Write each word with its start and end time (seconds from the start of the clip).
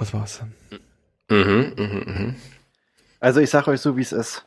Das 0.00 0.12
war's. 0.12 0.40
Mhm, 1.28 1.72
mhm, 1.76 2.02
mhm. 2.06 2.34
Also 3.20 3.38
ich 3.40 3.50
sage 3.50 3.70
euch 3.70 3.80
so, 3.80 3.96
wie 3.96 4.02
es 4.02 4.12
ist. 4.12 4.44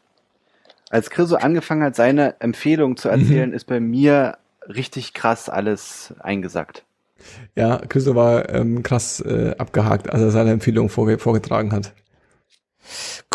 Als 0.90 1.10
Chriso 1.10 1.36
angefangen 1.36 1.84
hat, 1.84 1.96
seine 1.96 2.40
Empfehlung 2.42 2.98
zu 2.98 3.08
erzählen, 3.10 3.50
Mhm. 3.52 3.56
ist 3.56 3.66
bei 3.66 3.80
mir 3.80 4.38
richtig 4.68 5.14
krass 5.14 5.48
alles 5.50 6.14
eingesackt. 6.20 6.84
Ja, 7.56 7.78
Christo 7.88 8.16
war 8.16 8.50
ähm, 8.50 8.84
krass 8.84 9.22
äh, 9.22 9.56
abgehakt, 9.58 10.10
als 10.10 10.22
er 10.22 10.32
seine 10.32 10.52
Empfehlung 10.52 10.90
vorge 10.90 11.18
vorgetragen 11.20 11.72
hat. 11.72 11.94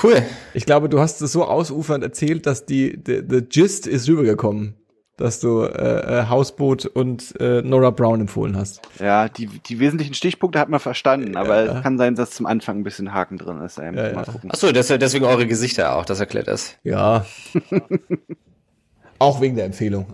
Cool. 0.02 0.22
Ich 0.54 0.66
glaube, 0.66 0.88
du 0.88 1.00
hast 1.00 1.22
es 1.22 1.32
so 1.32 1.44
ausufernd 1.44 2.04
erzählt, 2.04 2.44
dass 2.46 2.66
die 2.66 2.98
the, 3.06 3.22
the 3.26 3.40
Gist 3.42 3.86
ist 3.86 4.06
rübergekommen, 4.08 4.74
dass 5.18 5.40
du 5.40 5.62
äh, 5.64 6.20
äh, 6.20 6.26
Hausboot 6.28 6.86
und 6.86 7.38
äh, 7.40 7.60
Nora 7.62 7.90
Brown 7.90 8.20
empfohlen 8.22 8.56
hast. 8.56 8.80
Ja, 9.00 9.28
die, 9.28 9.46
die 9.46 9.80
wesentlichen 9.80 10.14
Stichpunkte 10.14 10.58
hat 10.60 10.68
man 10.70 10.80
verstanden, 10.80 11.36
aber 11.36 11.64
Ja. 11.64 11.76
es 11.76 11.82
kann 11.82 11.98
sein, 11.98 12.14
dass 12.14 12.30
zum 12.30 12.46
Anfang 12.46 12.78
ein 12.78 12.84
bisschen 12.84 13.12
Haken 13.12 13.36
drin 13.36 13.60
ist. 13.60 13.78
Ähm, 13.78 13.96
Ja, 13.96 14.12
ja. 14.12 14.24
Achso, 14.48 14.72
deswegen 14.72 15.24
eure 15.24 15.46
Gesichter 15.46 15.96
auch, 15.96 16.04
das 16.04 16.20
erklärt 16.20 16.48
das. 16.48 16.76
Ja. 16.84 17.26
Auch 19.20 19.40
wegen 19.40 19.56
der 19.56 19.64
Empfehlung. 19.64 20.06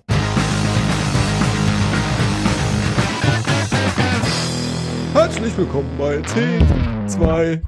Herzlich 5.12 5.56
willkommen 5.58 5.90
bei 5.98 6.20
10, 6.22 6.66
2, 7.08 7.60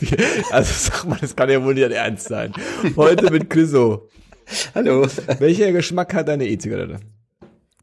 4. 0.00 0.18
Also 0.50 0.72
sag 0.90 1.04
mal, 1.06 1.18
das 1.20 1.36
kann 1.36 1.50
ja 1.50 1.62
wohl 1.62 1.74
nicht 1.74 1.84
dein 1.84 1.92
Ernst 1.92 2.28
sein. 2.28 2.52
Heute 2.96 3.30
mit 3.30 3.50
Chriso. 3.50 4.08
Hallo. 4.74 5.06
Welcher 5.38 5.72
Geschmack 5.72 6.14
hat 6.14 6.28
deine 6.28 6.46
E-Zigarette? 6.46 7.00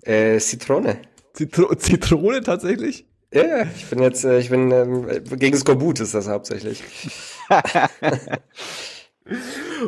Äh, 0.03 0.39
Zitrone. 0.39 0.99
Zitro 1.34 1.73
Zitrone 1.75 2.41
tatsächlich? 2.41 3.05
Ja, 3.34 3.63
ich 3.63 3.85
bin 3.85 4.01
jetzt, 4.01 4.25
äh, 4.25 4.39
ich 4.39 4.49
bin 4.49 4.71
ähm, 4.71 5.07
gegen 5.37 5.57
Skorbut 5.57 6.01
ist 6.01 6.13
das 6.13 6.27
hauptsächlich. 6.27 6.84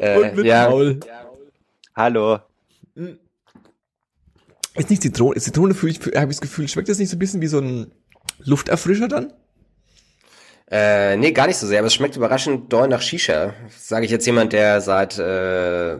äh, 0.02 0.18
Und 0.18 0.36
mit 0.38 0.46
ja, 0.46 0.70
Maul. 0.70 1.00
Hallo. 1.96 2.40
Ist 4.76 4.90
nicht 4.90 5.02
Zitrone, 5.02 5.40
Zitrone 5.40 5.74
fühle 5.74 5.92
ich, 5.92 6.00
habe 6.16 6.32
ich 6.32 6.38
das 6.38 6.42
Gefühl, 6.42 6.68
schmeckt 6.68 6.90
das 6.90 7.00
nicht 7.00 7.10
so 7.10 7.18
ein 7.18 7.20
bisschen 7.20 7.42
wie 7.42 7.48
so 7.48 7.60
ein 7.60 7.92
Lufterfrischer 8.40 9.08
dann? 9.10 9.34
Äh, 10.76 11.18
nee, 11.18 11.34
gar 11.34 11.46
nicht 11.46 11.58
so 11.58 11.68
sehr, 11.68 11.78
aber 11.78 11.88
es 11.88 11.94
schmeckt 11.94 12.16
überraschend 12.16 12.74
doll 12.74 12.88
nach 12.88 13.04
Shisha. 13.04 13.54
Sage 13.80 14.06
ich 14.06 14.12
jetzt 14.12 14.26
jemand, 14.26 14.54
der 14.54 14.82
seit 14.82 15.20
äh, 15.20 15.98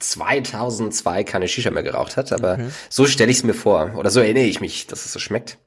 2002 0.00 1.22
keine 1.24 1.48
Shisha 1.48 1.70
mehr 1.70 1.82
geraucht 1.82 2.16
hat, 2.16 2.32
aber 2.32 2.58
so 2.88 3.04
stelle 3.04 3.30
ich 3.30 3.36
es 3.36 3.44
mir 3.44 3.52
vor. 3.52 3.92
Oder 3.94 4.08
so 4.08 4.20
erinnere 4.20 4.44
ich 4.44 4.62
mich, 4.62 4.86
dass 4.86 5.04
es 5.04 5.12
so 5.12 5.18
schmeckt. 5.18 5.58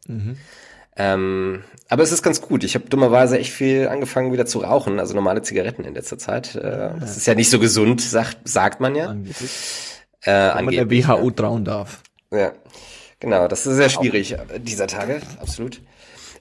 Ähm, 0.97 1.63
aber 1.89 2.01
es 2.01 2.11
ist 2.11 2.23
ganz 2.23 2.41
gut. 2.41 2.63
Ich 2.63 2.73
habe 2.73 2.89
dummerweise 2.89 3.37
echt 3.37 3.51
viel 3.51 3.87
angefangen 3.87 4.33
wieder 4.33 4.47
zu 4.47 4.59
rauchen, 4.61 4.99
also 4.99 5.13
normale 5.13 5.43
Zigaretten 5.43 5.83
in 5.83 5.93
letzter 5.93 6.17
Zeit. 6.17 6.55
Äh, 6.55 6.89
das 6.99 7.17
ist 7.17 7.27
ja 7.27 7.35
nicht 7.35 7.51
so 7.51 7.59
gesund, 7.59 8.01
sagt, 8.01 8.37
sagt 8.45 8.79
man 8.79 8.95
ja. 8.95 9.09
Angeblich. 9.09 9.51
Äh, 10.23 10.31
Wenn 10.31 10.65
man 10.65 10.73
der 10.73 10.81
angeblich, 10.81 11.07
WHO 11.07 11.29
trauen 11.29 11.65
darf. 11.65 12.01
Ja, 12.31 12.53
genau, 13.19 13.47
das 13.47 13.67
ist 13.67 13.75
sehr 13.75 13.89
schwierig 13.89 14.31
äh, 14.31 14.59
dieser 14.59 14.87
Tage, 14.87 15.21
absolut. 15.39 15.81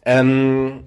Ähm, 0.06 0.84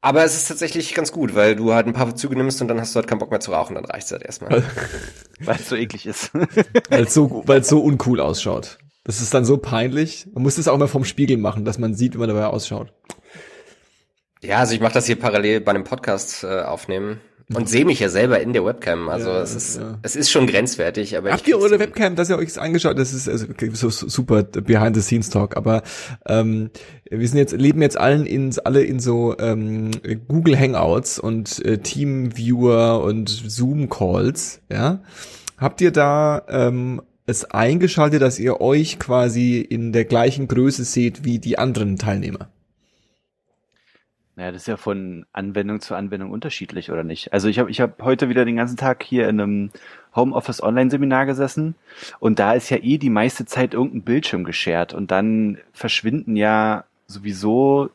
aber 0.00 0.24
es 0.24 0.34
ist 0.34 0.48
tatsächlich 0.48 0.94
ganz 0.94 1.12
gut, 1.12 1.34
weil 1.34 1.56
du 1.56 1.74
halt 1.74 1.86
ein 1.86 1.92
paar 1.92 2.14
Züge 2.14 2.36
nimmst 2.36 2.60
und 2.62 2.68
dann 2.68 2.80
hast 2.80 2.94
du 2.94 2.96
halt 2.96 3.06
keinen 3.06 3.18
Bock 3.18 3.30
mehr 3.30 3.40
zu 3.40 3.52
rauchen, 3.52 3.74
dann 3.74 3.84
reicht's 3.84 4.10
halt 4.12 4.22
erstmal. 4.22 4.62
Weil 5.40 5.56
es 5.56 5.68
so 5.68 5.76
eklig 5.76 6.06
ist. 6.06 6.32
Weil 6.90 7.04
es 7.04 7.14
so, 7.14 7.42
weil 7.46 7.60
es 7.60 7.68
so 7.68 7.80
uncool 7.80 8.20
ausschaut. 8.20 8.78
Das 9.04 9.22
ist 9.22 9.32
dann 9.32 9.46
so 9.46 9.56
peinlich. 9.56 10.26
Man 10.34 10.42
muss 10.42 10.56
das 10.56 10.68
auch 10.68 10.76
mal 10.76 10.86
vom 10.86 11.06
Spiegel 11.06 11.38
machen, 11.38 11.64
dass 11.64 11.78
man 11.78 11.94
sieht, 11.94 12.14
wie 12.14 12.18
man 12.18 12.28
dabei 12.28 12.46
ausschaut. 12.46 12.92
ja, 14.42 14.58
also 14.58 14.74
ich 14.74 14.80
mache 14.80 14.92
das 14.92 15.06
hier 15.06 15.18
parallel 15.18 15.62
bei 15.62 15.70
einem 15.70 15.84
Podcast 15.84 16.44
äh, 16.44 16.60
aufnehmen 16.60 17.20
und 17.54 17.68
sehe 17.68 17.84
mich 17.84 18.00
ja 18.00 18.08
selber 18.08 18.40
in 18.40 18.52
der 18.52 18.64
Webcam. 18.64 19.08
Also 19.08 19.30
Ja, 19.30 19.42
es 19.42 19.54
ist 19.54 19.78
ja. 19.78 19.98
es 20.02 20.16
ist 20.16 20.30
schon 20.30 20.46
grenzwertig, 20.46 21.16
aber 21.16 21.32
Habt 21.32 21.42
ich 21.42 21.48
ihr 21.48 21.58
eure. 21.58 21.78
Webcam, 21.78 22.14
dass 22.14 22.30
ihr 22.30 22.38
euch 22.38 22.48
das 22.48 22.58
angeschaut? 22.58 22.98
Das 22.98 23.12
ist 23.12 23.28
also 23.28 23.46
so, 23.72 23.90
super 23.90 24.42
behind 24.42 24.94
the 24.94 25.02
scenes 25.02 25.30
Talk, 25.30 25.56
aber 25.56 25.82
ähm, 26.26 26.70
wir 27.10 27.26
sind 27.26 27.38
jetzt 27.38 27.52
leben 27.52 27.82
jetzt 27.82 27.98
allen 27.98 28.26
in 28.26 28.54
alle 28.64 28.82
in 28.82 29.00
so 29.00 29.36
ähm, 29.38 29.90
Google 30.28 30.58
Hangouts 30.58 31.18
und 31.18 31.64
äh, 31.64 31.78
Teamviewer 31.78 33.02
und 33.02 33.28
Zoom 33.28 33.88
Calls, 33.88 34.60
ja? 34.70 35.00
Habt 35.56 35.80
ihr 35.80 35.90
da 35.90 36.42
ähm, 36.48 37.02
es 37.26 37.44
eingeschaltet, 37.44 38.22
dass 38.22 38.38
ihr 38.38 38.60
euch 38.60 38.98
quasi 38.98 39.58
in 39.60 39.92
der 39.92 40.04
gleichen 40.04 40.48
Größe 40.48 40.84
seht 40.84 41.24
wie 41.24 41.38
die 41.38 41.58
anderen 41.58 41.96
Teilnehmer? 41.96 42.48
Naja, 44.36 44.52
das 44.52 44.62
ist 44.62 44.68
ja 44.68 44.76
von 44.76 45.26
Anwendung 45.32 45.80
zu 45.80 45.94
Anwendung 45.94 46.30
unterschiedlich, 46.30 46.90
oder 46.90 47.02
nicht? 47.04 47.32
Also 47.32 47.48
ich 47.48 47.58
habe 47.58 47.70
ich 47.70 47.80
hab 47.80 48.00
heute 48.02 48.28
wieder 48.28 48.44
den 48.44 48.56
ganzen 48.56 48.76
Tag 48.76 49.02
hier 49.02 49.28
in 49.28 49.40
einem 49.40 49.70
Homeoffice 50.14 50.62
Online-Seminar 50.62 51.26
gesessen 51.26 51.74
und 52.20 52.38
da 52.38 52.52
ist 52.54 52.70
ja 52.70 52.78
eh 52.78 52.96
die 52.98 53.10
meiste 53.10 53.44
Zeit 53.44 53.74
irgendein 53.74 54.02
Bildschirm 54.02 54.44
geschert 54.44 54.94
und 54.94 55.10
dann 55.10 55.58
verschwinden 55.72 56.36
ja 56.36 56.84
sowieso 57.06 57.90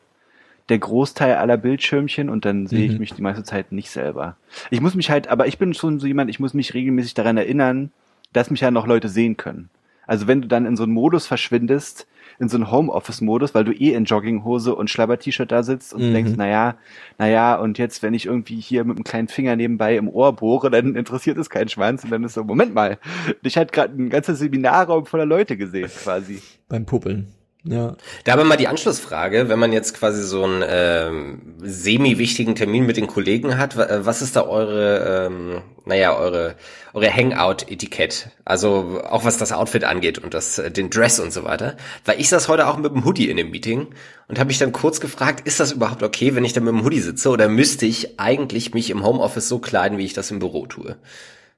der 0.68 0.78
Großteil 0.78 1.34
aller 1.36 1.56
Bildschirmchen 1.56 2.28
und 2.28 2.44
dann 2.44 2.66
sehe 2.66 2.86
ich 2.86 2.92
Mhm. 2.94 2.98
mich 2.98 3.14
die 3.14 3.22
meiste 3.22 3.42
Zeit 3.44 3.72
nicht 3.72 3.90
selber. 3.90 4.36
Ich 4.70 4.80
muss 4.80 4.94
mich 4.94 5.10
halt, 5.10 5.28
aber 5.28 5.46
ich 5.46 5.58
bin 5.58 5.74
schon 5.74 6.00
so 6.00 6.06
jemand, 6.06 6.28
ich 6.30 6.40
muss 6.40 6.54
mich 6.54 6.74
regelmäßig 6.74 7.14
daran 7.14 7.36
erinnern, 7.36 7.92
dass 8.32 8.50
mich 8.50 8.60
ja 8.60 8.70
noch 8.70 8.86
Leute 8.86 9.08
sehen 9.08 9.36
können. 9.36 9.70
Also 10.06 10.26
wenn 10.26 10.42
du 10.42 10.48
dann 10.48 10.66
in 10.66 10.76
so 10.76 10.82
einen 10.84 10.92
Modus 10.92 11.26
verschwindest, 11.26 12.06
in 12.38 12.48
so 12.48 12.56
einen 12.56 12.70
Homeoffice-Modus, 12.70 13.54
weil 13.54 13.64
du 13.64 13.72
eh 13.72 13.92
in 13.94 14.04
Jogginghose 14.04 14.74
und 14.74 14.90
Schlabber-T-Shirt 14.90 15.50
da 15.50 15.62
sitzt 15.62 15.94
und 15.94 16.08
Mhm. 16.08 16.14
denkst, 16.14 16.32
naja, 16.36 16.76
naja, 17.18 17.56
und 17.56 17.78
jetzt, 17.78 18.02
wenn 18.02 18.14
ich 18.14 18.26
irgendwie 18.26 18.60
hier 18.60 18.84
mit 18.84 18.96
einem 18.96 19.04
kleinen 19.04 19.28
Finger 19.28 19.56
nebenbei 19.56 19.96
im 19.96 20.08
Ohr 20.08 20.34
bohre, 20.34 20.70
dann 20.70 20.96
interessiert 20.96 21.38
es 21.38 21.50
keinen 21.50 21.68
Schwanz 21.68 22.04
und 22.04 22.10
dann 22.10 22.24
ist 22.24 22.34
so, 22.34 22.44
Moment 22.44 22.74
mal, 22.74 22.98
ich 23.42 23.56
hatte 23.56 23.72
gerade 23.72 23.94
ein 24.00 24.10
ganzer 24.10 24.34
Seminarraum 24.34 25.06
voller 25.06 25.26
Leute 25.26 25.56
gesehen, 25.56 25.90
quasi. 26.02 26.40
Beim 26.68 26.84
Puppeln. 26.84 27.28
Ja. 27.68 27.96
Da 28.24 28.32
aber 28.34 28.44
mal 28.44 28.56
die 28.56 28.68
Anschlussfrage, 28.68 29.48
wenn 29.48 29.58
man 29.58 29.72
jetzt 29.72 29.94
quasi 29.98 30.22
so 30.22 30.44
einen 30.44 30.62
ähm, 30.68 31.54
semi-wichtigen 31.58 32.54
Termin 32.54 32.86
mit 32.86 32.96
den 32.96 33.08
Kollegen 33.08 33.58
hat, 33.58 33.76
äh, 33.76 34.06
was 34.06 34.22
ist 34.22 34.36
da 34.36 34.46
eure, 34.46 35.26
ähm, 35.26 35.62
naja, 35.84 36.16
eure, 36.16 36.54
eure 36.94 37.12
Hangout-Etikett? 37.12 38.28
Also 38.44 39.02
auch 39.08 39.24
was 39.24 39.36
das 39.38 39.52
Outfit 39.52 39.82
angeht 39.84 40.18
und 40.18 40.32
das, 40.32 40.58
äh, 40.58 40.70
den 40.70 40.90
Dress 40.90 41.18
und 41.18 41.32
so 41.32 41.42
weiter. 41.44 41.76
Weil 42.04 42.20
ich 42.20 42.28
saß 42.28 42.48
heute 42.48 42.68
auch 42.68 42.76
mit 42.76 42.92
dem 42.94 43.04
Hoodie 43.04 43.28
in 43.30 43.36
dem 43.36 43.50
Meeting 43.50 43.88
und 44.28 44.38
habe 44.38 44.48
mich 44.48 44.58
dann 44.58 44.70
kurz 44.72 45.00
gefragt, 45.00 45.46
ist 45.46 45.58
das 45.58 45.72
überhaupt 45.72 46.02
okay, 46.04 46.34
wenn 46.36 46.44
ich 46.44 46.52
da 46.52 46.60
mit 46.60 46.72
dem 46.72 46.84
Hoodie 46.84 47.00
sitze 47.00 47.30
oder 47.30 47.48
müsste 47.48 47.84
ich 47.86 48.20
eigentlich 48.20 48.74
mich 48.74 48.90
im 48.90 49.04
Homeoffice 49.04 49.48
so 49.48 49.58
kleiden, 49.58 49.98
wie 49.98 50.04
ich 50.04 50.14
das 50.14 50.30
im 50.30 50.38
Büro 50.38 50.66
tue? 50.66 50.96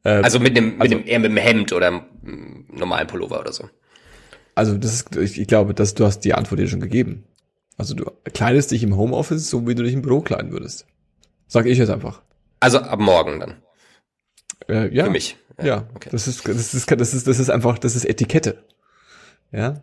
Äh, 0.05 0.11
Also 0.23 0.41
mit 0.41 0.57
einem, 0.57 0.73
mit 0.79 0.81
also- 0.81 0.95
einem 0.97 1.07
eher 1.07 1.19
mit 1.19 1.31
einem 1.33 1.37
Hemd 1.39 1.73
oder 1.75 1.89
einem 1.89 2.65
normalen 2.73 3.07
Pullover 3.07 3.41
oder 3.41 3.53
so. 3.53 3.69
Also 4.59 4.77
das 4.77 4.93
ist, 4.93 5.15
ich, 5.15 5.41
ich 5.41 5.47
glaube, 5.47 5.73
dass 5.73 5.95
du 5.95 6.05
hast 6.05 6.21
die 6.21 6.35
Antwort 6.35 6.59
dir 6.59 6.67
schon 6.67 6.81
gegeben. 6.81 7.23
Also 7.77 7.95
du 7.95 8.11
kleidest 8.35 8.73
dich 8.73 8.83
im 8.83 8.97
Homeoffice, 8.97 9.49
so 9.49 9.69
wie 9.69 9.77
du 9.77 9.85
dich 9.85 9.95
im 9.95 10.03
Büro 10.03 10.21
kleiden 10.21 10.51
würdest. 10.51 10.85
Sag 11.47 11.67
ich 11.67 11.79
jetzt 11.79 11.91
einfach. 11.91 12.23
Also 12.59 12.81
ab 12.81 12.99
morgen 12.99 13.39
dann. 13.39 13.55
Äh, 14.69 14.93
ja, 14.93 15.05
Für 15.05 15.11
mich. 15.11 15.37
Ja, 15.63 15.87
okay. 15.95 16.09
das 16.11 16.27
ist, 16.27 16.49
das 16.49 16.75
ist, 16.75 16.91
das 16.91 17.15
ist, 17.15 17.29
das 17.29 17.39
ist 17.39 17.51
einfach, 17.51 17.79
das 17.79 17.95
ist 17.95 18.05
Etikette. 18.05 18.65
Ja. 19.53 19.75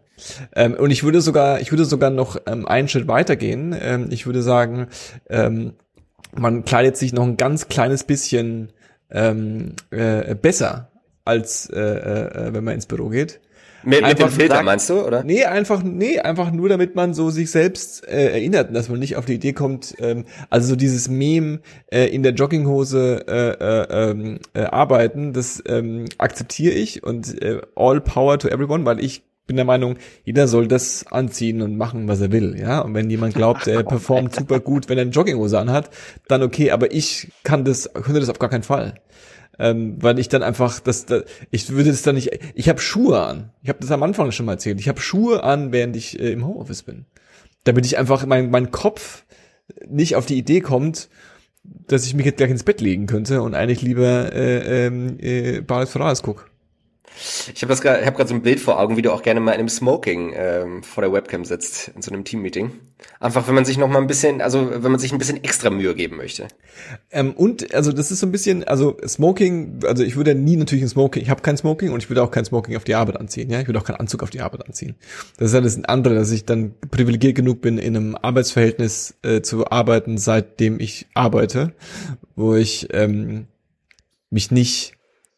Ähm, 0.54 0.74
und 0.74 0.92
ich 0.92 1.04
würde 1.06 1.22
sogar, 1.22 1.62
ich 1.62 1.72
würde 1.72 1.86
sogar 1.86 2.10
noch 2.10 2.36
ähm, 2.46 2.68
einen 2.68 2.90
Schritt 2.90 3.08
weitergehen. 3.08 3.74
Ähm, 3.80 4.08
ich 4.10 4.26
würde 4.26 4.44
sagen, 4.44 4.88
ähm, 5.30 5.76
man 6.34 6.66
kleidet 6.66 6.98
sich 6.98 7.14
noch 7.14 7.24
ein 7.24 7.38
ganz 7.38 7.70
kleines 7.70 8.04
bisschen 8.04 8.74
ähm, 9.10 9.78
äh, 9.92 10.36
besser 10.36 10.92
als 11.24 11.70
äh, 11.70 11.80
äh, 11.80 12.54
wenn 12.54 12.66
man 12.66 12.74
ins 12.74 12.88
Büro 12.88 13.08
geht. 13.08 13.40
Mit, 13.86 14.02
mit 14.02 14.04
Einfach 14.04 14.28
dem 14.28 14.32
Filter 14.32 14.48
gesagt- 14.48 14.66
meinst 14.66 14.90
du, 14.90 15.06
oder? 15.06 15.24
Nee, 15.24 15.46
einfach, 15.46 15.84
nee, 15.84 16.20
einfach 16.20 16.52
nur, 16.52 16.70
damit 16.70 16.96
man 16.96 17.14
so 17.14 17.30
sich 17.30 17.52
selbst 17.52 18.08
äh, 18.08 18.32
erinnert, 18.32 18.76
dass 18.76 18.90
man 18.90 19.00
nicht 19.00 19.16
auf 19.16 19.26
die 19.26 19.36
Idee 19.36 19.54
kommt, 19.54 19.94
ähm, 20.00 20.26
also 20.50 20.70
so 20.70 20.76
dieses 20.76 21.08
Meme 21.08 21.60
äh, 21.92 22.06
in 22.08 22.24
der 22.24 22.34
Jogginghose 22.34 23.26
äh, 23.28 23.50
äh, 23.52 24.10
ähm, 24.12 24.40
äh, 24.54 24.64
arbeiten, 24.64 25.34
das 25.34 25.62
ähm, 25.68 26.06
akzeptiere 26.18 26.74
ich 26.74 27.04
und 27.04 27.42
äh, 27.42 27.62
all 27.76 28.02
power 28.02 28.40
to 28.40 28.48
everyone, 28.48 28.86
weil 28.86 29.00
ich 29.04 29.24
bin 29.48 29.58
der 29.58 29.66
Meinung, 29.66 29.98
jeder 30.24 30.48
soll 30.48 30.68
das 30.68 31.06
anziehen 31.12 31.62
und 31.62 31.78
machen, 31.78 32.08
was 32.08 32.20
er 32.20 32.32
will, 32.32 32.56
ja. 32.60 32.80
Und 32.80 32.96
wenn 32.96 33.10
jemand 33.12 33.36
glaubt, 33.36 33.68
er 33.68 33.84
performt 33.84 34.34
super 34.34 34.60
gut, 34.60 34.90
wenn 34.90 34.98
er 34.98 35.04
eine 35.04 35.12
Jogginghose 35.12 35.60
anhat, 35.60 35.92
dann 36.28 36.42
okay, 36.42 36.72
aber 36.72 36.92
ich 36.92 37.32
kann 37.44 37.64
das, 37.64 37.94
könnte 37.94 38.20
das 38.20 38.30
auf 38.30 38.40
gar 38.40 38.50
keinen 38.50 38.64
Fall 38.64 38.96
ähm, 39.60 39.98
weil 40.02 40.20
ich 40.20 40.30
dann 40.30 40.44
einfach 40.44 40.80
das, 40.80 41.06
das 41.06 41.24
ich 41.52 41.70
würde 41.70 41.90
es 41.90 42.02
dann 42.02 42.16
nicht 42.16 42.40
ich 42.54 42.70
habe 42.70 42.80
Schuhe 42.80 43.22
an. 43.22 43.52
Ich 43.62 43.70
habe 43.70 43.80
das 43.80 43.92
am 43.92 44.04
Anfang 44.04 44.32
schon 44.32 44.46
mal 44.46 44.54
erzählt. 44.54 44.80
Ich 44.80 44.88
habe 44.88 45.00
Schuhe 45.00 45.44
an 45.44 45.72
während 45.72 45.96
ich 45.96 46.20
äh, 46.20 46.32
im 46.32 46.46
Homeoffice 46.46 46.84
bin. 46.84 47.06
Damit 47.64 47.86
ich 47.86 47.98
einfach 47.98 48.26
mein 48.26 48.52
mein 48.52 48.72
Kopf 48.72 49.26
nicht 49.88 50.16
auf 50.16 50.26
die 50.26 50.38
Idee 50.38 50.62
kommt 50.62 51.10
dass 51.88 52.06
ich 52.06 52.14
mich 52.14 52.26
jetzt 52.26 52.38
gleich 52.38 52.52
ins 52.52 52.64
Bett 52.64 52.82
legen 52.82 53.08
könnte 53.08 53.42
und 53.42 53.56
eigentlich 53.56 53.82
lieber 53.82 54.34
äh, 54.34 54.86
ähm, 54.88 55.18
äh, 55.20 55.62
Bares 55.62 55.90
Ferraris 55.92 56.22
guck 56.22 56.50
Ich 57.54 57.62
habe 57.64 57.76
gerade 57.76 58.06
hab 58.06 58.28
so 58.28 58.34
ein 58.34 58.42
Bild 58.42 58.60
vor 58.60 58.80
Augen, 58.80 58.98
wie 58.98 59.02
du 59.02 59.12
auch 59.12 59.22
gerne 59.22 59.40
mal 59.40 59.54
in 59.54 59.60
einem 59.60 59.70
Smoking 59.70 60.34
ähm, 60.36 60.84
vor 60.84 61.02
der 61.02 61.14
Webcam 61.14 61.46
sitzt, 61.46 61.92
in 61.96 62.02
so 62.02 62.12
einem 62.12 62.24
Teammeeting. 62.24 62.72
Einfach, 63.20 63.48
wenn 63.48 63.56
man 63.56 63.66
sich 63.66 63.78
noch 63.78 63.88
mal 63.88 64.00
ein 64.00 64.08
bisschen, 64.08 64.42
also 64.42 64.70
wenn 64.72 64.92
man 64.92 65.00
sich 65.00 65.12
ein 65.12 65.18
bisschen 65.18 65.44
extra 65.44 65.70
Mühe 65.70 65.96
geben 65.96 66.18
möchte. 66.18 66.48
Ähm, 67.12 67.34
und 67.34 67.74
also 67.74 67.92
das 67.92 68.12
ist 68.12 68.20
so 68.20 68.28
ein 68.28 68.32
bisschen, 68.32 68.64
also 68.64 68.98
Smoking, 69.06 69.80
also 69.86 70.04
ich 70.04 70.16
würde 70.16 70.36
nie 70.36 70.56
natürlich 70.56 70.84
ein 70.84 70.90
Smoking, 70.90 71.22
ich 71.22 71.30
habe 71.30 71.42
kein 71.42 71.58
Smoking 71.58 71.92
und 71.92 72.04
ich 72.04 72.10
würde 72.10 72.24
auch 72.24 72.32
kein 72.32 72.46
Smoking 72.46 72.76
auf 72.76 72.84
die 72.84 72.96
Arbeit 72.96 73.18
anziehen, 73.18 73.50
ja, 73.50 73.60
ich 73.62 73.68
würde 73.68 73.80
auch 73.80 73.86
keinen 73.86 73.98
Anzug 73.98 74.24
auf 74.24 74.30
die 74.30 74.42
Arbeit 74.42 74.66
anziehen. 74.66 74.96
Das 75.38 75.50
ist 75.50 75.54
ja 75.54 75.62
das 75.62 75.84
andere, 75.86 76.16
dass 76.16 76.32
ich 76.32 76.46
dann 76.46 76.74
privilegiert 76.92 77.36
genug 77.36 77.62
bin, 77.62 77.78
in 77.78 77.96
einem 77.96 78.18
Arbeitsverhältnis 78.22 79.16
äh, 79.24 79.42
zu 79.42 79.70
arbeiten, 79.70 80.18
seitdem 80.18 80.80
ich 80.80 81.08
arbeite, 81.14 81.74
wo 82.36 82.56
ich 82.56 82.88
ähm, 82.92 83.48
mich 84.30 84.52
nicht 84.52 84.95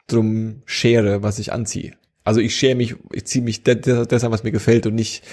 drum 0.08 0.62
schere, 0.66 1.24
was 1.24 1.40
ich 1.40 1.52
anziehe. 1.52 1.94
Also 2.24 2.40
ich 2.40 2.56
schere 2.56 2.76
mich, 2.76 2.96
ich 3.12 3.26
ziehe 3.26 3.44
mich 3.44 3.64
das 3.64 4.24
an, 4.24 4.32
was 4.32 4.44
mir 4.44 4.52
gefällt 4.52 4.86
und 4.86 4.96
nicht 4.96 5.24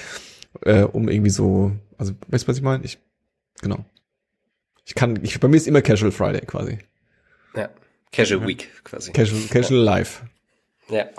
äh, 0.62 0.82
um 0.82 1.08
irgendwie 1.08 1.30
so, 1.30 1.72
also 1.98 2.12
weißt 2.28 2.44
du, 2.44 2.48
was 2.48 2.56
ich 2.56 2.62
meine? 2.62 2.84
Ich, 2.84 2.98
genau. 3.60 3.84
Ich 4.84 4.94
kann, 4.94 5.18
ich, 5.22 5.40
bei 5.40 5.48
mir 5.48 5.56
ist 5.56 5.66
immer 5.66 5.82
Casual 5.82 6.12
Friday 6.12 6.44
quasi. 6.46 6.78
Ja, 7.56 7.70
Casual 8.12 8.42
ja. 8.42 8.46
Week 8.46 8.70
quasi. 8.84 9.12
Casual, 9.12 9.42
casual 9.50 9.80
ja. 9.80 9.84
Life. 9.84 10.22
Ja. 10.90 11.06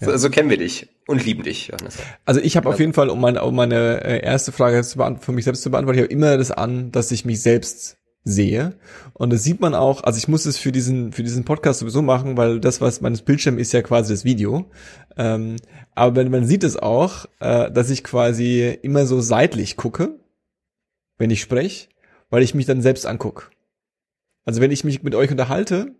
So, 0.00 0.16
so 0.16 0.30
kennen 0.30 0.50
wir 0.50 0.58
dich 0.58 0.88
und 1.06 1.24
lieben 1.24 1.42
dich, 1.42 1.68
Johannes. 1.68 1.96
Also 2.24 2.40
ich 2.40 2.56
habe 2.56 2.68
auf 2.68 2.78
jeden 2.78 2.92
Fall, 2.92 3.08
um 3.08 3.20
meine, 3.20 3.42
um 3.42 3.54
meine 3.54 4.04
äh, 4.04 4.22
erste 4.22 4.52
Frage 4.52 4.84
für 4.84 5.32
mich 5.32 5.44
selbst 5.44 5.62
zu 5.62 5.70
beantworten, 5.70 5.98
ich 5.98 6.04
habe 6.04 6.12
immer 6.12 6.36
das 6.36 6.50
an, 6.50 6.92
dass 6.92 7.10
ich 7.10 7.24
mich 7.24 7.42
selbst 7.42 7.96
sehe. 8.26 8.74
Und 9.14 9.32
das 9.32 9.44
sieht 9.44 9.60
man 9.60 9.74
auch, 9.74 10.02
also 10.02 10.18
ich 10.18 10.26
muss 10.26 10.46
es 10.46 10.58
für 10.58 10.72
diesen, 10.72 11.12
für 11.12 11.22
diesen 11.22 11.44
Podcast 11.44 11.78
sowieso 11.78 12.02
machen, 12.02 12.36
weil 12.36 12.58
das, 12.58 12.80
was 12.80 13.00
meines 13.00 13.22
Bildschirm 13.22 13.56
ist 13.56 13.72
ja 13.72 13.82
quasi 13.82 14.12
das 14.12 14.24
Video. 14.24 14.68
Ähm, 15.16 15.56
aber 15.94 16.28
man 16.28 16.44
sieht 16.44 16.64
es 16.64 16.76
auch, 16.76 17.26
äh, 17.38 17.70
dass 17.70 17.88
ich 17.88 18.02
quasi 18.02 18.78
immer 18.82 19.06
so 19.06 19.20
seitlich 19.20 19.76
gucke, 19.76 20.18
wenn 21.18 21.30
ich 21.30 21.40
spreche, 21.40 21.88
weil 22.28 22.42
ich 22.42 22.52
mich 22.52 22.66
dann 22.66 22.82
selbst 22.82 23.06
angucke. 23.06 23.44
Also 24.44 24.60
wenn 24.60 24.72
ich 24.72 24.82
mich 24.82 25.04
mit 25.04 25.14
euch 25.14 25.30
unterhalte, 25.30 25.94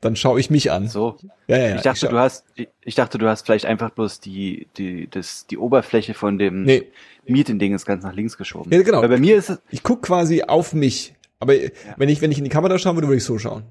dann 0.00 0.14
schaue 0.14 0.38
ich 0.38 0.50
mich 0.50 0.70
an. 0.70 0.86
So. 0.86 1.16
Ja, 1.48 1.58
ja, 1.58 1.68
ja. 1.70 1.76
Ich 1.76 1.82
dachte, 1.82 2.06
ich 2.06 2.10
du 2.10 2.18
hast, 2.18 2.44
ich 2.82 2.94
dachte, 2.94 3.18
du 3.18 3.26
hast 3.26 3.44
vielleicht 3.44 3.66
einfach 3.66 3.90
bloß 3.90 4.20
die, 4.20 4.68
die, 4.76 5.08
das, 5.10 5.48
die 5.48 5.58
Oberfläche 5.58 6.14
von 6.14 6.38
dem 6.38 6.62
nee. 6.62 6.86
Meeting-Ding 7.26 7.74
ist 7.74 7.84
ganz 7.84 8.04
nach 8.04 8.14
links 8.14 8.36
geschoben. 8.36 8.72
Ja, 8.72 8.80
genau. 8.82 9.02
Weil 9.02 9.08
bei 9.08 9.18
mir 9.18 9.36
ist 9.36 9.50
es. 9.50 9.60
Ich 9.70 9.82
guck 9.82 10.02
quasi 10.02 10.42
auf 10.42 10.72
mich. 10.72 11.14
Aber 11.40 11.54
ja. 11.54 11.70
wenn 11.96 12.08
ich, 12.08 12.20
wenn 12.20 12.30
ich 12.30 12.38
in 12.38 12.44
die 12.44 12.50
Kamera 12.50 12.78
schauen 12.78 12.96
würde, 12.96 13.08
würde 13.08 13.18
ich 13.18 13.24
so 13.24 13.38
schauen. 13.38 13.64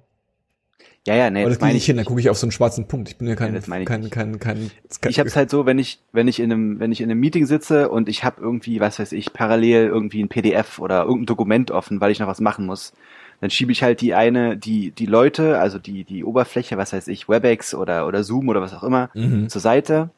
Ja, 1.05 1.15
ja, 1.15 1.29
nee, 1.29 1.39
Aber 1.39 1.49
das, 1.49 1.59
das 1.59 1.65
meine 1.65 1.77
ich 1.77 1.85
hin, 1.85 1.95
dann 1.95 2.05
gucke 2.05 2.19
ich 2.19 2.29
auf 2.29 2.37
so 2.37 2.45
einen 2.45 2.51
schwarzen 2.51 2.87
Punkt. 2.87 3.07
Ich 3.07 3.17
bin 3.17 3.29
ja 3.29 3.35
kein, 3.35 3.53
ja, 3.53 3.61
kein, 3.61 3.85
kein, 3.85 4.09
kein, 4.09 4.39
kein, 4.39 4.71
kein, 4.99 5.09
Ich 5.09 5.19
hab's 5.19 5.37
halt 5.37 5.49
so, 5.49 5.65
wenn 5.65 5.79
ich, 5.79 5.99
wenn 6.11 6.27
ich 6.27 6.41
in 6.41 6.51
einem, 6.51 6.81
wenn 6.81 6.91
ich 6.91 6.99
in 6.99 7.09
einem 7.09 7.21
Meeting 7.21 7.45
sitze 7.45 7.87
und 7.87 8.09
ich 8.09 8.25
habe 8.25 8.41
irgendwie, 8.41 8.81
was 8.81 8.99
weiß 8.99 9.13
ich, 9.13 9.31
parallel 9.31 9.87
irgendwie 9.87 10.21
ein 10.21 10.27
PDF 10.27 10.79
oder 10.79 11.03
irgendein 11.03 11.27
Dokument 11.27 11.71
offen, 11.71 12.01
weil 12.01 12.11
ich 12.11 12.19
noch 12.19 12.27
was 12.27 12.41
machen 12.41 12.65
muss, 12.65 12.91
dann 13.39 13.49
schiebe 13.49 13.71
ich 13.71 13.83
halt 13.83 14.01
die 14.01 14.15
eine, 14.15 14.57
die, 14.57 14.91
die 14.91 15.05
Leute, 15.05 15.59
also 15.59 15.79
die, 15.79 16.03
die 16.03 16.25
Oberfläche, 16.25 16.75
was 16.75 16.91
weiß 16.91 17.07
ich, 17.07 17.29
WebEx 17.29 17.73
oder, 17.73 18.05
oder 18.05 18.25
Zoom 18.25 18.49
oder 18.49 18.61
was 18.61 18.73
auch 18.73 18.83
immer, 18.83 19.09
mhm. 19.13 19.47
zur 19.47 19.61
Seite 19.61 20.09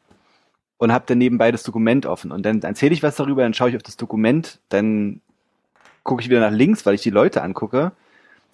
und 0.78 0.92
habe 0.92 1.04
dann 1.06 1.18
nebenbei 1.18 1.52
das 1.52 1.62
Dokument 1.62 2.06
offen. 2.06 2.32
Und 2.32 2.44
dann 2.44 2.62
erzähle 2.62 2.94
ich 2.94 3.02
was 3.02 3.14
darüber, 3.14 3.42
dann 3.42 3.54
schaue 3.54 3.68
ich 3.68 3.76
auf 3.76 3.82
das 3.82 3.96
Dokument, 3.96 4.58
dann 4.70 5.20
gucke 6.02 6.22
ich 6.22 6.28
wieder 6.28 6.40
nach 6.40 6.56
links, 6.56 6.86
weil 6.86 6.94
ich 6.94 7.02
die 7.02 7.10
Leute 7.10 7.42
angucke, 7.42 7.92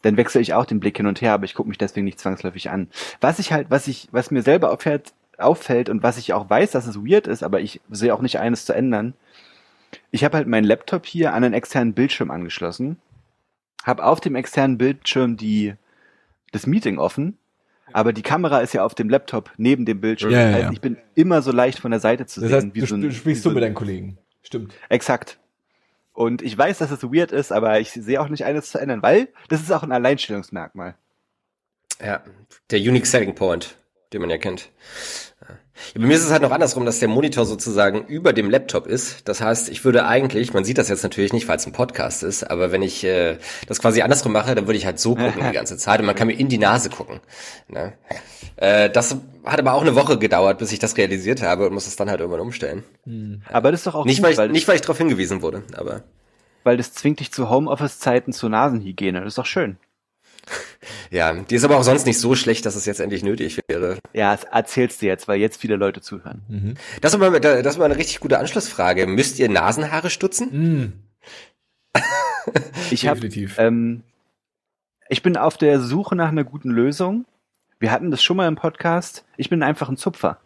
dann 0.02 0.16
wechsle 0.16 0.40
ich 0.40 0.54
auch 0.54 0.66
den 0.66 0.80
Blick 0.80 0.96
hin 0.96 1.06
und 1.06 1.20
her, 1.20 1.32
aber 1.32 1.44
ich 1.44 1.54
gucke 1.54 1.68
mich 1.68 1.78
deswegen 1.78 2.04
nicht 2.04 2.20
zwangsläufig 2.20 2.70
an. 2.70 2.88
Was 3.20 3.38
ich 3.38 3.52
halt, 3.52 3.70
was 3.70 3.88
ich, 3.88 4.08
was 4.12 4.30
mir 4.30 4.42
selber 4.42 4.70
auffällt, 4.70 5.12
auffällt 5.38 5.88
und 5.88 6.02
was 6.02 6.18
ich 6.18 6.32
auch 6.32 6.48
weiß, 6.48 6.70
dass 6.72 6.86
es 6.86 6.96
weird 6.96 7.26
ist, 7.26 7.42
aber 7.42 7.60
ich 7.60 7.80
sehe 7.90 8.14
auch 8.14 8.22
nicht 8.22 8.38
eines 8.38 8.64
zu 8.64 8.72
ändern. 8.72 9.14
Ich 10.10 10.24
habe 10.24 10.36
halt 10.36 10.46
meinen 10.46 10.64
Laptop 10.64 11.06
hier 11.06 11.32
an 11.32 11.44
einen 11.44 11.54
externen 11.54 11.94
Bildschirm 11.94 12.30
angeschlossen, 12.30 12.98
habe 13.84 14.04
auf 14.04 14.20
dem 14.20 14.34
externen 14.34 14.78
Bildschirm 14.78 15.36
die 15.36 15.74
das 16.52 16.66
Meeting 16.66 16.98
offen, 16.98 17.36
aber 17.92 18.12
die 18.12 18.22
Kamera 18.22 18.60
ist 18.60 18.72
ja 18.72 18.84
auf 18.84 18.94
dem 18.94 19.08
Laptop 19.08 19.50
neben 19.56 19.84
dem 19.84 20.00
Bildschirm. 20.00 20.30
Ja, 20.30 20.40
ja, 20.40 20.52
das 20.52 20.62
heißt, 20.64 20.72
ich 20.72 20.80
bin 20.80 20.96
immer 21.14 21.42
so 21.42 21.52
leicht 21.52 21.78
von 21.78 21.90
der 21.90 22.00
Seite 22.00 22.26
zu 22.26 22.40
das 22.40 22.50
sehen. 22.50 22.56
Heißt, 22.56 22.74
wie 22.74 22.80
du, 22.80 22.86
so 22.86 22.94
ein, 22.96 23.00
du 23.02 23.12
sprichst 23.12 23.42
so 23.42 23.50
mit 23.50 23.62
deinen 23.62 23.74
Kollegen. 23.74 24.18
Stimmt. 24.42 24.74
Exakt. 24.88 25.38
Und 26.16 26.40
ich 26.40 26.56
weiß, 26.56 26.78
dass 26.78 26.90
es 26.90 27.02
weird 27.02 27.30
ist, 27.30 27.52
aber 27.52 27.78
ich 27.78 27.92
sehe 27.92 28.18
auch 28.22 28.28
nicht 28.28 28.46
eines 28.46 28.70
zu 28.70 28.78
ändern, 28.78 29.02
weil 29.02 29.28
das 29.50 29.60
ist 29.60 29.70
auch 29.70 29.82
ein 29.82 29.92
Alleinstellungsmerkmal. 29.92 30.94
Ja, 32.02 32.22
der 32.70 32.78
Unique 32.78 33.04
Selling 33.04 33.34
Point, 33.34 33.76
den 34.12 34.20
man 34.20 34.30
ja 34.30 34.38
kennt. 34.38 34.70
Ja, 35.94 36.00
bei 36.00 36.06
mir 36.06 36.16
ist 36.16 36.24
es 36.24 36.30
halt 36.30 36.42
noch 36.42 36.50
andersrum, 36.50 36.84
dass 36.84 37.00
der 37.00 37.08
Monitor 37.08 37.44
sozusagen 37.44 38.06
über 38.06 38.32
dem 38.32 38.50
Laptop 38.50 38.86
ist. 38.86 39.28
Das 39.28 39.40
heißt, 39.40 39.68
ich 39.68 39.84
würde 39.84 40.06
eigentlich, 40.06 40.54
man 40.54 40.64
sieht 40.64 40.78
das 40.78 40.88
jetzt 40.88 41.02
natürlich 41.02 41.32
nicht, 41.32 41.48
weil 41.48 41.56
es 41.56 41.66
ein 41.66 41.72
Podcast 41.72 42.22
ist, 42.22 42.50
aber 42.50 42.72
wenn 42.72 42.82
ich 42.82 43.04
äh, 43.04 43.38
das 43.66 43.80
quasi 43.80 44.02
andersrum 44.02 44.32
mache, 44.32 44.54
dann 44.54 44.66
würde 44.66 44.78
ich 44.78 44.86
halt 44.86 44.98
so 44.98 45.14
gucken 45.14 45.44
die 45.46 45.52
ganze 45.52 45.76
Zeit 45.76 46.00
und 46.00 46.06
man 46.06 46.14
kann 46.14 46.28
mir 46.28 46.38
in 46.38 46.48
die 46.48 46.58
Nase 46.58 46.90
gucken. 46.90 47.20
Ne? 47.68 47.92
Äh, 48.56 48.90
das 48.90 49.16
hat 49.44 49.58
aber 49.60 49.74
auch 49.74 49.82
eine 49.82 49.94
Woche 49.94 50.18
gedauert, 50.18 50.58
bis 50.58 50.72
ich 50.72 50.78
das 50.78 50.96
realisiert 50.96 51.42
habe 51.42 51.66
und 51.66 51.74
muss 51.74 51.86
es 51.86 51.96
dann 51.96 52.08
halt 52.08 52.20
irgendwann 52.20 52.40
umstellen. 52.40 52.82
Hm. 53.04 53.42
Aber 53.50 53.70
das 53.70 53.80
ist 53.80 53.86
doch 53.86 53.94
auch 53.94 54.04
nicht, 54.04 54.18
gut, 54.18 54.24
weil 54.24 54.32
ich, 54.32 54.38
weil 54.38 54.48
nicht 54.48 54.68
weil 54.68 54.76
ich 54.76 54.82
darauf 54.82 54.98
hingewiesen 54.98 55.42
wurde, 55.42 55.62
aber 55.74 56.02
weil 56.66 56.76
das 56.76 56.92
zwingt 56.92 57.20
dich 57.20 57.30
zu 57.30 57.48
Homeoffice-Zeiten 57.48 58.32
zur 58.32 58.50
Nasenhygiene. 58.50 59.20
Das 59.20 59.28
ist 59.28 59.38
doch 59.38 59.46
schön. 59.46 59.76
Ja, 61.10 61.32
die 61.32 61.54
ist 61.54 61.64
aber 61.64 61.76
auch 61.76 61.82
sonst 61.82 62.06
nicht 62.06 62.20
so 62.20 62.34
schlecht, 62.34 62.66
dass 62.66 62.76
es 62.76 62.86
jetzt 62.86 63.00
endlich 63.00 63.22
nötig 63.22 63.60
wäre. 63.68 63.98
Ja, 64.12 64.34
das 64.34 64.44
erzählst 64.44 65.02
du 65.02 65.06
jetzt, 65.06 65.28
weil 65.28 65.40
jetzt 65.40 65.60
viele 65.60 65.76
Leute 65.76 66.00
zuhören. 66.00 66.42
Mhm. 66.48 66.74
Das, 67.00 67.12
ist 67.12 67.18
mal, 67.18 67.40
das 67.40 67.66
ist 67.66 67.78
mal 67.78 67.86
eine 67.86 67.96
richtig 67.96 68.20
gute 68.20 68.38
Anschlussfrage. 68.38 69.06
Müsst 69.06 69.38
ihr 69.38 69.48
Nasenhaare 69.48 70.10
stutzen? 70.10 70.48
Mhm. 70.52 70.92
ich 72.90 73.06
habe, 73.08 73.26
ähm, 73.58 74.02
ich 75.08 75.22
bin 75.22 75.36
auf 75.36 75.56
der 75.56 75.80
Suche 75.80 76.14
nach 76.16 76.28
einer 76.28 76.44
guten 76.44 76.70
Lösung. 76.70 77.24
Wir 77.78 77.90
hatten 77.90 78.10
das 78.10 78.22
schon 78.22 78.36
mal 78.36 78.48
im 78.48 78.56
Podcast. 78.56 79.24
Ich 79.36 79.50
bin 79.50 79.62
einfach 79.62 79.88
ein 79.88 79.96
Zupfer. 79.96 80.38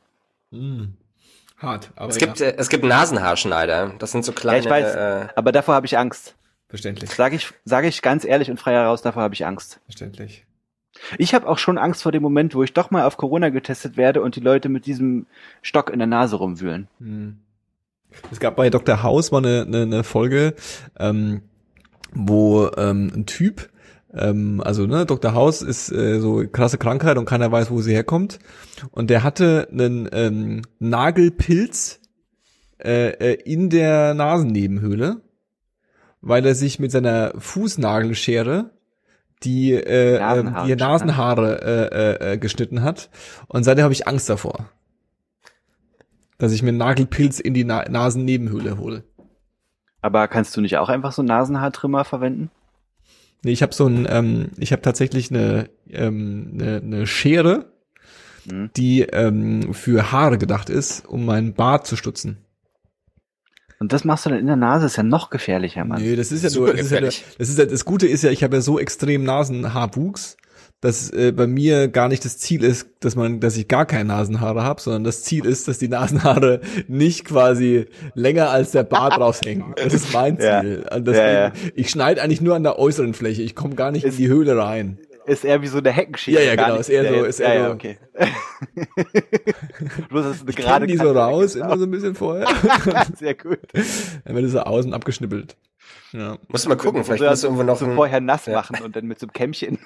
Mhm. 0.50 0.94
Hart. 1.58 1.90
Aber 1.96 2.08
es 2.08 2.18
gibt, 2.18 2.40
äh, 2.40 2.54
es 2.56 2.68
gibt 2.68 2.84
Nasenhaarschneider. 2.84 3.94
Das 3.98 4.12
sind 4.12 4.24
so 4.24 4.32
kleine. 4.32 4.58
Ja, 4.58 4.64
ich 4.64 4.70
weiß, 4.70 4.94
äh, 4.94 5.28
aber 5.34 5.52
davor 5.52 5.74
habe 5.74 5.86
ich 5.86 5.98
Angst. 5.98 6.34
Verständlich. 6.70 7.10
Sage 7.10 7.36
ich, 7.36 7.52
sage 7.64 7.88
ich 7.88 8.00
ganz 8.00 8.24
ehrlich 8.24 8.50
und 8.50 8.58
frei 8.58 8.72
heraus, 8.72 9.02
davor 9.02 9.22
habe 9.22 9.34
ich 9.34 9.44
Angst. 9.44 9.80
Verständlich. 9.84 10.46
Ich 11.18 11.34
habe 11.34 11.48
auch 11.48 11.58
schon 11.58 11.78
Angst 11.78 12.02
vor 12.02 12.12
dem 12.12 12.22
Moment, 12.22 12.54
wo 12.54 12.62
ich 12.62 12.72
doch 12.72 12.90
mal 12.90 13.04
auf 13.04 13.16
Corona 13.16 13.48
getestet 13.50 13.96
werde 13.96 14.22
und 14.22 14.36
die 14.36 14.40
Leute 14.40 14.68
mit 14.68 14.86
diesem 14.86 15.26
Stock 15.62 15.90
in 15.90 15.98
der 15.98 16.08
Nase 16.08 16.36
rumwühlen. 16.36 16.88
Hm. 16.98 17.38
Es 18.30 18.40
gab 18.40 18.56
bei 18.56 18.70
Dr. 18.70 19.02
House 19.02 19.30
mal 19.30 19.38
eine, 19.38 19.62
eine, 19.62 19.82
eine 19.82 20.04
Folge, 20.04 20.54
ähm, 20.98 21.42
wo 22.12 22.70
ähm, 22.76 23.12
ein 23.14 23.26
Typ 23.26 23.68
ähm, 24.12 24.60
also 24.64 24.86
ne, 24.86 25.06
Dr. 25.06 25.34
House 25.34 25.62
ist 25.62 25.92
äh, 25.92 26.20
so 26.20 26.44
krasse 26.50 26.78
Krankheit 26.78 27.16
und 27.16 27.26
keiner 27.26 27.50
weiß, 27.52 27.70
wo 27.70 27.80
sie 27.80 27.94
herkommt. 27.94 28.38
Und 28.90 29.10
der 29.10 29.22
hatte 29.22 29.68
einen 29.70 30.08
ähm, 30.12 30.62
Nagelpilz 30.78 32.00
äh, 32.82 33.10
äh, 33.10 33.34
in 33.44 33.70
der 33.70 34.14
Nasennebenhöhle, 34.14 35.20
weil 36.20 36.44
er 36.46 36.54
sich 36.54 36.78
mit 36.78 36.92
seiner 36.92 37.32
Fußnagelschere 37.38 38.70
die, 39.42 39.72
äh, 39.72 40.18
Nasenhaare, 40.18 40.66
die 40.66 40.76
Nasenhaare 40.76 41.62
äh, 41.92 42.32
äh, 42.32 42.38
geschnitten 42.38 42.82
hat. 42.82 43.08
Und 43.48 43.64
seitdem 43.64 43.84
habe 43.84 43.94
ich 43.94 44.06
Angst 44.06 44.28
davor. 44.28 44.70
Dass 46.38 46.52
ich 46.52 46.62
mir 46.62 46.70
einen 46.70 46.78
Nagelpilz 46.78 47.40
in 47.40 47.54
die 47.54 47.64
Na 47.64 47.88
Nasennebenhöhle 47.88 48.78
hole. 48.78 49.04
Aber 50.02 50.28
kannst 50.28 50.56
du 50.56 50.60
nicht 50.60 50.78
auch 50.78 50.88
einfach 50.88 51.12
so 51.12 51.22
einen 51.22 51.28
Nasenhaartrimmer 51.28 52.04
verwenden? 52.04 52.50
Nee, 53.42 53.52
ich 53.52 53.62
habe 53.62 53.74
so 53.74 53.86
ein, 53.86 54.06
ähm, 54.08 54.50
ich 54.58 54.72
habe 54.72 54.82
tatsächlich 54.82 55.30
eine, 55.30 55.70
ähm, 55.88 56.50
eine, 56.54 56.76
eine 56.76 57.06
Schere, 57.06 57.72
mhm. 58.44 58.70
die 58.76 59.02
ähm, 59.02 59.72
für 59.72 60.12
Haare 60.12 60.38
gedacht 60.38 60.68
ist, 60.68 61.06
um 61.06 61.24
meinen 61.24 61.54
Bart 61.54 61.86
zu 61.86 61.96
stutzen. 61.96 62.38
Und 63.80 63.94
das 63.94 64.04
machst 64.04 64.26
du 64.26 64.30
dann 64.30 64.38
in 64.38 64.46
der 64.46 64.56
Nase, 64.56 64.84
ist 64.84 64.96
ja 64.96 65.02
noch 65.02 65.30
gefährlicher, 65.30 65.86
Mann. 65.86 66.02
Nee, 66.02 66.14
das 66.14 66.30
ist 66.30 66.44
ja 66.44 66.50
Super 66.50 66.66
nur, 66.66 66.76
das 66.76 66.86
ist 66.86 66.92
ja, 66.92 67.00
das 67.00 67.48
ist 67.48 67.58
ja, 67.58 67.64
das 67.64 67.86
Gute 67.86 68.06
ist 68.06 68.22
ja, 68.22 68.30
ich 68.30 68.44
habe 68.44 68.56
ja 68.56 68.60
so 68.60 68.78
extrem 68.78 69.24
Nasenhaarwuchs, 69.24 70.36
dass 70.82 71.10
äh, 71.10 71.32
bei 71.32 71.46
mir 71.46 71.88
gar 71.88 72.08
nicht 72.08 72.22
das 72.26 72.36
Ziel 72.36 72.62
ist, 72.62 72.88
dass 73.00 73.16
man, 73.16 73.40
dass 73.40 73.56
ich 73.56 73.68
gar 73.68 73.86
keine 73.86 74.04
Nasenhaare 74.04 74.62
habe, 74.64 74.82
sondern 74.82 75.04
das 75.04 75.22
Ziel 75.22 75.46
ist, 75.46 75.66
dass 75.66 75.78
die 75.78 75.88
Nasenhaare 75.88 76.60
nicht 76.88 77.24
quasi 77.24 77.86
länger 78.14 78.50
als 78.50 78.72
der 78.72 78.82
Bart 78.82 79.16
raushängen. 79.18 79.74
Das 79.76 79.94
ist 79.94 80.12
mein 80.12 80.38
Ziel. 80.38 80.84
Ja. 80.84 81.00
Deswegen, 81.00 81.16
ja, 81.16 81.46
ja. 81.46 81.52
Ich 81.74 81.88
schneide 81.88 82.22
eigentlich 82.22 82.42
nur 82.42 82.56
an 82.56 82.62
der 82.62 82.78
äußeren 82.78 83.14
Fläche. 83.14 83.40
Ich 83.40 83.54
komme 83.54 83.76
gar 83.76 83.92
nicht 83.92 84.04
ist, 84.04 84.18
in 84.18 84.24
die 84.24 84.28
Höhle 84.28 84.58
rein. 84.58 84.98
Ist 85.26 85.44
eher 85.44 85.60
wie 85.62 85.66
so 85.68 85.78
eine 85.78 85.90
Heckenschere. 85.90 86.36
Ja, 86.36 86.40
ja, 86.42 86.54
genau. 86.56 86.76
Ist 86.78 86.88
eher 86.88 87.08
so. 87.14 87.24
Ist 87.24 87.40
eher 87.40 87.54
ja, 87.54 87.60
ja, 87.68 87.72
okay. 87.72 87.98
Bloß, 90.08 90.24
dass 90.24 90.40
eine 90.40 90.50
ich 90.50 90.56
gerade 90.56 90.86
die 90.86 90.96
so 90.96 91.10
raus, 91.12 91.54
immer 91.56 91.78
so 91.78 91.84
ein 91.84 91.90
bisschen 91.90 92.14
vorher. 92.14 92.46
Sehr 93.18 93.34
gut. 93.34 93.58
Dann 94.24 94.34
wird 94.34 94.46
es 94.46 94.52
so 94.52 94.60
außen 94.60 94.94
abgeschnippelt. 94.94 95.56
Ja. 96.12 96.38
Musst 96.48 96.64
du 96.64 96.68
mal 96.68 96.76
gucken, 96.76 97.04
vielleicht 97.04 97.22
musst 97.22 97.42
du 97.42 97.46
irgendwo 97.48 97.62
noch 97.64 97.78
so 97.78 97.86
vorher 97.94 98.20
nass 98.20 98.46
machen 98.48 98.82
und 98.82 98.96
dann 98.96 99.06
mit 99.06 99.20
so 99.20 99.26
einem 99.26 99.32
Kämmchen. 99.32 99.78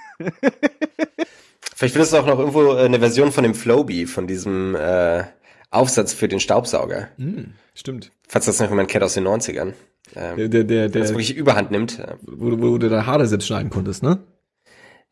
Vielleicht 1.76 1.92
findest 1.94 2.12
du 2.12 2.16
auch 2.18 2.26
noch 2.26 2.38
irgendwo 2.38 2.74
äh, 2.74 2.84
eine 2.84 2.98
Version 2.98 3.30
von 3.32 3.42
dem 3.44 3.54
Flowbee, 3.54 4.06
von 4.06 4.26
diesem 4.26 4.74
äh, 4.74 5.24
Aufsatz 5.70 6.14
für 6.14 6.28
den 6.28 6.40
Staubsauger. 6.40 7.08
Hm, 7.18 7.52
stimmt. 7.74 8.10
Falls 8.28 8.46
das 8.46 8.58
noch 8.60 8.70
jemand 8.70 8.88
kennt 8.88 9.04
aus 9.04 9.14
den 9.14 9.26
90ern. 9.26 9.74
Ähm, 10.16 10.36
Der, 10.36 10.48
der, 10.48 10.48
der, 10.48 10.64
der 10.64 10.88
das 10.88 11.08
der, 11.08 11.16
wirklich 11.16 11.36
überhand 11.36 11.70
nimmt. 11.70 12.00
wo, 12.22 12.50
du- 12.50 12.62
wo 12.62 12.78
du 12.78 12.88
da 12.88 13.04
Haare 13.06 13.26
selbst 13.26 13.46
schneiden 13.46 13.70
konntest, 13.70 14.02
ne? 14.02 14.18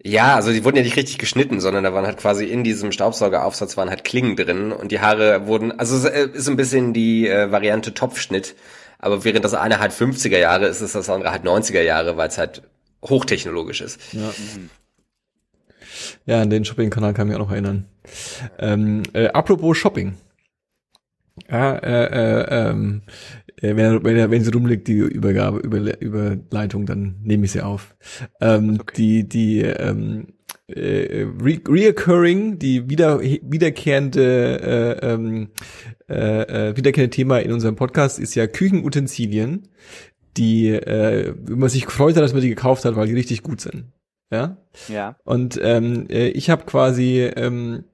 Ja, 0.05 0.35
also 0.35 0.53
die 0.53 0.65
wurden 0.65 0.77
ja 0.77 0.83
nicht 0.83 0.97
richtig 0.97 1.19
geschnitten, 1.19 1.61
sondern 1.61 1.85
da 1.85 1.95
waren 1.95 2.07
halt 2.07 2.19
quasi 2.19 2.47
in 2.47 2.65
diesem 2.65 2.91
Staubsaugeraufsatz 2.91 3.77
waren 3.77 3.89
halt 3.89 4.03
Klingen 4.03 4.35
drin 4.35 4.73
und 4.73 4.91
die 4.91 5.01
Haare 5.01 5.47
wurden, 5.47 5.79
also 5.79 5.97
es 5.97 6.05
äh, 6.05 6.29
ist 6.33 6.49
ein 6.49 6.57
bisschen 6.57 6.93
die 6.93 7.29
äh, 7.29 7.53
Variante 7.53 7.95
Topfschnitt, 7.95 8.57
aber 8.99 9.25
während 9.25 9.45
das 9.45 9.55
eine 9.55 9.79
halt 9.79 9.93
50er 9.93 10.39
Jahre 10.39 10.67
ist, 10.67 10.81
ist 10.81 10.97
das 10.97 11.09
andere 11.09 11.31
halt 11.31 11.45
90er 11.45 11.83
Jahre, 11.83 12.17
weil 12.17 12.29
es 12.29 12.39
halt 12.39 12.63
hochtechnologisch 13.05 13.81
ist. 13.81 14.01
Ja. 14.13 14.33
Ja, 16.27 16.43
an 16.43 16.51
den 16.51 16.65
Shopping-Kanal 16.65 17.15
kann 17.15 17.27
ich 17.27 17.33
mich 17.33 17.41
auch 17.41 17.47
noch 17.47 17.53
erinnern. 17.53 17.87
Ähm, 18.59 19.03
äh, 19.13 19.29
apropos 19.29 19.77
Shopping. 19.77 20.17
Ja, 21.49 21.75
äh, 21.77 22.05
äh, 22.07 22.71
ähm, 22.71 23.03
äh, 23.63 23.77
wenn, 23.77 24.05
wenn, 24.05 24.31
wenn 24.31 24.45
sie 24.45 24.53
rumliegt, 24.53 24.89
die 24.89 24.99
Übergabe, 24.99 25.59
Über, 25.61 26.01
Überleitung, 26.01 26.85
dann 26.85 27.17
nehme 27.23 27.47
ich 27.47 27.53
sie 27.53 27.63
auf. 27.63 27.97
Ähm, 28.41 28.81
Die, 28.97 29.29
die 29.29 29.61
ähm, 29.63 30.35
äh, 30.69 31.27
re 31.41 31.61
reoccurring, 31.69 32.59
die 32.59 32.89
wieder, 32.89 33.21
wiederkehrende, 33.21 35.01
äh, 35.01 35.07
ähm, 35.07 35.49
äh, 36.09 36.71
äh, 36.71 36.77
wiederkehrende 36.77 37.15
Thema 37.15 37.39
in 37.39 37.53
unserem 37.53 37.77
Podcast 37.77 38.19
ist 38.19 38.35
ja 38.35 38.47
Küchenutensilien, 38.47 39.69
die, 40.37 40.69
äh, 40.69 41.35
man 41.49 41.69
sich 41.69 41.85
gefreut 41.85 42.17
hat, 42.17 42.23
dass 42.23 42.33
man 42.33 42.43
die 42.43 42.49
gekauft 42.49 42.85
hat, 42.85 42.97
weil 42.97 43.07
die 43.07 43.15
richtig 43.15 43.43
gut 43.43 43.61
sind. 43.61 43.93
Ja. 44.31 44.57
Ja. 44.89 45.17
Und 45.25 45.61
ähm, 45.63 46.07
äh, 46.09 46.29
ich 46.29 46.49
habe 46.49 46.65
quasi 46.65 47.21
ähm, 47.37 47.85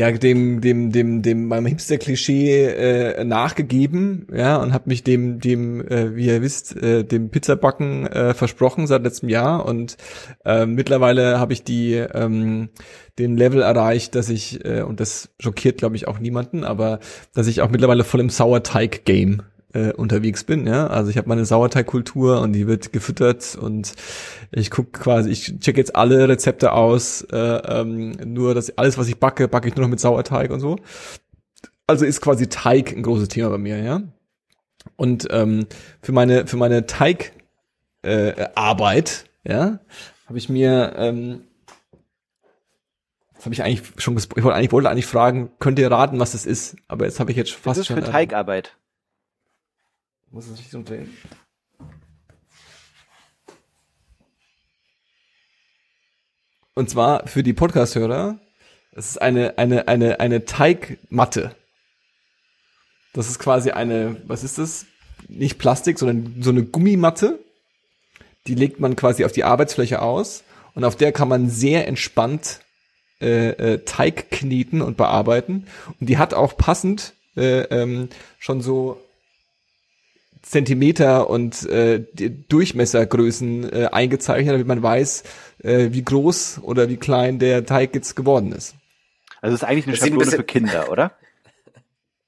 ja 0.00 0.10
dem 0.12 0.62
dem 0.62 0.92
dem 0.92 1.20
dem 1.20 1.46
meinem 1.46 1.66
Hipster-Klischee 1.66 2.64
äh, 2.64 3.24
nachgegeben, 3.24 4.26
ja, 4.34 4.56
und 4.56 4.72
habe 4.72 4.88
mich 4.88 5.04
dem 5.04 5.40
dem 5.40 5.86
äh, 5.86 6.16
wie 6.16 6.24
ihr 6.24 6.40
wisst 6.40 6.74
äh, 6.74 7.04
dem 7.04 7.28
Pizzabacken 7.28 8.06
äh, 8.06 8.32
versprochen 8.32 8.86
seit 8.86 9.02
letztem 9.02 9.28
Jahr. 9.28 9.66
Und 9.66 9.98
äh, 10.46 10.64
mittlerweile 10.64 11.38
habe 11.38 11.52
ich 11.52 11.64
die 11.64 11.94
ähm, 11.94 12.70
den 13.18 13.36
Level 13.36 13.60
erreicht, 13.60 14.14
dass 14.14 14.30
ich 14.30 14.64
äh, 14.64 14.80
und 14.80 15.00
das 15.00 15.34
schockiert 15.38 15.76
glaube 15.76 15.96
ich 15.96 16.08
auch 16.08 16.18
niemanden, 16.18 16.64
aber 16.64 17.00
dass 17.34 17.46
ich 17.46 17.60
auch 17.60 17.68
mittlerweile 17.68 18.02
voll 18.02 18.20
im 18.20 18.30
Sauerteig-Game 18.30 19.42
äh, 19.72 19.92
unterwegs 19.92 20.44
bin, 20.44 20.66
ja. 20.66 20.86
Also 20.86 21.10
ich 21.10 21.16
habe 21.16 21.28
meine 21.28 21.44
Sauerteigkultur 21.44 22.40
und 22.40 22.52
die 22.52 22.66
wird 22.66 22.92
gefüttert 22.92 23.56
und 23.60 23.94
ich 24.50 24.70
guck 24.70 24.92
quasi, 24.92 25.30
ich 25.30 25.58
check 25.60 25.76
jetzt 25.76 25.96
alle 25.96 26.28
Rezepte 26.28 26.72
aus, 26.72 27.22
äh, 27.32 27.36
ähm, 27.36 28.12
nur 28.24 28.54
das 28.54 28.76
alles, 28.78 28.98
was 28.98 29.08
ich 29.08 29.18
backe, 29.18 29.48
backe 29.48 29.68
ich 29.68 29.76
nur 29.76 29.84
noch 29.84 29.90
mit 29.90 30.00
Sauerteig 30.00 30.50
und 30.50 30.60
so. 30.60 30.76
Also 31.86 32.04
ist 32.04 32.20
quasi 32.20 32.48
Teig 32.48 32.92
ein 32.92 33.02
großes 33.02 33.28
Thema 33.28 33.50
bei 33.50 33.58
mir, 33.58 33.82
ja. 33.82 34.02
Und 34.96 35.28
ähm, 35.30 35.66
für 36.02 36.12
meine 36.12 36.46
für 36.46 36.56
meine 36.56 36.86
Teig 36.86 37.32
äh, 38.02 38.46
Arbeit, 38.54 39.26
ja, 39.44 39.80
habe 40.26 40.38
ich 40.38 40.48
mir 40.48 40.94
ähm, 40.96 41.42
das 43.34 43.46
habe 43.46 43.54
ich 43.54 43.62
eigentlich 43.62 43.82
schon 43.96 44.16
ich 44.16 44.44
wollte 44.44 44.90
eigentlich 44.90 45.06
fragen, 45.06 45.50
könnt 45.58 45.78
ihr 45.78 45.90
raten, 45.90 46.18
was 46.18 46.32
das 46.32 46.44
ist? 46.44 46.76
Aber 46.88 47.06
jetzt 47.06 47.20
habe 47.20 47.30
ich 47.30 47.36
jetzt 47.36 47.52
Was 47.54 47.60
fast 47.60 47.80
ist 47.80 47.86
schon 47.86 47.96
für 47.96 48.10
Teigarbeit? 48.10 48.76
Muss 50.30 50.46
es 50.46 50.58
richtig 50.58 50.74
umdrehen. 50.74 51.16
Und 56.74 56.88
zwar 56.88 57.26
für 57.26 57.42
die 57.42 57.52
Podcast-Hörer, 57.52 58.38
es 58.92 59.10
ist 59.10 59.22
eine, 59.22 59.58
eine, 59.58 59.88
eine, 59.88 60.20
eine 60.20 60.44
Teigmatte. 60.44 61.54
Das 63.12 63.28
ist 63.28 63.38
quasi 63.38 63.72
eine, 63.72 64.22
was 64.26 64.44
ist 64.44 64.58
das? 64.58 64.86
Nicht 65.28 65.58
Plastik, 65.58 65.98
sondern 65.98 66.42
so 66.42 66.50
eine 66.50 66.64
Gummimatte. 66.64 67.38
Die 68.46 68.54
legt 68.54 68.80
man 68.80 68.96
quasi 68.96 69.24
auf 69.24 69.32
die 69.32 69.44
Arbeitsfläche 69.44 70.00
aus 70.00 70.44
und 70.74 70.84
auf 70.84 70.96
der 70.96 71.12
kann 71.12 71.28
man 71.28 71.50
sehr 71.50 71.86
entspannt 71.86 72.60
äh, 73.20 73.50
äh, 73.50 73.84
Teig 73.84 74.30
kneten 74.30 74.80
und 74.80 74.96
bearbeiten. 74.96 75.66
Und 76.00 76.08
die 76.08 76.18
hat 76.18 76.32
auch 76.32 76.56
passend 76.56 77.14
äh, 77.36 77.62
ähm, 77.64 78.08
schon 78.38 78.62
so 78.62 78.98
Zentimeter 80.42 81.28
und 81.30 81.66
äh, 81.68 82.04
Durchmessergrößen 82.48 83.72
äh, 83.72 83.86
eingezeichnet, 83.92 84.54
damit 84.54 84.66
man 84.66 84.82
weiß, 84.82 85.22
äh, 85.62 85.88
wie 85.92 86.02
groß 86.04 86.60
oder 86.62 86.88
wie 86.88 86.96
klein 86.96 87.38
der 87.38 87.66
Teig 87.66 87.94
jetzt 87.94 88.16
geworden 88.16 88.52
ist. 88.52 88.74
Also 89.40 89.54
es 89.54 89.62
ist 89.62 89.68
eigentlich 89.68 89.86
eine 89.86 89.92
Das 89.94 90.02
ein 90.02 90.06
Schablone 90.08 90.24
bisschen- 90.24 90.38
für 90.38 90.44
Kinder, 90.44 90.90
oder? 90.92 91.12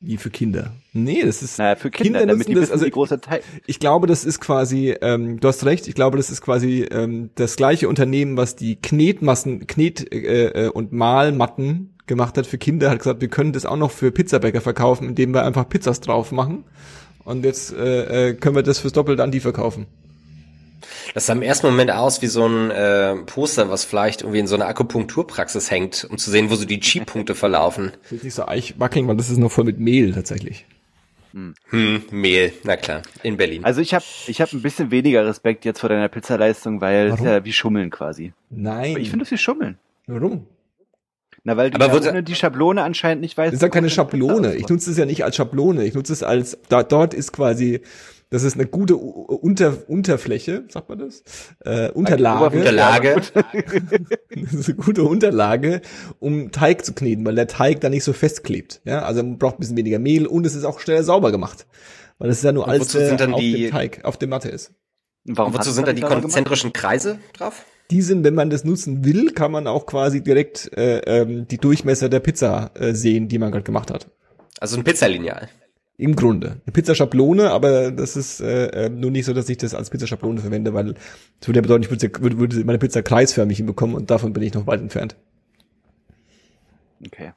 Wie 0.05 0.17
für 0.17 0.31
Kinder. 0.31 0.73
Nee, 0.93 1.23
das 1.25 1.43
ist 1.45 1.59
Naja, 1.61 1.77
für 1.77 1.89
Kinder, 1.93 2.19
Kinder 2.19 2.33
damit 2.35 2.49
die 2.49 2.55
das, 2.55 2.63
wissen, 2.63 2.73
also 2.73 2.87
wie 2.87 2.91
groß 2.91 3.11
Teig. 3.21 3.45
ich 3.69 3.79
glaube, 3.79 4.09
das 4.09 4.25
ist 4.25 4.41
quasi, 4.41 4.97
ähm, 5.01 5.39
du 5.39 5.47
hast 5.47 5.65
recht, 5.65 5.87
ich 5.87 5.95
glaube, 5.95 6.17
das 6.17 6.29
ist 6.29 6.41
quasi 6.41 6.81
ähm, 6.91 7.31
das 7.37 7.55
gleiche 7.55 7.89
Unternehmen, 7.89 8.37
was 8.37 8.57
die 8.57 8.75
Knetmassen, 8.83 9.65
Knet- 9.69 10.11
äh, 10.13 10.65
äh, 10.67 10.69
und 10.71 10.91
Mahlmatten 10.93 11.95
gemacht 12.09 12.37
hat 12.37 12.49
für 12.49 12.59
Kinder, 12.59 12.91
hat 12.91 12.99
gesagt, 12.99 13.21
wir 13.21 13.29
können 13.29 13.53
das 13.53 13.65
auch 13.65 13.77
noch 13.77 13.93
für 13.93 14.11
Pizzabäcker 14.11 14.61
verkaufen, 14.61 15.07
indem 15.09 15.33
wir 15.35 15.45
einfach 15.45 15.69
Pizzas 15.69 16.01
drauf 16.01 16.33
machen. 16.33 16.65
Und 17.25 17.45
jetzt 17.45 17.73
äh, 17.73 18.31
äh, 18.31 18.35
können 18.35 18.57
wir 18.57 18.63
das 18.63 18.79
fürs 18.79 18.93
Doppelte 18.93 19.23
an 19.23 19.31
die 19.31 19.41
verkaufen. 19.41 19.87
Das 21.15 21.27
sah 21.27 21.35
im 21.35 21.43
ersten 21.43 21.67
Moment 21.67 21.91
aus 21.91 22.23
wie 22.23 22.27
so 22.27 22.47
ein 22.47 22.71
äh, 22.71 23.15
Poster, 23.27 23.69
was 23.71 23.85
vielleicht 23.85 24.23
irgendwie 24.23 24.41
in 24.41 24.47
so 24.47 24.55
einer 24.55 24.67
Akupunkturpraxis 24.67 25.71
hängt, 25.71 26.07
um 26.11 26.19
zu 26.19 26.31
sehen, 26.31 26.51
wo 26.51 26.55
so 26.57 26.65
die 26.65 26.81
Chi-Punkte 26.81 27.35
verlaufen. 27.35 27.93
Das 28.03 28.13
ist 28.13 28.25
nicht 28.25 28.35
so 28.35 28.47
eichwacking, 28.47 29.07
weil 29.09 29.17
das 29.17 29.31
ist 29.31 29.39
noch 29.39 29.53
voll 29.53 29.65
mit 29.65 29.79
Mehl 29.79 30.13
tatsächlich. 30.13 30.67
Hm, 31.33 32.03
Mehl, 32.11 32.53
na 32.63 32.77
klar, 32.77 33.03
in 33.23 33.39
Berlin. 33.39 33.65
Also 33.65 33.81
ich 33.81 33.95
habe 33.95 34.05
ich 34.27 34.41
hab 34.41 34.53
ein 34.53 34.61
bisschen 34.61 34.91
weniger 34.91 35.25
Respekt 35.25 35.65
jetzt 35.65 35.81
vor 35.81 35.89
deiner 35.89 36.09
Pizzaleistung, 36.09 36.81
weil 36.83 37.07
es 37.07 37.13
Warum? 37.13 37.27
ja 37.27 37.45
wie 37.45 37.53
Schummeln 37.53 37.91
quasi. 37.91 38.33
Nein. 38.51 38.97
Ich 38.99 39.09
finde 39.09 39.25
das 39.25 39.31
wie 39.31 39.39
Schummeln. 39.39 39.79
Warum? 40.07 40.47
Na, 41.45 41.57
weil 41.57 41.71
du 41.71 41.81
Aber 41.81 42.01
ja 42.03 42.11
ohne 42.11 42.23
die 42.23 42.35
Schablone 42.35 42.83
anscheinend 42.83 43.21
nicht 43.23 43.37
weißt. 43.37 43.49
Das 43.53 43.57
ist 43.59 43.63
ja 43.63 43.69
keine 43.69 43.91
Schablone. 43.91 44.55
Ich 44.55 44.69
nutze 44.69 44.91
es 44.91 44.97
ja 44.97 45.05
nicht 45.07 45.25
als 45.25 45.35
Schablone. 45.37 45.85
Ich 45.85 45.95
nutze 45.95 46.13
es 46.13 46.23
als, 46.23 46.57
da, 46.69 46.85
dort 46.85 47.15
ist 47.15 47.33
quasi, 47.33 47.81
das 48.31 48.45
ist 48.45 48.55
eine 48.55 48.67
gute 48.67 48.97
Unter, 48.97 49.77
Unterfläche, 49.89 50.65
sagt 50.69 50.89
man 50.89 50.99
das? 51.01 51.25
Äh, 51.65 51.91
Unterlage. 51.91 52.57
Unterlage. 52.59 53.17
Das 54.35 54.55
ist 54.55 54.69
eine 54.69 54.77
gute 54.79 55.03
Unterlage, 55.05 55.83
um 56.19 56.53
Teig 56.53 56.85
zu 56.85 56.95
kneten, 56.95 57.25
weil 57.27 57.35
der 57.35 57.47
Teig 57.49 57.81
da 57.81 57.89
nicht 57.91 58.05
so 58.05 58.13
festklebt. 58.13 58.81
Ja, 58.85 59.03
also 59.03 59.23
man 59.23 59.37
braucht 59.39 59.57
ein 59.57 59.61
bisschen 59.61 59.77
weniger 59.77 59.99
Mehl 59.99 60.27
und 60.27 60.47
es 60.47 60.55
ist 60.55 60.65
auch 60.65 60.81
schneller 60.81 61.03
sauber 61.03 61.31
gemacht. 61.33 61.67
Weil 62.19 62.31
es 62.31 62.39
ist 62.39 62.45
ja 62.45 62.53
nur 62.53 62.67
alles, 62.69 62.89
dann 62.93 63.35
auf 63.35 63.41
die- 63.41 63.63
dem 63.65 63.71
Teig, 63.71 64.05
auf 64.05 64.17
der 64.17 64.29
Matte 64.29 64.49
ist. 64.49 64.73
Und 65.27 65.37
Warum 65.39 65.53
Wozu 65.55 65.71
sind 65.71 65.87
da 65.87 65.93
die 65.93 66.01
sauber 66.01 66.15
gemacht? 66.15 66.23
konzentrischen 66.23 66.73
Kreise 66.73 67.19
drauf? 67.37 67.65
Die 67.93 68.01
sind, 68.03 68.25
wenn 68.25 68.35
man 68.35 68.49
das 68.49 68.65
nutzen 68.65 69.05
will, 69.05 69.33
kann 69.33 69.53
man 69.53 69.67
auch 69.67 69.85
quasi 69.87 70.23
direkt 70.23 70.71
äh, 70.77 70.99
ähm, 71.01 71.47
die 71.47 71.59
Durchmesser 71.59 72.09
der 72.09 72.21
Pizza 72.21 72.71
äh, 72.75 72.95
sehen, 72.95 73.29
die 73.29 73.39
man 73.39 73.51
gerade 73.53 73.65
gemacht 73.65 73.91
hat. 73.91 74.09
Also 74.61 74.79
ein 74.79 74.85
Pizzalineal. 74.85 75.49
Im 75.99 76.17
Grunde. 76.17 76.57
Eine 76.65 76.73
Pizzaschablone, 76.73 77.51
aber 77.51 77.91
das 77.93 78.17
ist 78.17 78.41
äh, 78.41 78.87
äh, 78.87 78.89
nur 78.89 79.11
nicht 79.11 79.27
so, 79.27 79.35
dass 79.35 79.49
ich 79.51 79.59
das 79.59 79.75
als 79.75 79.91
Pizzaschablone 79.91 80.41
verwende, 80.41 80.73
weil 80.73 80.95
das 81.39 81.49
würde 81.49 81.59
ja 81.59 81.63
bedeuten, 81.63 81.85
ich 81.85 81.91
würde, 81.91 82.11
würde, 82.23 82.39
würde 82.39 82.65
meine 82.65 82.79
Pizza 82.79 83.03
kreisförmig 83.03 83.59
hinbekommen 83.59 83.95
und 83.95 84.11
davon 84.11 84.33
bin 84.33 84.43
ich 84.43 84.55
noch 84.55 84.67
weit 84.67 84.81
entfernt. 84.81 85.15
Okay. 87.07 87.33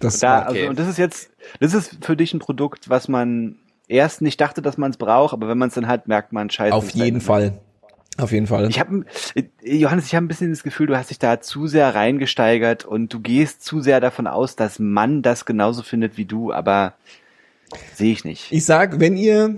Das 0.00 0.18
Da, 0.18 0.28
war, 0.28 0.50
Okay. 0.50 0.58
also, 0.58 0.70
und 0.70 0.78
das 0.78 0.88
ist 0.88 0.98
jetzt, 0.98 1.30
das 1.60 1.74
ist 1.74 2.04
für 2.04 2.16
dich 2.16 2.34
ein 2.34 2.40
Produkt, 2.40 2.88
was 2.90 3.08
man 3.08 3.56
erst 3.88 4.20
nicht 4.20 4.40
dachte, 4.40 4.60
dass 4.62 4.76
man 4.76 4.90
es 4.90 4.96
braucht, 4.96 5.32
aber 5.32 5.48
wenn 5.48 5.58
man 5.58 5.68
es 5.68 5.74
dann 5.74 5.86
hat, 5.86 6.08
merkt 6.08 6.32
man, 6.32 6.50
scheiße. 6.50 6.74
auf 6.74 6.90
jeden 6.90 7.16
halt- 7.18 7.22
Fall. 7.22 7.60
Auf 8.18 8.32
jeden 8.32 8.46
Fall. 8.46 8.68
Ich 8.70 8.80
habe, 8.80 9.04
Johannes, 9.62 10.06
ich 10.06 10.14
habe 10.14 10.24
ein 10.24 10.28
bisschen 10.28 10.50
das 10.50 10.62
Gefühl, 10.62 10.86
du 10.86 10.96
hast 10.96 11.10
dich 11.10 11.18
da 11.18 11.40
zu 11.40 11.66
sehr 11.66 11.94
reingesteigert 11.94 12.84
und 12.84 13.12
du 13.12 13.20
gehst 13.20 13.62
zu 13.62 13.80
sehr 13.82 14.00
davon 14.00 14.26
aus, 14.26 14.56
dass 14.56 14.78
man 14.78 15.22
das 15.22 15.44
genauso 15.44 15.82
findet 15.82 16.16
wie 16.16 16.24
du, 16.24 16.52
aber 16.52 16.94
sehe 17.94 18.12
ich 18.12 18.24
nicht. 18.24 18.50
Ich 18.52 18.64
sag, 18.64 19.00
wenn 19.00 19.16
ihr, 19.16 19.54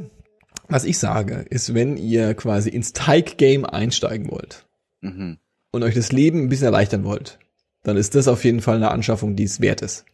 was 0.68 0.84
ich 0.84 0.98
sage, 0.98 1.44
ist, 1.50 1.72
wenn 1.74 1.96
ihr 1.96 2.34
quasi 2.34 2.70
ins 2.70 2.92
Teig-Game 2.92 3.64
einsteigen 3.64 4.30
wollt 4.30 4.66
Mhm. 5.00 5.38
und 5.70 5.82
euch 5.84 5.94
das 5.94 6.10
Leben 6.10 6.42
ein 6.42 6.48
bisschen 6.48 6.66
erleichtern 6.66 7.04
wollt, 7.04 7.38
dann 7.84 7.96
ist 7.96 8.16
das 8.16 8.26
auf 8.26 8.44
jeden 8.44 8.60
Fall 8.60 8.76
eine 8.76 8.90
Anschaffung, 8.90 9.36
die 9.36 9.44
es 9.44 9.60
wert 9.60 9.82
ist. 9.82 10.04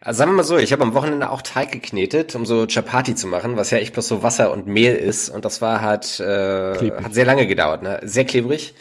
Also 0.00 0.18
sagen 0.18 0.32
wir 0.32 0.36
mal 0.36 0.44
so, 0.44 0.58
ich 0.58 0.70
habe 0.72 0.82
am 0.82 0.92
Wochenende 0.92 1.30
auch 1.30 1.40
Teig 1.40 1.72
geknetet, 1.72 2.34
um 2.34 2.44
so 2.44 2.66
Chapati 2.66 3.14
zu 3.14 3.26
machen, 3.26 3.56
was 3.56 3.70
ja 3.70 3.78
echt 3.78 3.94
bloß 3.94 4.06
so 4.06 4.22
Wasser 4.22 4.52
und 4.52 4.66
Mehl 4.66 4.94
ist. 4.94 5.30
Und 5.30 5.46
das 5.46 5.62
war 5.62 5.80
halt, 5.80 6.20
äh, 6.20 6.74
Klebrig. 6.76 7.04
hat 7.04 7.14
sehr 7.14 7.24
lange 7.24 7.46
gedauert, 7.46 7.82
ne? 7.82 8.00
Sehr 8.02 8.24
klebrig. 8.24 8.74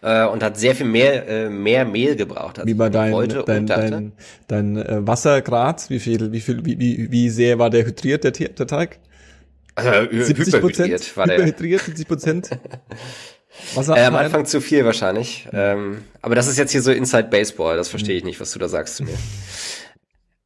Äh, 0.00 0.26
und 0.26 0.44
hat 0.44 0.56
sehr 0.58 0.76
viel 0.76 0.86
mehr, 0.86 1.28
äh, 1.28 1.50
mehr 1.50 1.84
Mehl 1.84 2.14
gebraucht. 2.14 2.60
als 2.60 2.68
Wie 2.68 2.74
bei 2.74 2.88
dein, 2.88 3.12
wollte 3.12 3.42
dein, 3.44 3.66
dein, 3.66 4.12
dein 4.46 4.76
äh, 4.76 5.06
Wassergrad, 5.06 5.90
wie 5.90 5.98
viel, 5.98 6.30
wie 6.30 6.40
viel, 6.40 6.64
wie, 6.64 6.78
wie, 6.78 7.10
wie 7.10 7.30
sehr 7.30 7.58
war 7.58 7.68
der 7.68 7.84
hydriert, 7.84 8.22
der, 8.22 8.30
der 8.30 8.66
Teig? 8.66 9.00
Also, 9.74 9.90
70 10.10 10.54
hyperhydriert 10.54 10.60
Prozent? 10.62 11.16
war 11.16 11.26
der. 11.26 11.36
Hyperhydriert, 11.38 11.82
70 11.82 12.08
Prozent? 12.08 12.50
Was 13.74 13.88
äh, 13.88 14.04
am 14.04 14.14
Anfang 14.14 14.46
zu 14.46 14.60
viel 14.60 14.84
wahrscheinlich. 14.84 15.48
Ähm, 15.52 16.02
aber 16.22 16.34
das 16.36 16.46
ist 16.46 16.58
jetzt 16.58 16.70
hier 16.70 16.82
so 16.82 16.92
Inside 16.92 17.28
Baseball, 17.28 17.76
das 17.76 17.88
verstehe 17.88 18.16
ich 18.16 18.24
nicht, 18.24 18.40
was 18.40 18.52
du 18.52 18.58
da 18.58 18.68
sagst 18.68 18.96
zu 18.96 19.02
mir. 19.04 19.18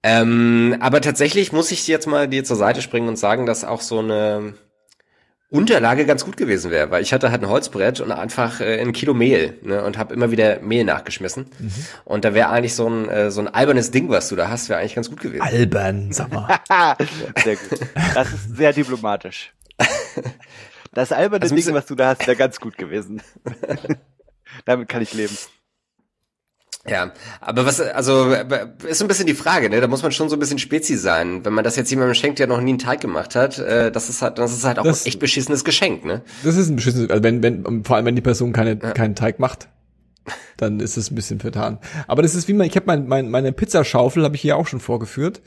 Ähm, 0.05 0.77
aber 0.81 1.01
tatsächlich 1.01 1.51
muss 1.51 1.71
ich 1.71 1.89
jetzt 1.89 2.07
mal 2.07 2.29
dir 2.29 2.45
zur 2.45 2.57
Seite 2.57 2.83
springen 2.83 3.09
und 3.09 3.19
sagen, 3.19 3.47
dass 3.47 3.65
auch 3.65 3.81
so 3.81 4.01
eine 4.01 4.53
Unterlage 5.49 6.05
ganz 6.05 6.25
gut 6.27 6.37
gewesen 6.37 6.71
wäre, 6.71 6.91
weil 6.91 7.03
ich 7.03 7.15
hatte 7.15 7.31
halt 7.31 7.43
ein 7.43 7.49
Holzbrett 7.49 8.01
und 8.01 8.13
einfach 8.13 8.61
äh, 8.61 8.81
ein 8.81 8.93
Kilo 8.93 9.15
Mehl 9.15 9.59
ne, 9.63 9.83
und 9.83 9.97
habe 9.97 10.13
immer 10.13 10.31
wieder 10.31 10.61
Mehl 10.61 10.85
nachgeschmissen. 10.85 11.47
Mhm. 11.59 11.73
Und 12.05 12.25
da 12.27 12.35
wäre 12.35 12.51
eigentlich 12.51 12.75
so 12.75 12.87
ein 12.87 13.09
äh, 13.09 13.31
so 13.31 13.41
ein 13.41 13.49
albernes 13.49 13.91
Ding, 13.91 14.11
was 14.11 14.29
du 14.29 14.37
da 14.37 14.49
hast, 14.49 14.69
wäre 14.69 14.81
eigentlich 14.81 14.95
ganz 14.95 15.09
gut 15.09 15.21
gewesen. 15.21 15.43
Albern, 15.43 16.13
sag 16.13 16.33
mal. 16.33 16.61
sehr 17.43 17.57
gut. 17.57 17.81
Das 18.15 18.33
ist 18.33 18.57
sehr 18.57 18.75
diplomatisch. 18.75 19.55
Das 20.93 21.13
alberne 21.13 21.43
also 21.43 21.55
Ding, 21.55 21.73
was 21.73 21.87
du 21.87 21.95
da 21.95 22.09
hast, 22.09 22.27
wäre 22.27 22.37
ganz 22.37 22.61
gut 22.61 22.77
gewesen. 22.77 23.23
Damit 24.65 24.89
kann 24.89 25.03
ich 25.03 25.15
leben. 25.15 25.37
Ja, 26.87 27.13
aber 27.41 27.65
was, 27.65 27.81
also 27.81 28.31
ist 28.87 28.99
so 28.99 29.05
ein 29.05 29.09
bisschen 29.09 29.27
die 29.27 29.35
Frage, 29.35 29.71
ne? 29.71 29.81
Da 29.81 29.87
muss 29.87 30.03
man 30.03 30.13
schon 30.13 30.29
so 30.29 30.37
ein 30.37 30.39
bisschen 30.39 30.59
Spezi 30.59 30.99
sein. 30.99 31.43
Wenn 31.43 31.55
man 31.55 31.65
das 31.65 31.77
jetzt 31.77 31.91
jemandem 31.91 32.15
schenkt, 32.15 32.39
der 32.39 32.47
noch 32.47 32.61
nie 32.61 32.73
einen 32.73 32.79
Teig 32.79 33.01
gemacht 33.01 33.35
hat, 33.35 33.59
äh, 33.59 33.91
das 33.91 34.11
ist 34.11 34.21
halt, 34.21 34.39
das 34.39 34.53
ist 34.53 34.65
halt 34.65 34.79
auch 34.79 34.85
das, 34.85 35.05
ein 35.05 35.09
echt 35.09 35.19
beschissenes 35.19 35.65
Geschenk, 35.65 36.05
ne? 36.05 36.23
Das 36.43 36.57
ist 36.57 36.69
ein 36.69 36.77
beschissenes, 36.77 37.09
also 37.09 37.23
wenn, 37.23 37.43
wenn, 37.43 37.85
vor 37.85 37.97
allem 37.97 38.05
wenn 38.05 38.17
die 38.17 38.23
Person 38.23 38.53
keine, 38.53 38.73
ja. 38.73 38.93
keinen 38.93 39.15
Teig 39.15 39.39
macht, 39.39 39.69
dann 40.59 40.81
ist 40.81 40.99
es 40.99 41.11
ein 41.11 41.15
bisschen 41.15 41.41
vertan. 41.41 41.79
Aber 42.07 42.21
das 42.21 42.35
ist 42.35 42.49
wie 42.49 42.53
man, 42.53 42.67
ich 42.67 42.77
habe 42.77 42.87
mein, 42.87 43.07
mein, 43.07 43.31
meine 43.31 43.53
Pizzaschaufel, 43.53 44.23
habe 44.23 44.37
ich 44.37 44.43
hier 44.43 44.57
auch 44.57 44.67
schon 44.67 44.81
vorgeführt. 44.81 45.41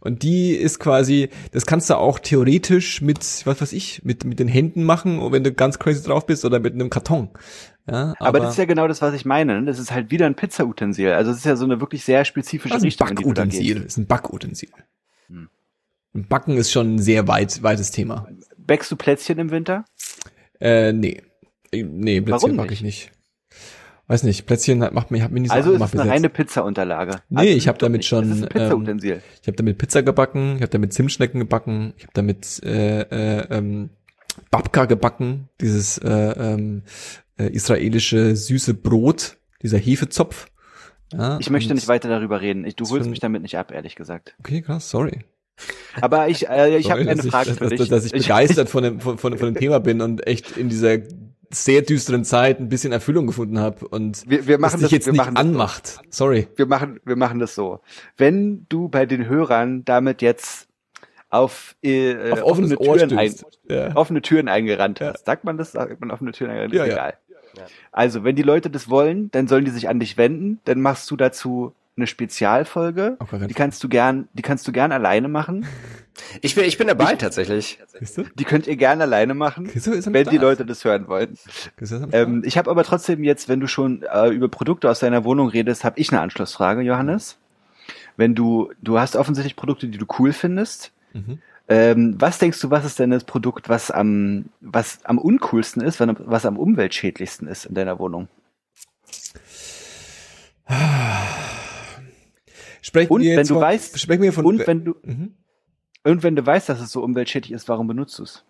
Und 0.00 0.22
die 0.22 0.52
ist 0.52 0.80
quasi, 0.80 1.28
das 1.52 1.66
kannst 1.66 1.90
du 1.90 1.94
auch 1.94 2.18
theoretisch 2.18 3.02
mit, 3.02 3.18
was 3.44 3.60
weiß 3.60 3.72
ich, 3.72 4.02
mit, 4.02 4.24
mit 4.24 4.38
den 4.38 4.48
Händen 4.48 4.82
machen, 4.82 5.20
wenn 5.30 5.44
du 5.44 5.52
ganz 5.52 5.78
crazy 5.78 6.02
drauf 6.02 6.24
bist 6.24 6.44
oder 6.44 6.58
mit 6.58 6.74
einem 6.74 6.88
Karton. 6.88 7.28
Ja, 7.86 8.14
aber, 8.18 8.26
aber 8.28 8.40
das 8.40 8.52
ist 8.52 8.58
ja 8.58 8.64
genau 8.64 8.88
das, 8.88 9.02
was 9.02 9.14
ich 9.14 9.24
meine. 9.24 9.60
Ne? 9.60 9.66
Das 9.66 9.78
ist 9.78 9.90
halt 9.90 10.10
wieder 10.10 10.26
ein 10.26 10.34
Pizza-Utensil. 10.34 11.12
Also 11.12 11.30
es 11.30 11.38
ist 11.38 11.44
ja 11.44 11.56
so 11.56 11.64
eine 11.64 11.80
wirklich 11.80 12.04
sehr 12.04 12.24
spezifische 12.24 12.74
das 12.74 12.82
ist 12.82 12.86
Richtung. 12.86 13.08
Ein 13.08 13.14
Backutensil. 13.16 13.74
Das 13.76 13.84
ist 13.84 13.96
ein 13.96 14.06
Backutensil. 14.06 14.70
Hm. 15.28 15.48
Backen 16.12 16.56
ist 16.56 16.72
schon 16.72 16.96
ein 16.96 16.98
sehr 16.98 17.28
weit, 17.28 17.62
weites 17.62 17.90
Thema. 17.90 18.28
Bäckst 18.58 18.90
du 18.90 18.96
Plätzchen 18.96 19.38
im 19.38 19.50
Winter? 19.50 19.84
Äh, 20.60 20.92
nee. 20.92 21.22
Nee, 21.72 22.20
Plätzchen 22.20 22.56
backe 22.56 22.72
ich 22.72 22.82
nicht. 22.82 23.12
Weiß 24.10 24.24
nicht, 24.24 24.44
Plätzchen 24.44 24.78
macht 24.78 25.12
mir, 25.12 25.22
hat 25.22 25.30
mir 25.30 25.38
nicht 25.38 25.50
so 25.50 25.56
Also 25.56 25.72
ist 25.72 25.80
es 25.80 25.98
eine 25.98 26.10
reine 26.10 26.28
Pizza-Unterlage. 26.28 27.22
Nee, 27.28 27.38
also 27.38 27.52
ich 27.52 27.68
habe 27.68 27.78
damit 27.78 28.04
schon, 28.04 28.42
ein 28.42 28.48
Pizza-Utensil. 28.48 29.12
Ähm, 29.12 29.20
ich 29.40 29.46
habe 29.46 29.56
damit 29.56 29.78
Pizza 29.78 30.02
gebacken, 30.02 30.56
ich 30.56 30.62
habe 30.62 30.70
damit 30.70 30.92
Zimtschnecken 30.92 31.38
gebacken, 31.38 31.94
ich 31.96 32.02
habe 32.02 32.12
damit 32.14 32.60
äh, 32.64 33.02
äh, 33.02 33.46
ähm, 33.56 33.90
Babka 34.50 34.86
gebacken, 34.86 35.48
dieses 35.60 35.98
äh, 35.98 36.08
ähm, 36.10 36.82
äh, 37.40 37.48
israelische 37.48 38.36
süße 38.36 38.74
Brot, 38.74 39.38
dieser 39.62 39.78
Hefezopf. 39.78 40.48
Ja, 41.12 41.38
ich 41.40 41.50
möchte 41.50 41.74
nicht 41.74 41.88
weiter 41.88 42.08
darüber 42.08 42.40
reden. 42.40 42.64
Ich, 42.64 42.76
du 42.76 42.88
holst 42.88 43.08
mich 43.08 43.18
damit 43.18 43.42
nicht 43.42 43.56
ab, 43.56 43.72
ehrlich 43.72 43.96
gesagt. 43.96 44.36
Okay, 44.38 44.62
krass, 44.62 44.90
sorry. 44.90 45.24
Aber 46.00 46.28
ich, 46.28 46.48
äh, 46.48 46.78
ich 46.78 46.90
habe 46.90 47.00
eine 47.00 47.22
Frage 47.22 47.50
ich, 47.50 47.56
für 47.56 47.68
dass, 47.68 47.78
dich. 47.78 47.88
Dass 47.88 48.04
ich 48.04 48.12
begeistert 48.12 48.68
von 48.68 48.82
dem, 48.82 49.00
von, 49.00 49.18
von, 49.18 49.36
von 49.36 49.52
dem 49.52 49.56
Thema 49.56 49.80
bin 49.80 50.00
und 50.00 50.26
echt 50.26 50.56
in 50.56 50.68
dieser 50.68 50.98
sehr 51.52 51.82
düsteren 51.82 52.24
Zeit 52.24 52.60
ein 52.60 52.68
bisschen 52.68 52.92
Erfüllung 52.92 53.26
gefunden 53.26 53.58
habe 53.58 53.88
und 53.88 54.22
wir, 54.28 54.46
wir 54.46 54.58
machen 54.58 54.80
das, 54.80 54.92
jetzt 54.92 55.06
wir 55.06 55.12
nicht 55.14 55.36
anmacht. 55.36 55.86
So. 55.88 56.00
Sorry. 56.10 56.46
Wir 56.54 56.66
machen, 56.66 57.00
wir 57.04 57.16
machen 57.16 57.40
das 57.40 57.56
so. 57.56 57.80
Wenn 58.16 58.66
du 58.68 58.88
bei 58.88 59.04
den 59.04 59.26
Hörern 59.26 59.84
damit 59.84 60.22
jetzt 60.22 60.68
auf, 61.28 61.76
äh, 61.82 62.30
auf 62.30 62.42
offene 62.44 62.76
Türen, 62.76 63.18
ein, 63.18 63.34
ja. 63.68 63.96
offene 63.96 64.22
Türen 64.22 64.48
eingerannt 64.48 65.00
hast, 65.00 65.26
sagt 65.26 65.44
man 65.44 65.56
das? 65.56 65.72
Sagt 65.72 66.00
man 66.00 66.12
offene 66.12 66.30
Türen 66.32 66.50
eingerannt? 66.50 66.74
Ja, 66.74 66.84
Egal. 66.84 67.14
Ja. 67.28 67.29
Also, 67.92 68.24
wenn 68.24 68.36
die 68.36 68.42
Leute 68.42 68.70
das 68.70 68.88
wollen, 68.88 69.30
dann 69.30 69.48
sollen 69.48 69.64
die 69.64 69.70
sich 69.70 69.88
an 69.88 70.00
dich 70.00 70.16
wenden, 70.16 70.60
dann 70.64 70.80
machst 70.80 71.10
du 71.10 71.16
dazu 71.16 71.74
eine 71.96 72.06
Spezialfolge. 72.06 73.18
Die 73.48 73.54
kannst 73.54 73.84
du 73.84 73.88
gern, 73.88 74.28
die 74.32 74.42
kannst 74.42 74.66
du 74.66 74.72
gern 74.72 74.92
alleine 74.92 75.28
machen. 75.28 75.66
Ich 76.42 76.54
bin, 76.54 76.64
ich 76.64 76.76
bin 76.76 76.86
dabei 76.86 77.12
ich, 77.12 77.18
tatsächlich. 77.18 77.78
Die 78.34 78.44
könnt 78.44 78.66
ihr 78.66 78.76
gern 78.76 79.00
alleine 79.00 79.32
machen, 79.32 79.70
wenn 79.72 80.28
die 80.28 80.36
Leute 80.36 80.66
das 80.66 80.84
hören 80.84 81.08
wollen. 81.08 81.38
Ähm, 82.12 82.42
ich 82.44 82.58
habe 82.58 82.70
aber 82.70 82.84
trotzdem 82.84 83.24
jetzt, 83.24 83.48
wenn 83.48 83.58
du 83.58 83.66
schon 83.66 84.02
äh, 84.02 84.28
über 84.28 84.48
Produkte 84.48 84.90
aus 84.90 84.98
deiner 84.98 85.24
Wohnung 85.24 85.48
redest, 85.48 85.82
habe 85.82 85.98
ich 85.98 86.12
eine 86.12 86.20
Anschlussfrage, 86.20 86.82
Johannes. 86.82 87.38
Wenn 88.18 88.34
du, 88.34 88.70
du 88.82 88.98
hast 88.98 89.16
offensichtlich 89.16 89.56
Produkte, 89.56 89.88
die 89.88 89.96
du 89.96 90.04
cool 90.18 90.34
findest. 90.34 90.92
Mhm. 91.14 91.38
Ähm, 91.70 92.16
was 92.18 92.38
denkst 92.38 92.60
du, 92.60 92.70
was 92.70 92.84
ist 92.84 92.98
denn 92.98 93.10
das 93.10 93.24
Produkt, 93.24 93.68
was 93.68 93.90
am, 93.90 94.46
was 94.60 94.98
am 95.04 95.18
uncoolsten 95.18 95.82
ist, 95.82 96.00
was 96.00 96.44
am 96.44 96.58
umweltschädlichsten 96.58 97.48
ist 97.48 97.64
in 97.64 97.74
deiner 97.74 97.98
Wohnung? 97.98 98.28
Sprechen 102.82 103.12
und 103.12 103.22
wir 103.22 103.36
wenn 103.36 103.46
du 103.46 103.54
von, 103.54 103.62
weißt, 103.62 103.98
sprechen 103.98 104.22
wir 104.22 104.32
von, 104.32 104.44
und 104.44 104.66
wenn 104.66 104.84
du, 104.84 104.96
mhm. 105.02 105.34
Und 106.02 106.22
wenn 106.22 106.36
du 106.36 106.44
weißt, 106.44 106.68
dass 106.68 106.80
es 106.80 106.92
so 106.92 107.02
umweltschädlich 107.02 107.52
ist, 107.52 107.68
warum 107.68 107.86
benutzt 107.86 108.18
du 108.18 108.22
es? 108.22 108.42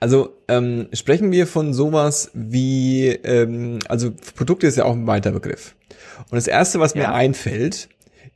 Also 0.00 0.36
ähm, 0.48 0.88
sprechen 0.92 1.32
wir 1.32 1.46
von 1.46 1.74
sowas 1.74 2.30
wie, 2.34 3.08
ähm, 3.08 3.78
also 3.88 4.10
Produkte 4.34 4.66
ist 4.66 4.76
ja 4.76 4.84
auch 4.84 4.94
ein 4.94 5.06
weiter 5.06 5.32
Begriff. 5.32 5.76
Und 6.30 6.36
das 6.36 6.46
erste, 6.46 6.80
was 6.80 6.94
ja. 6.94 7.02
mir 7.02 7.14
einfällt, 7.14 7.88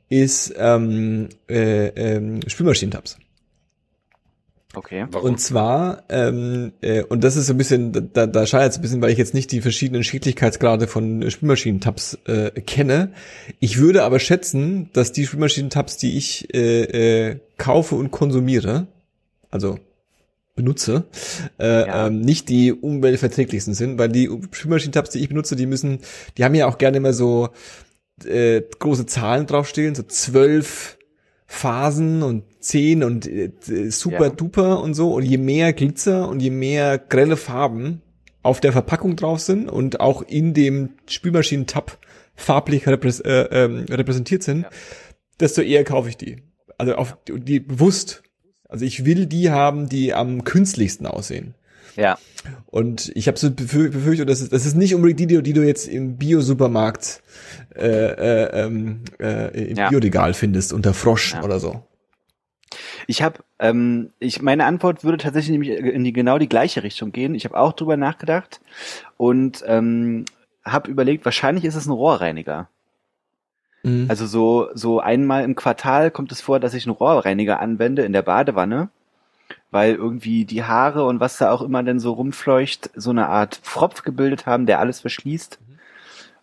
ist 0.07 0.53
ähm, 0.57 1.29
äh, 1.49 1.87
ähm, 1.87 2.41
Spülmaschinentabs. 2.47 3.17
Okay. 4.75 5.05
Warum? 5.11 5.31
Und 5.31 5.39
zwar, 5.39 6.03
ähm, 6.09 6.73
äh, 6.81 7.03
und 7.03 7.23
das 7.23 7.35
ist 7.35 7.47
so 7.47 7.53
ein 7.53 7.57
bisschen, 7.57 8.11
da, 8.13 8.27
da 8.27 8.45
scheint 8.45 8.71
es 8.71 8.77
ein 8.77 8.81
bisschen, 8.81 9.01
weil 9.01 9.11
ich 9.11 9.17
jetzt 9.17 9.33
nicht 9.33 9.51
die 9.51 9.61
verschiedenen 9.61 10.03
Schädlichkeitsgrade 10.03 10.87
von 10.87 11.29
Spülmaschinentabs 11.29 12.19
äh, 12.25 12.51
kenne. 12.61 13.11
Ich 13.59 13.79
würde 13.79 14.03
aber 14.03 14.19
schätzen, 14.19 14.89
dass 14.93 15.11
die 15.11 15.25
Spülmaschinentabs, 15.25 15.97
die 15.97 16.17
ich 16.17 16.53
äh, 16.53 17.29
äh, 17.29 17.39
kaufe 17.57 17.95
und 17.95 18.11
konsumiere, 18.11 18.87
also 19.49 19.79
benutze, 20.55 21.05
äh, 21.59 21.87
ja. 21.87 22.07
ähm, 22.07 22.21
nicht 22.21 22.49
die 22.49 22.71
umweltverträglichsten 22.71 23.73
sind, 23.73 23.97
weil 23.99 24.09
die 24.09 24.29
Spülmaschinentabs, 24.51 25.09
die 25.11 25.19
ich 25.19 25.29
benutze, 25.29 25.55
die 25.55 25.65
müssen, 25.65 25.99
die 26.37 26.43
haben 26.43 26.55
ja 26.55 26.67
auch 26.67 26.77
gerne 26.77 26.97
immer 26.97 27.13
so 27.13 27.49
äh, 28.23 28.61
große 28.79 29.05
Zahlen 29.05 29.45
draufstehen, 29.45 29.95
so 29.95 30.03
zwölf 30.03 30.94
Phasen 31.47 32.23
und 32.23 32.43
zehn 32.59 33.03
und 33.03 33.27
äh, 33.27 33.51
super 33.89 34.25
ja. 34.25 34.29
duper 34.29 34.81
und 34.81 34.93
so. 34.93 35.13
Und 35.13 35.23
je 35.23 35.37
mehr 35.37 35.73
Glitzer 35.73 36.27
und 36.27 36.41
je 36.41 36.49
mehr 36.49 36.97
grelle 36.97 37.37
Farben 37.37 38.01
auf 38.41 38.59
der 38.59 38.71
Verpackung 38.71 39.15
drauf 39.15 39.39
sind 39.39 39.69
und 39.69 39.99
auch 39.99 40.21
in 40.21 40.53
dem 40.53 40.91
Spülmaschinen-Tab 41.07 41.97
farblich 42.35 42.87
repräs 42.87 43.19
äh, 43.21 43.47
ähm, 43.51 43.85
repräsentiert 43.89 44.43
sind, 44.43 44.63
ja. 44.63 44.69
desto 45.39 45.61
eher 45.61 45.83
kaufe 45.83 46.09
ich 46.09 46.17
die. 46.17 46.43
Also 46.77 46.95
auf 46.95 47.17
die, 47.27 47.39
die 47.39 47.59
bewusst. 47.59 48.23
Also 48.67 48.85
ich 48.85 49.05
will 49.05 49.25
die 49.25 49.51
haben, 49.51 49.89
die 49.89 50.13
am 50.13 50.43
künstlichsten 50.43 51.05
aussehen. 51.05 51.55
Ja. 51.95 52.17
Und 52.65 53.11
ich 53.15 53.27
habe 53.27 53.37
so 53.37 53.51
befürchtet, 53.51 54.29
dass 54.29 54.41
es, 54.41 54.49
das 54.49 54.65
ist 54.65 54.75
nicht 54.75 54.95
unbedingt 54.95 55.19
die, 55.19 55.41
die 55.41 55.53
du 55.53 55.65
jetzt 55.65 55.87
im 55.87 56.17
Bio-Supermarkt 56.17 57.21
äh, 57.75 57.87
äh, 57.87 58.65
ähm, 58.65 59.01
äh, 59.19 59.69
im 59.69 59.77
ja. 59.77 59.89
Bioregal 59.89 60.33
findest, 60.33 60.73
unter 60.73 60.93
Frosch 60.93 61.33
ja. 61.33 61.43
oder 61.43 61.59
so. 61.59 61.83
Ich 63.07 63.21
habe, 63.21 63.39
ähm, 63.59 64.09
ich 64.19 64.41
meine 64.41 64.65
Antwort 64.65 65.03
würde 65.03 65.17
tatsächlich 65.17 65.51
nämlich 65.51 65.71
in 65.71 66.03
die 66.03 66.13
genau 66.13 66.37
die 66.37 66.49
gleiche 66.49 66.83
Richtung 66.83 67.11
gehen. 67.11 67.35
Ich 67.35 67.45
habe 67.45 67.57
auch 67.57 67.73
drüber 67.73 67.97
nachgedacht 67.97 68.61
und 69.17 69.63
ähm, 69.67 70.25
habe 70.63 70.89
überlegt, 70.89 71.25
wahrscheinlich 71.25 71.65
ist 71.65 71.75
es 71.75 71.85
ein 71.85 71.91
Rohrreiniger. 71.91 72.67
Mhm. 73.83 74.07
Also 74.09 74.25
so 74.25 74.69
so 74.73 74.99
einmal 74.99 75.43
im 75.43 75.55
Quartal 75.55 76.11
kommt 76.11 76.31
es 76.31 76.41
vor, 76.41 76.59
dass 76.59 76.73
ich 76.73 76.85
einen 76.85 76.95
Rohrreiniger 76.95 77.59
anwende 77.59 78.03
in 78.03 78.13
der 78.13 78.23
Badewanne 78.23 78.89
weil 79.71 79.95
irgendwie 79.95 80.45
die 80.45 80.63
Haare 80.63 81.05
und 81.05 81.19
was 81.19 81.37
da 81.37 81.51
auch 81.51 81.61
immer 81.61 81.83
denn 81.83 81.99
so 81.99 82.13
rumfleucht, 82.13 82.91
so 82.95 83.09
eine 83.09 83.27
Art 83.27 83.55
Pfropf 83.55 84.03
gebildet 84.03 84.45
haben, 84.45 84.65
der 84.65 84.79
alles 84.79 85.01
verschließt. 85.01 85.59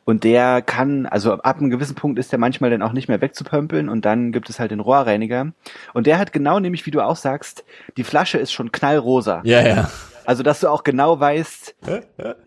Und 0.04 0.24
der 0.24 0.62
kann, 0.62 1.06
also 1.06 1.34
ab 1.34 1.58
einem 1.58 1.70
gewissen 1.70 1.94
Punkt 1.94 2.18
ist 2.18 2.32
der 2.32 2.38
manchmal 2.38 2.70
dann 2.70 2.82
auch 2.82 2.92
nicht 2.92 3.06
mehr 3.06 3.20
wegzupömpeln 3.20 3.88
und 3.88 4.04
dann 4.04 4.32
gibt 4.32 4.50
es 4.50 4.58
halt 4.58 4.72
den 4.72 4.80
Rohrreiniger. 4.80 5.52
Und 5.94 6.06
der 6.08 6.18
hat 6.18 6.32
genau 6.32 6.58
nämlich, 6.58 6.84
wie 6.86 6.90
du 6.90 7.00
auch 7.00 7.16
sagst, 7.16 7.64
die 7.96 8.02
Flasche 8.02 8.38
ist 8.38 8.52
schon 8.52 8.72
knallrosa. 8.72 9.42
Ja, 9.44 9.66
ja. 9.66 9.90
Also, 10.24 10.42
dass 10.42 10.60
du 10.60 10.68
auch 10.68 10.84
genau 10.84 11.18
weißt, 11.18 11.74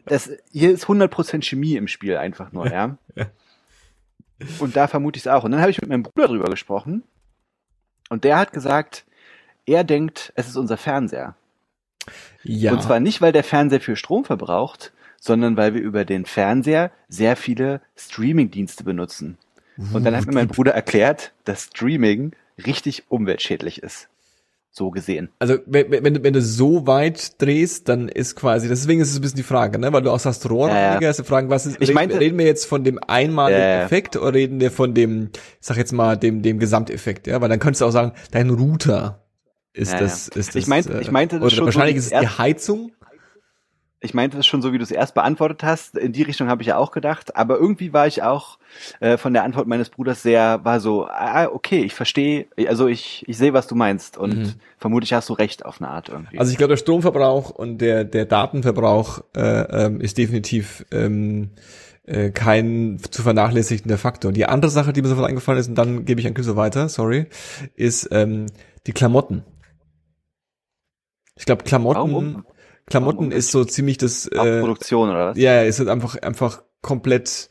dass 0.05 0.31
hier 0.51 0.71
ist 0.71 0.85
100% 0.85 1.43
Chemie 1.43 1.75
im 1.75 1.87
Spiel 1.87 2.17
einfach 2.17 2.51
nur, 2.51 2.71
ja. 2.71 2.97
Und 4.59 4.75
da 4.75 4.87
vermute 4.87 5.17
ich 5.17 5.25
es 5.25 5.27
auch. 5.27 5.43
Und 5.43 5.51
dann 5.51 5.61
habe 5.61 5.71
ich 5.71 5.79
mit 5.79 5.89
meinem 5.89 6.03
Bruder 6.03 6.27
drüber 6.27 6.49
gesprochen. 6.49 7.03
Und 8.09 8.23
der 8.23 8.37
hat 8.37 8.53
gesagt, 8.53 9.05
er 9.65 9.83
denkt, 9.83 10.31
es 10.35 10.47
ist 10.47 10.57
unser 10.57 10.77
Fernseher. 10.77 11.35
Ja. 12.43 12.73
Und 12.73 12.83
zwar 12.83 12.99
nicht, 12.99 13.21
weil 13.21 13.31
der 13.31 13.43
Fernseher 13.43 13.81
viel 13.81 13.95
Strom 13.95 14.25
verbraucht, 14.25 14.93
sondern 15.19 15.57
weil 15.57 15.73
wir 15.73 15.81
über 15.81 16.05
den 16.05 16.25
Fernseher 16.25 16.91
sehr 17.07 17.35
viele 17.35 17.81
Streaming-Dienste 17.95 18.83
benutzen. 18.83 19.37
Und 19.91 20.05
dann 20.05 20.15
hat 20.15 20.25
mir 20.25 20.33
mein 20.33 20.47
Bruder 20.47 20.73
erklärt, 20.73 21.33
dass 21.43 21.63
Streaming 21.63 22.31
richtig 22.65 23.03
umweltschädlich 23.09 23.83
ist. 23.83 24.07
so 24.75 24.91
gesehen. 24.91 25.29
Also 25.39 25.57
wenn, 25.65 25.89
wenn, 25.89 26.13
du, 26.15 26.23
wenn 26.23 26.33
du 26.33 26.41
so 26.41 26.85
weit 26.85 27.41
drehst, 27.41 27.87
dann 27.87 28.09
ist 28.09 28.35
quasi, 28.35 28.67
deswegen 28.67 28.99
ist 28.99 29.09
es 29.09 29.17
ein 29.17 29.21
bisschen 29.21 29.37
die 29.37 29.43
Frage, 29.43 29.79
ne? 29.79 29.93
Weil 29.93 30.01
du 30.01 30.11
auch 30.11 30.19
sagst 30.19 30.49
Rohrreiniger, 30.49 30.95
ja, 30.95 31.01
ja. 31.01 31.09
ist 31.09 31.19
die 31.19 31.23
Frage, 31.23 31.49
was 31.49 31.65
ist, 31.65 31.75
ich 31.75 31.87
reden, 31.87 31.93
meinte, 31.93 32.19
reden 32.19 32.37
wir 32.37 32.45
jetzt 32.45 32.65
von 32.65 32.83
dem 32.83 32.99
einmaligen 33.07 33.61
ja, 33.61 33.83
Effekt 33.83 34.17
oder 34.17 34.33
reden 34.33 34.59
wir 34.59 34.71
von 34.71 34.93
dem, 34.93 35.29
ich 35.33 35.41
sag 35.65 35.77
jetzt 35.77 35.93
mal, 35.93 36.17
dem, 36.17 36.41
dem 36.41 36.59
Gesamteffekt, 36.59 37.25
ja? 37.25 37.39
Weil 37.39 37.49
dann 37.49 37.59
könntest 37.59 37.81
du 37.81 37.85
auch 37.85 37.91
sagen, 37.91 38.11
dein 38.31 38.49
Router 38.49 39.24
ist 39.75 39.93
das, 39.93 40.27
ist 40.29 40.49
das. 40.49 40.55
Ich 40.55 40.67
meinte, 40.67 40.99
ich 41.01 41.11
meinte 41.11 41.39
das 41.39 41.53
schon 41.53 41.65
wahrscheinlich 41.65 42.01
so 42.01 42.07
ist 42.07 42.13
es 42.13 42.19
die 42.19 42.37
Heizung 42.37 42.91
ich 44.05 44.13
meinte 44.13 44.37
das 44.37 44.45
schon 44.45 44.61
so, 44.61 44.71
wie 44.71 44.77
du 44.77 44.83
es 44.83 44.91
erst 44.91 45.15
beantwortet 45.15 45.63
hast. 45.63 45.97
In 45.97 46.13
die 46.13 46.21
Richtung 46.21 46.47
habe 46.47 46.61
ich 46.61 46.67
ja 46.67 46.77
auch 46.77 46.91
gedacht. 46.91 47.35
Aber 47.35 47.57
irgendwie 47.57 47.91
war 47.91 48.07
ich 48.07 48.23
auch 48.23 48.57
äh, 48.99 49.17
von 49.17 49.33
der 49.33 49.43
Antwort 49.43 49.67
meines 49.67 49.89
Bruders 49.89 50.21
sehr, 50.21 50.63
war 50.63 50.79
so, 50.79 51.07
ah, 51.07 51.47
okay, 51.47 51.79
ich 51.79 51.93
verstehe, 51.93 52.47
also 52.67 52.87
ich, 52.87 53.23
ich 53.27 53.37
sehe, 53.37 53.53
was 53.53 53.67
du 53.67 53.75
meinst. 53.75 54.17
Und 54.17 54.37
mhm. 54.37 54.53
vermutlich 54.77 55.13
hast 55.13 55.29
du 55.29 55.33
recht 55.33 55.65
auf 55.65 55.81
eine 55.81 55.89
Art 55.89 56.09
irgendwie. 56.09 56.39
Also 56.39 56.51
ich 56.51 56.57
glaube, 56.57 56.73
der 56.73 56.77
Stromverbrauch 56.77 57.49
und 57.49 57.79
der, 57.79 58.03
der 58.03 58.25
Datenverbrauch 58.25 59.21
äh, 59.35 59.85
ähm, 59.85 59.99
ist 59.99 60.17
definitiv 60.17 60.85
ähm, 60.91 61.49
äh, 62.05 62.29
kein 62.29 62.99
zu 63.09 63.23
vernachlässigender 63.23 63.97
Faktor. 63.97 64.31
Die 64.31 64.45
andere 64.45 64.71
Sache, 64.71 64.93
die 64.93 65.01
mir 65.01 65.07
sofort 65.07 65.27
eingefallen 65.27 65.59
ist, 65.59 65.67
und 65.67 65.75
dann 65.75 66.05
gebe 66.05 66.21
ich 66.21 66.27
an 66.27 66.35
Küsse 66.35 66.55
weiter, 66.55 66.89
sorry, 66.89 67.25
ist 67.75 68.09
ähm, 68.11 68.47
die 68.85 68.93
Klamotten. 68.93 69.43
Ich 71.37 71.45
glaube, 71.45 71.63
Klamotten. 71.63 71.99
Warum? 71.99 72.45
Klamotten 72.87 73.31
ist 73.31 73.51
so 73.51 73.65
ziemlich 73.65 73.97
das 73.97 74.27
äh, 74.27 74.59
Produktion 74.59 75.09
oder 75.09 75.27
was? 75.29 75.37
Ja, 75.37 75.63
ist 75.63 75.79
halt 75.79 75.89
einfach 75.89 76.15
einfach 76.17 76.63
komplett 76.81 77.49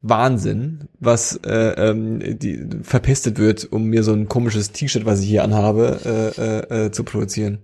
Wahnsinn, 0.00 0.88
was 1.00 1.36
äh, 1.44 1.90
ähm, 1.90 2.38
die 2.38 2.64
verpestet 2.82 3.38
wird, 3.38 3.66
um 3.72 3.84
mir 3.84 4.04
so 4.04 4.12
ein 4.12 4.28
komisches 4.28 4.70
T-Shirt, 4.70 5.04
was 5.04 5.20
ich 5.20 5.28
hier 5.28 5.42
anhabe, 5.42 5.98
äh, 6.04 6.40
äh, 6.40 6.86
äh, 6.86 6.90
zu 6.92 7.02
produzieren. 7.02 7.58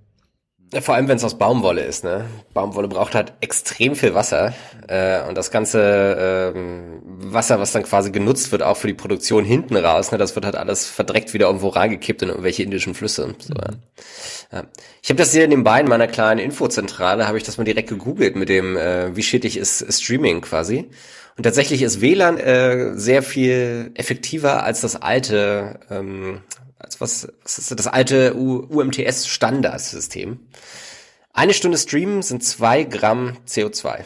Vor 0.80 0.94
allem, 0.94 1.06
wenn 1.06 1.16
es 1.16 1.24
aus 1.24 1.38
Baumwolle 1.38 1.82
ist. 1.82 2.04
Ne? 2.04 2.24
Baumwolle 2.52 2.88
braucht 2.88 3.14
halt 3.14 3.32
extrem 3.40 3.94
viel 3.94 4.14
Wasser. 4.14 4.54
Äh, 4.88 5.22
und 5.28 5.36
das 5.36 5.50
ganze 5.50 6.52
ähm, 6.56 7.02
Wasser, 7.04 7.60
was 7.60 7.72
dann 7.72 7.84
quasi 7.84 8.10
genutzt 8.10 8.50
wird, 8.50 8.62
auch 8.62 8.76
für 8.76 8.88
die 8.88 8.94
Produktion 8.94 9.44
hinten 9.44 9.76
raus, 9.76 10.10
ne, 10.10 10.18
das 10.18 10.34
wird 10.34 10.44
halt 10.44 10.56
alles 10.56 10.86
verdreckt 10.86 11.32
wieder 11.32 11.46
irgendwo 11.46 11.68
reingekippt 11.68 12.22
in 12.22 12.28
irgendwelche 12.28 12.62
indischen 12.64 12.94
Flüsse. 12.94 13.34
So, 13.38 13.54
ja. 13.54 13.70
Ja. 14.52 14.64
Ich 15.02 15.10
habe 15.10 15.18
das 15.18 15.32
hier 15.32 15.46
nebenbei 15.48 15.80
in 15.80 15.88
meiner 15.88 16.06
kleinen 16.06 16.40
Infozentrale, 16.40 17.26
habe 17.26 17.38
ich 17.38 17.44
das 17.44 17.58
mal 17.58 17.64
direkt 17.64 17.88
gegoogelt 17.88 18.36
mit 18.36 18.48
dem, 18.48 18.76
äh, 18.76 19.14
wie 19.16 19.22
schädlich 19.22 19.56
ist 19.56 19.92
Streaming 19.92 20.40
quasi. 20.40 20.90
Und 21.36 21.42
tatsächlich 21.42 21.82
ist 21.82 22.00
WLAN 22.00 22.38
äh, 22.38 22.92
sehr 22.94 23.22
viel 23.22 23.90
effektiver 23.94 24.62
als 24.62 24.80
das 24.80 24.94
alte 24.94 25.80
ähm, 25.90 26.42
was, 27.00 27.28
was 27.42 27.58
ist 27.58 27.78
das 27.78 27.86
alte 27.86 28.34
UMTS-Standardsystem. 28.34 30.40
Eine 31.32 31.54
Stunde 31.54 31.78
Streamen 31.78 32.22
sind 32.22 32.44
zwei 32.44 32.84
Gramm 32.84 33.38
CO2. 33.46 34.04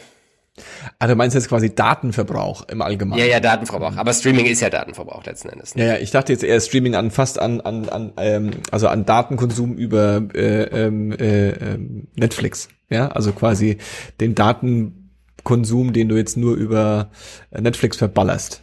Ah, 0.97 1.07
du 1.07 1.15
meinst 1.15 1.35
jetzt 1.35 1.49
quasi 1.49 1.73
Datenverbrauch 1.73 2.67
im 2.67 2.81
Allgemeinen? 2.81 3.19
Ja, 3.19 3.25
ja, 3.25 3.39
Datenverbrauch. 3.39 3.95
Aber 3.95 4.13
Streaming 4.13 4.45
ist 4.45 4.61
ja 4.61 4.69
Datenverbrauch 4.69 5.25
letzten 5.25 5.49
Endes. 5.49 5.75
Ne? 5.75 5.85
Ja, 5.85 5.93
ja, 5.93 5.99
ich 5.99 6.11
dachte 6.11 6.33
jetzt 6.33 6.43
eher 6.43 6.59
Streaming 6.59 6.95
an 6.95 7.11
fast 7.11 7.39
an, 7.39 7.61
an, 7.61 7.89
an 7.89 8.13
ähm, 8.17 8.51
also 8.71 8.87
an 8.87 9.05
Datenkonsum 9.05 9.75
über 9.75 10.21
äh, 10.33 10.63
ähm, 10.63 11.11
äh, 11.11 11.49
ähm, 11.49 12.07
Netflix. 12.15 12.69
Ja, 12.89 13.09
also 13.09 13.31
quasi 13.31 13.77
den 14.19 14.35
Datenkonsum, 14.35 15.93
den 15.93 16.09
du 16.09 16.17
jetzt 16.17 16.37
nur 16.37 16.55
über 16.55 17.11
Netflix 17.51 17.97
verballerst. 17.97 18.61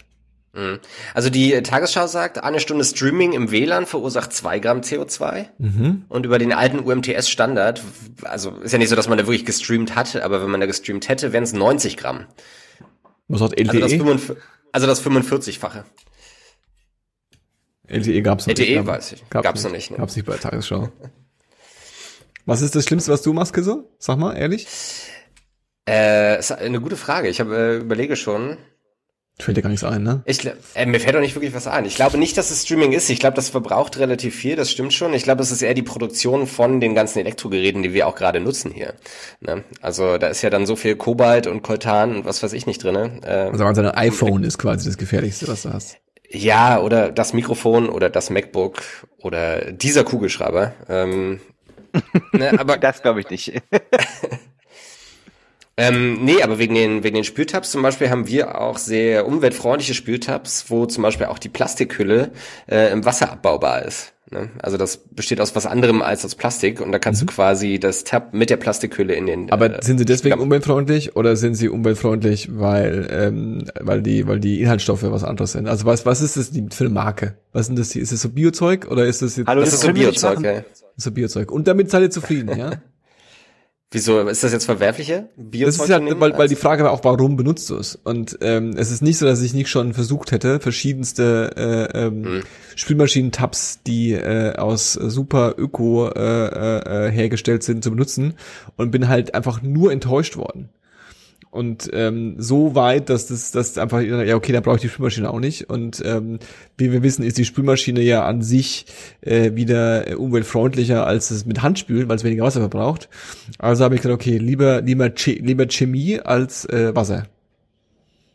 Mhm. 0.57 0.81
Also 1.15 1.29
die 1.31 1.63
Tagesschau 1.63 2.07
sagt, 2.07 2.43
eine 2.43 2.61
Stunde 2.61 2.85
Streaming 2.85 3.33
im 3.33 3.51
WLAN 3.51 3.87
verursacht 3.87 4.33
zwei 4.33 4.59
Gramm 4.59 4.81
CO2 4.81 5.47
mhm. 5.59 6.05
und 6.09 6.25
über 6.25 6.39
den 6.39 6.53
alten 6.53 6.81
UMTS-Standard, 6.81 7.83
also 8.23 8.57
ist 8.57 8.73
ja 8.73 8.79
nicht 8.79 8.89
so, 8.89 8.97
dass 8.97 9.09
man 9.09 9.19
da 9.19 9.27
wirklich 9.27 9.45
gestreamt 9.45 9.95
hat, 9.95 10.17
aber 10.17 10.43
wenn 10.43 10.51
man 10.51 10.61
da 10.61 10.67
gestreamt 10.67 11.09
hätte, 11.09 11.33
wären 11.33 11.45
es 11.45 11.53
90 11.53 11.97
Gramm. 11.97 12.27
Was 13.29 13.41
hat 13.43 13.59
LTE? 13.59 13.83
Also 14.73 14.87
das, 14.87 15.03
45-fache. 15.05 15.85
LTE 17.89 18.23
gab's 18.23 18.47
noch 18.47 18.53
LTE 18.53 18.63
nicht. 18.63 18.77
LTE 18.77 18.87
weiß 18.87 19.13
ich. 19.13 19.31
Gab's, 19.31 19.45
gab's 19.45 19.65
noch 19.65 19.71
nicht. 19.71 19.91
Ne? 19.91 19.99
Gab's 19.99 20.17
nicht 20.17 20.25
bei 20.25 20.33
der 20.33 20.41
Tagesschau. 20.41 20.91
was 22.47 22.63
ist 22.63 22.75
das 22.75 22.85
Schlimmste, 22.85 23.13
was 23.13 23.23
du 23.23 23.33
machst, 23.33 23.55
Kiso? 23.55 23.91
Sag 23.99 24.19
mal, 24.19 24.35
ehrlich. 24.37 24.67
Äh, 25.89 26.39
ist 26.39 26.51
eine 26.53 26.81
gute 26.81 26.97
Frage. 26.97 27.29
Ich 27.29 27.41
habe 27.41 27.57
äh, 27.57 27.77
überlege 27.77 28.17
schon. 28.17 28.59
Fällt 29.39 29.59
dir 29.59 29.63
gar 29.63 29.69
nichts 29.69 29.85
ein, 29.85 30.03
ne? 30.03 30.23
Ich, 30.25 30.49
äh, 30.75 30.87
mir 30.87 30.99
fällt 30.99 31.15
doch 31.15 31.21
nicht 31.21 31.35
wirklich 31.35 31.53
was 31.53 31.67
ein. 31.67 31.85
Ich 31.85 31.95
glaube 31.95 32.17
nicht, 32.17 32.39
dass 32.39 32.51
es 32.51 32.63
Streaming 32.63 32.93
ist. 32.93 33.11
Ich 33.11 33.21
glaube, 33.21 33.37
das 33.37 33.51
verbraucht 33.51 33.99
relativ 33.99 34.35
viel, 34.35 34.57
das 34.57 34.71
stimmt 34.71 34.95
schon. 34.95 35.13
Ich 35.13 35.25
glaube, 35.25 35.43
es 35.43 35.51
ist 35.51 35.61
eher 35.61 35.75
die 35.75 35.83
Produktion 35.83 36.47
von 36.47 36.81
den 36.81 36.95
ganzen 36.95 37.19
Elektrogeräten, 37.19 37.83
die 37.83 37.93
wir 37.93 38.07
auch 38.07 38.15
gerade 38.15 38.41
nutzen 38.41 38.73
hier. 38.73 38.95
Ne? 39.41 39.63
Also 39.83 40.17
da 40.17 40.29
ist 40.29 40.41
ja 40.41 40.49
dann 40.49 40.65
so 40.65 40.75
viel 40.75 40.97
Kobalt 40.97 41.47
und 41.47 41.63
Coltan 41.63 42.17
und 42.17 42.25
was 42.25 42.43
weiß 42.43 42.55
ich 42.55 42.67
nicht 42.67 42.83
drinne. 42.83 43.21
Äh, 43.25 43.51
also 43.51 43.67
also 43.67 43.83
ein 43.83 43.91
iPhone 43.91 44.43
ist 44.43 44.57
quasi 44.57 44.89
das 44.89 44.97
Gefährlichste, 44.97 45.47
was 45.49 45.65
du 45.65 45.73
hast. 45.73 45.99
Ja, 46.31 46.81
oder 46.81 47.13
das 47.13 47.35
Mikrofon 47.35 47.91
oder 47.91 48.09
das 48.09 48.31
MacBook 48.31 48.83
oder 49.19 49.71
dieser 49.71 50.05
Kugelschreiber. 50.05 50.73
Ähm, 50.89 51.41
ne, 52.33 52.59
aber 52.59 52.77
das 52.79 53.03
glaube 53.03 53.21
ich 53.21 53.29
nicht. 53.29 53.53
Ähm, 55.79 56.25
nee, 56.25 56.43
aber 56.43 56.59
wegen 56.59 56.75
den, 56.75 57.03
wegen 57.03 57.17
den 57.17 57.25
Spültabs 57.25 57.71
zum 57.71 57.83
Beispiel 57.83 58.09
haben 58.09 58.27
wir 58.27 58.61
auch 58.61 58.79
sehr 58.79 59.27
umweltfreundliche 59.27 59.93
Spültabs, 59.93 60.67
wo 60.69 60.87
zum 60.87 61.03
Beispiel 61.03 61.27
auch 61.27 61.39
die 61.39 61.51
Plastikhülle 61.51 62.31
äh, 62.67 62.91
im 62.93 63.05
Wasser 63.05 63.31
abbaubar 63.31 63.83
ist. 63.83 64.15
Ne? 64.31 64.51
Also 64.61 64.79
das 64.79 64.97
besteht 64.97 65.41
aus 65.41 65.55
was 65.55 65.67
anderem 65.67 66.03
als 66.03 66.25
aus 66.25 66.35
Plastik 66.35 66.81
und 66.81 66.91
da 66.93 66.99
kannst 66.99 67.23
mhm. 67.23 67.27
du 67.27 67.33
quasi 67.35 67.79
das 67.79 68.05
Tab 68.05 68.33
mit 68.33 68.49
der 68.49 68.57
Plastikhülle 68.57 69.15
in 69.15 69.27
den. 69.27 69.53
Aber 69.53 69.79
äh, 69.79 69.85
sind 69.85 69.99
sie 69.99 70.07
deswegen 70.07 70.41
umweltfreundlich 70.41 71.15
oder 71.15 71.37
sind 71.37 71.55
sie 71.55 71.69
umweltfreundlich, 71.69 72.49
weil 72.59 73.07
ähm, 73.11 73.67
weil 73.79 74.03
die 74.03 74.27
weil 74.27 74.41
die 74.41 74.63
Inhaltsstoffe 74.63 75.05
was 75.05 75.23
anderes 75.23 75.53
sind? 75.53 75.69
Also 75.69 75.85
was 75.85 76.07
was 76.07 76.23
ist 76.23 76.37
das 76.37 76.51
für 76.75 76.85
eine 76.85 76.93
Marke? 76.93 77.37
Was 77.53 77.67
sind 77.67 77.79
das? 77.79 77.95
Ist 77.95 78.13
das 78.13 78.23
so 78.23 78.31
Biozeug 78.31 78.91
oder 78.91 79.07
ist 79.07 79.23
das 79.23 79.37
jetzt? 79.37 79.47
Hallo, 79.47 79.61
das, 79.61 79.71
das 79.71 79.81
ist 79.81 79.87
so 79.87 79.93
Biozeug. 79.93 80.65
Ist 80.97 81.05
so 81.05 81.11
Biozeug. 81.13 81.53
Und 81.53 81.69
damit 81.69 81.91
seid 81.91 82.03
ihr 82.03 82.11
zufrieden, 82.11 82.59
ja? 82.59 82.73
Wieso 83.93 84.21
ist 84.21 84.43
das 84.43 84.53
jetzt 84.53 84.65
verwerfliche? 84.65 85.29
Das 85.37 85.79
ist 85.79 85.89
ja, 85.89 86.01
weil, 86.21 86.37
weil 86.37 86.49
die 86.49 86.57
Frage 86.57 86.83
war 86.83 86.91
auch, 86.91 87.05
warum 87.05 87.37
benutzt 87.37 87.71
du 87.71 87.77
es? 87.77 87.95
Und 87.95 88.37
ähm, 88.41 88.75
es 88.77 88.91
ist 88.91 89.01
nicht 89.01 89.17
so, 89.17 89.27
dass 89.27 89.41
ich 89.43 89.55
nicht 89.55 89.69
schon 89.69 89.95
versucht 89.95 90.33
hätte, 90.33 90.59
verschiedenste 90.59 91.53
äh, 91.57 92.07
ähm, 92.07 92.25
hm. 92.25 92.43
Spülmaschinen-Tabs, 92.75 93.83
die 93.87 94.13
äh, 94.13 94.57
aus 94.57 94.95
super 94.95 95.55
Öko 95.57 96.09
äh, 96.09 97.07
äh, 97.07 97.11
hergestellt 97.13 97.63
sind, 97.63 97.85
zu 97.85 97.91
benutzen 97.91 98.35
und 98.77 98.91
bin 98.91 99.07
halt 99.07 99.37
einfach 99.37 99.63
nur 99.63 99.93
enttäuscht 99.93 100.37
worden. 100.37 100.69
Und 101.51 101.89
ähm, 101.95 102.35
so 102.39 102.75
weit, 102.75 103.09
dass 103.09 103.29
das, 103.29 103.51
das 103.51 103.79
einfach, 103.79 104.01
ja 104.01 104.37
okay, 104.37 104.53
da 104.53 104.61
brauche 104.61 104.77
ich 104.77 104.83
die 104.83 104.89
Spülmaschine 104.89 105.31
auch 105.31 105.41
nicht. 105.41 105.71
Und 105.71 106.03
ähm, 106.05 106.39
wie 106.77 106.93
wir 106.93 107.03
wissen, 107.03 107.25
ist 107.25 107.39
die 107.39 107.45
Spülmaschine 107.45 108.03
ja 108.03 108.27
an 108.27 108.43
sich 108.43 108.87
äh, 109.23 109.55
wieder 109.55 110.19
umweltfreundlicher 110.19 111.07
als 111.07 111.31
es 111.31 111.47
mit 111.47 111.63
Handspülen, 111.63 112.09
weil 112.09 112.17
es 112.17 112.25
weniger 112.25 112.45
Wasser 112.45 112.61
verbraucht. 112.61 113.09
Also 113.59 113.85
habe 113.85 113.95
ich 113.95 114.03
gesagt, 114.03 114.21
okay, 114.21 114.37
lieber 114.37 114.83
lieber, 114.83 115.11
lieber 115.25 115.67
Chemie 115.69 116.21
als 116.21 116.67
äh, 116.67 116.95
Wasser. 116.95 117.27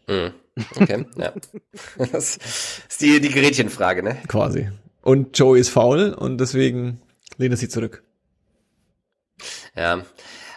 Mhm. 0.08 0.32
Okay, 0.76 1.06
ja. 1.18 1.34
Das 2.12 2.38
ist 2.90 3.02
die, 3.02 3.22
die 3.22 3.30
Gerätchenfrage, 3.30 4.04
ne? 4.04 4.18
Quasi. 4.28 4.70
Und 5.02 5.38
Joe 5.38 5.58
ist 5.58 5.70
faul 5.70 6.14
und 6.14 6.40
deswegen 6.40 7.00
lehnt 7.38 7.54
er 7.54 7.58
sie 7.58 7.70
zurück. 7.70 8.04
Ja, 9.76 10.04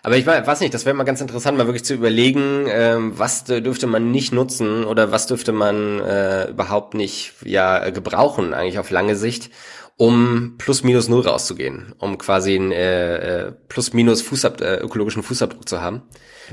aber 0.05 0.19
ich 0.19 0.27
weiß 0.27 0.61
nicht, 0.61 0.75
das 0.75 0.85
wäre 0.85 0.95
mal 0.95 1.05
ganz 1.05 1.23
interessant, 1.23 1.57
mal 1.57 1.67
wirklich 1.67 1.85
zu 1.85 1.95
überlegen, 1.95 2.67
ähm, 2.69 3.19
was 3.19 3.45
dürfte 3.45 3.87
man 3.87 4.11
nicht 4.11 4.35
nutzen 4.35 4.85
oder 4.85 5.13
was 5.13 5.27
dürfte 5.27 5.53
man 5.53 5.99
äh, 6.01 6.51
überhaupt 6.51 6.93
nicht 6.93 7.33
ja 7.43 7.89
gebrauchen 7.89 8.53
eigentlich 8.53 8.79
auf 8.79 8.91
lange 8.91 9.17
Sicht, 9.17 9.51
um 9.97 10.57
plus 10.59 10.83
minus 10.83 11.09
null 11.09 11.23
rauszugehen, 11.23 11.95
um 11.97 12.19
quasi 12.19 12.55
einen 12.55 12.71
äh, 12.71 13.47
äh, 13.47 13.53
plus 13.69 13.95
minus 13.95 14.21
Fußab 14.21 14.61
äh, 14.61 14.77
ökologischen 14.77 15.23
Fußabdruck 15.23 15.67
zu 15.67 15.81
haben. 15.81 16.03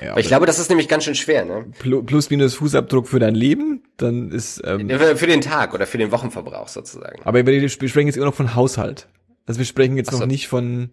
Ja, 0.01 0.13
Weil 0.13 0.21
ich 0.21 0.27
glaube, 0.27 0.45
das 0.45 0.57
ist 0.57 0.69
nämlich 0.69 0.87
ganz 0.87 1.03
schön 1.03 1.15
schwer. 1.15 1.43
Ne? 1.43 1.65
Plus 2.05 2.29
minus 2.29 2.53
Fußabdruck 2.53 3.09
für 3.09 3.19
dein 3.19 3.35
Leben, 3.35 3.83
dann 3.97 4.31
ist 4.31 4.61
ähm, 4.63 4.89
für 4.89 5.27
den 5.27 5.41
Tag 5.41 5.73
oder 5.73 5.85
für 5.85 5.97
den 5.97 6.13
Wochenverbrauch 6.13 6.69
sozusagen. 6.69 7.21
Aber 7.25 7.45
wir 7.45 7.69
sprechen 7.69 8.07
jetzt 8.07 8.15
immer 8.15 8.27
noch 8.27 8.33
von 8.33 8.55
Haushalt. 8.55 9.09
Also 9.45 9.59
wir 9.59 9.65
sprechen 9.65 9.97
jetzt 9.97 10.11
so. 10.11 10.19
noch 10.19 10.25
nicht 10.25 10.47
von 10.47 10.91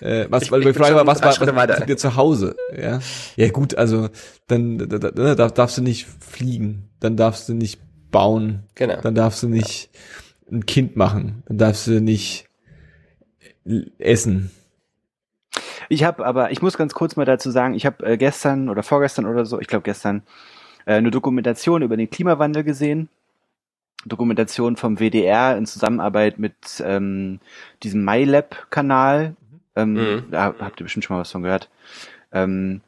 äh, 0.00 0.26
was, 0.28 0.50
weil 0.50 0.60
die 0.62 0.72
Frage 0.72 0.94
war, 0.94 1.06
was, 1.06 1.22
was, 1.22 1.40
was 1.40 1.54
was 1.54 1.86
dir 1.86 1.96
zu 1.96 2.16
Hause? 2.16 2.56
Ja, 2.76 3.00
ja 3.36 3.50
gut, 3.50 3.74
also 3.74 4.08
dann 4.46 4.78
da, 4.78 4.98
da, 4.98 5.34
da, 5.34 5.48
darfst 5.48 5.78
du 5.78 5.82
nicht 5.82 6.06
fliegen, 6.06 6.90
dann 7.00 7.16
darfst 7.16 7.48
du 7.48 7.54
nicht 7.54 7.80
bauen, 8.10 8.64
genau. 8.74 9.00
dann 9.00 9.14
darfst 9.14 9.42
du 9.42 9.48
nicht 9.48 9.90
ja. 9.92 10.56
ein 10.56 10.66
Kind 10.66 10.96
machen, 10.96 11.42
dann 11.46 11.58
darfst 11.58 11.86
du 11.86 12.00
nicht 12.00 12.48
essen. 13.98 14.50
Ich 15.88 16.04
habe 16.04 16.24
aber, 16.24 16.50
ich 16.50 16.62
muss 16.62 16.76
ganz 16.76 16.94
kurz 16.94 17.16
mal 17.16 17.24
dazu 17.24 17.50
sagen, 17.50 17.74
ich 17.74 17.86
habe 17.86 18.04
äh, 18.06 18.16
gestern 18.16 18.68
oder 18.68 18.82
vorgestern 18.82 19.26
oder 19.26 19.44
so, 19.44 19.60
ich 19.60 19.66
glaube 19.66 19.82
gestern, 19.82 20.22
äh, 20.86 20.94
eine 20.94 21.10
Dokumentation 21.10 21.82
über 21.82 21.96
den 21.96 22.10
Klimawandel 22.10 22.64
gesehen 22.64 23.08
Dokumentation 24.06 24.76
vom 24.76 24.98
WDR 24.98 25.56
in 25.56 25.66
Zusammenarbeit 25.66 26.38
mit 26.38 26.54
ähm, 26.84 27.40
diesem 27.82 28.04
MyLab-Kanal. 28.04 29.36
Ähm, 29.82 29.94
Mhm. 29.94 30.24
Da 30.30 30.54
habt 30.58 30.80
ihr 30.80 30.84
bestimmt 30.84 31.04
schon 31.04 31.16
mal 31.16 31.20
was 31.20 31.32
von 31.32 31.42
gehört. 31.42 31.68
Ähm, 32.32 32.80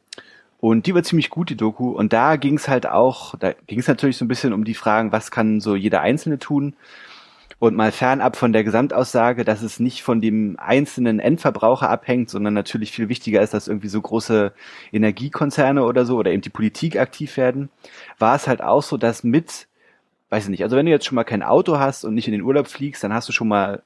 und 0.59 0.85
die 0.85 0.95
war 0.95 1.03
ziemlich 1.03 1.29
gut, 1.29 1.49
die 1.49 1.57
Doku. 1.57 1.89
Und 1.89 2.13
da 2.13 2.37
ging 2.37 2.55
es 2.55 2.69
halt 2.69 2.87
auch, 2.87 3.35
da 3.37 3.53
ging 3.67 3.79
es 3.79 3.87
natürlich 3.87 4.15
so 4.15 4.23
ein 4.23 4.29
bisschen 4.29 4.53
um 4.53 4.63
die 4.63 4.75
Fragen, 4.75 5.11
was 5.11 5.29
kann 5.29 5.59
so 5.59 5.75
jeder 5.75 5.99
Einzelne 6.01 6.39
tun? 6.39 6.75
Und 7.59 7.75
mal 7.75 7.91
fernab 7.91 8.35
von 8.35 8.51
der 8.51 8.63
Gesamtaussage, 8.63 9.45
dass 9.45 9.61
es 9.61 9.79
nicht 9.79 10.03
von 10.03 10.19
dem 10.21 10.57
einzelnen 10.59 11.19
Endverbraucher 11.19 11.89
abhängt, 11.89 12.29
sondern 12.29 12.53
natürlich 12.53 12.91
viel 12.91 13.09
wichtiger 13.09 13.41
ist, 13.41 13.53
dass 13.53 13.67
irgendwie 13.69 13.87
so 13.87 14.01
große 14.01 14.51
Energiekonzerne 14.91 15.83
oder 15.83 16.05
so 16.05 16.17
oder 16.17 16.31
eben 16.31 16.41
die 16.41 16.49
Politik 16.49 16.97
aktiv 16.97 17.37
werden, 17.37 17.69
war 18.19 18.35
es 18.35 18.47
halt 18.47 18.61
auch 18.61 18.83
so, 18.83 18.97
dass 18.97 19.23
mit, 19.23 19.67
weiß 20.29 20.45
ich 20.45 20.49
nicht, 20.49 20.63
also 20.63 20.75
wenn 20.75 20.85
du 20.85 20.91
jetzt 20.91 21.05
schon 21.05 21.15
mal 21.15 21.23
kein 21.23 21.43
Auto 21.43 21.77
hast 21.79 22.03
und 22.03 22.15
nicht 22.15 22.27
in 22.27 22.33
den 22.33 22.41
Urlaub 22.41 22.67
fliegst, 22.67 23.03
dann 23.03 23.13
hast 23.13 23.29
du 23.29 23.33
schon 23.33 23.47
mal, 23.47 23.81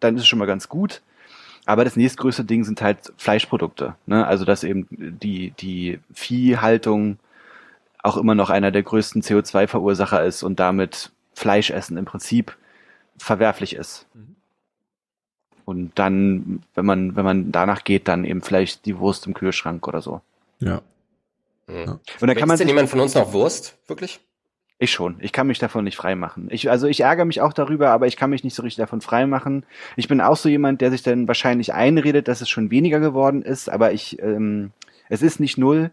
dann 0.00 0.16
ist 0.16 0.22
es 0.22 0.28
schon 0.28 0.38
mal 0.38 0.46
ganz 0.46 0.68
gut. 0.68 1.02
Aber 1.66 1.84
das 1.84 1.96
nächstgrößte 1.96 2.44
Ding 2.44 2.64
sind 2.64 2.82
halt 2.82 3.12
Fleischprodukte. 3.16 3.94
Ne? 4.06 4.26
Also 4.26 4.44
dass 4.44 4.64
eben 4.64 4.86
die, 4.90 5.52
die 5.52 6.00
Viehhaltung 6.12 7.18
auch 8.02 8.16
immer 8.16 8.34
noch 8.34 8.50
einer 8.50 8.70
der 8.70 8.82
größten 8.82 9.22
CO2-Verursacher 9.22 10.24
ist 10.24 10.42
und 10.42 10.58
damit 10.58 11.12
Fleischessen 11.34 11.96
im 11.96 12.06
Prinzip 12.06 12.56
verwerflich 13.18 13.74
ist. 13.76 14.06
Mhm. 14.14 14.36
Und 15.64 15.98
dann, 15.98 16.62
wenn 16.74 16.86
man, 16.86 17.14
wenn 17.14 17.24
man 17.24 17.52
danach 17.52 17.84
geht, 17.84 18.08
dann 18.08 18.24
eben 18.24 18.42
vielleicht 18.42 18.86
die 18.86 18.98
Wurst 18.98 19.26
im 19.26 19.34
Kühlschrank 19.34 19.86
oder 19.86 20.00
so. 20.00 20.20
Ja. 20.58 20.82
Mhm. 21.68 22.00
Und 22.20 22.26
dann 22.26 22.36
kann 22.36 22.48
man 22.48 22.54
Isst 22.54 22.60
denn 22.60 22.68
jemand 22.68 22.88
von 22.88 23.00
uns 23.00 23.14
noch 23.14 23.32
Wurst? 23.32 23.76
Wirklich? 23.86 24.20
Ich 24.82 24.90
schon, 24.92 25.16
ich 25.20 25.32
kann 25.32 25.46
mich 25.46 25.58
davon 25.58 25.84
nicht 25.84 25.96
frei 25.96 26.14
machen. 26.14 26.48
Ich, 26.50 26.70
also 26.70 26.86
ich 26.86 27.00
ärgere 27.02 27.26
mich 27.26 27.40
auch 27.42 27.52
darüber, 27.52 27.90
aber 27.90 28.06
ich 28.06 28.16
kann 28.16 28.30
mich 28.30 28.42
nicht 28.44 28.54
so 28.56 28.62
richtig 28.62 28.80
davon 28.82 29.00
frei 29.02 29.26
machen. 29.26 29.64
Ich 29.96 30.08
bin 30.08 30.20
auch 30.20 30.36
so 30.36 30.48
jemand, 30.48 30.80
der 30.80 30.90
sich 30.90 31.02
dann 31.02 31.28
wahrscheinlich 31.28 31.74
einredet, 31.74 32.28
dass 32.28 32.40
es 32.40 32.48
schon 32.48 32.70
weniger 32.70 32.98
geworden 32.98 33.42
ist, 33.42 33.68
aber 33.68 33.92
ich, 33.92 34.20
ähm, 34.22 34.72
es 35.10 35.20
ist 35.22 35.38
nicht 35.38 35.58
null, 35.58 35.90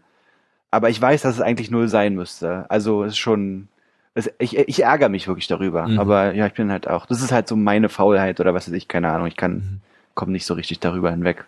aber 0.70 0.88
ich 0.88 1.00
weiß, 1.00 1.22
dass 1.22 1.34
es 1.36 1.40
eigentlich 1.42 1.70
null 1.70 1.88
sein 1.88 2.14
müsste. 2.14 2.64
Also 2.70 3.04
es 3.04 3.12
ist 3.12 3.18
schon, 3.18 3.68
es, 4.14 4.30
ich, 4.38 4.56
ich 4.56 4.82
ärgere 4.84 5.10
mich 5.10 5.28
wirklich 5.28 5.46
darüber. 5.48 5.86
Mhm. 5.86 5.98
Aber 5.98 6.34
ja, 6.34 6.46
ich 6.46 6.54
bin 6.54 6.70
halt 6.72 6.88
auch, 6.88 7.04
das 7.06 7.20
ist 7.22 7.30
halt 7.30 7.46
so 7.46 7.56
meine 7.56 7.90
Faulheit 7.90 8.40
oder 8.40 8.54
was 8.54 8.68
weiß 8.68 8.74
ich, 8.74 8.88
keine 8.88 9.10
Ahnung. 9.12 9.26
Ich 9.26 9.36
kann, 9.36 9.52
Mhm. 9.52 9.80
komme 10.14 10.32
nicht 10.32 10.46
so 10.46 10.54
richtig 10.54 10.80
darüber 10.80 11.10
hinweg. 11.10 11.44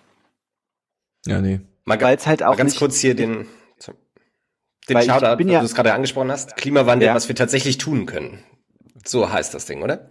Ja, 1.26 1.40
nee. 1.40 1.60
Mal, 1.86 1.96
ga- 1.96 2.06
Weil 2.08 2.16
es 2.16 2.26
halt 2.26 2.40
mal 2.40 2.48
auch 2.48 2.56
ganz 2.56 2.72
nicht, 2.72 2.78
kurz 2.78 2.98
hier 3.00 3.14
den, 3.14 3.46
den 4.90 4.96
Weil 4.96 5.04
Shoutout, 5.06 5.36
bin 5.36 5.48
ja- 5.48 5.60
du 5.60 5.64
es 5.64 5.74
gerade 5.74 5.92
angesprochen 5.94 6.30
hast. 6.30 6.56
Klimawandel, 6.56 7.06
Ja. 7.08 7.14
was 7.14 7.28
wir 7.28 7.36
tatsächlich 7.36 7.78
tun 7.78 8.06
können. 8.06 8.42
So 9.04 9.32
heißt 9.32 9.54
das 9.54 9.64
Ding, 9.66 9.82
oder? 9.82 10.08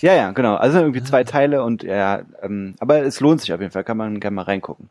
Ja, 0.00 0.14
ja, 0.14 0.30
genau. 0.32 0.54
Also 0.56 0.78
irgendwie 0.78 1.02
zwei 1.02 1.24
Teile 1.24 1.62
und 1.64 1.82
ja, 1.82 2.22
ähm, 2.42 2.74
aber 2.80 3.02
es 3.02 3.20
lohnt 3.20 3.40
sich 3.40 3.52
auf 3.52 3.60
jeden 3.60 3.72
Fall, 3.72 3.84
kann 3.84 3.96
man 3.96 4.18
gerne 4.20 4.34
mal 4.34 4.42
reingucken. 4.42 4.90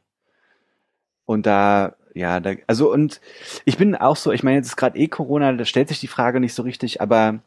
Und 1.25 1.45
da, 1.45 1.95
ja, 2.13 2.39
da, 2.39 2.53
also 2.67 2.91
und 2.91 3.19
ich 3.65 3.77
bin 3.77 3.95
auch 3.95 4.15
so, 4.15 4.31
ich 4.31 4.43
meine, 4.43 4.57
jetzt 4.57 4.67
ist 4.67 4.75
gerade 4.77 4.97
eh 4.97 5.07
Corona, 5.07 5.51
da 5.53 5.65
stellt 5.65 5.89
sich 5.89 5.99
die 5.99 6.07
Frage 6.07 6.39
nicht 6.39 6.53
so 6.53 6.63
richtig, 6.63 7.01
aber 7.01 7.39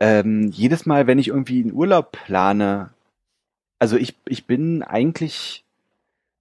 ähm, 0.00 0.50
jedes 0.50 0.84
Mal, 0.86 1.06
wenn 1.06 1.18
ich 1.18 1.28
irgendwie 1.28 1.60
einen 1.62 1.72
Urlaub 1.72 2.12
plane, 2.12 2.90
also 3.78 3.96
ich, 3.96 4.14
ich 4.26 4.46
bin 4.46 4.82
eigentlich, 4.82 5.64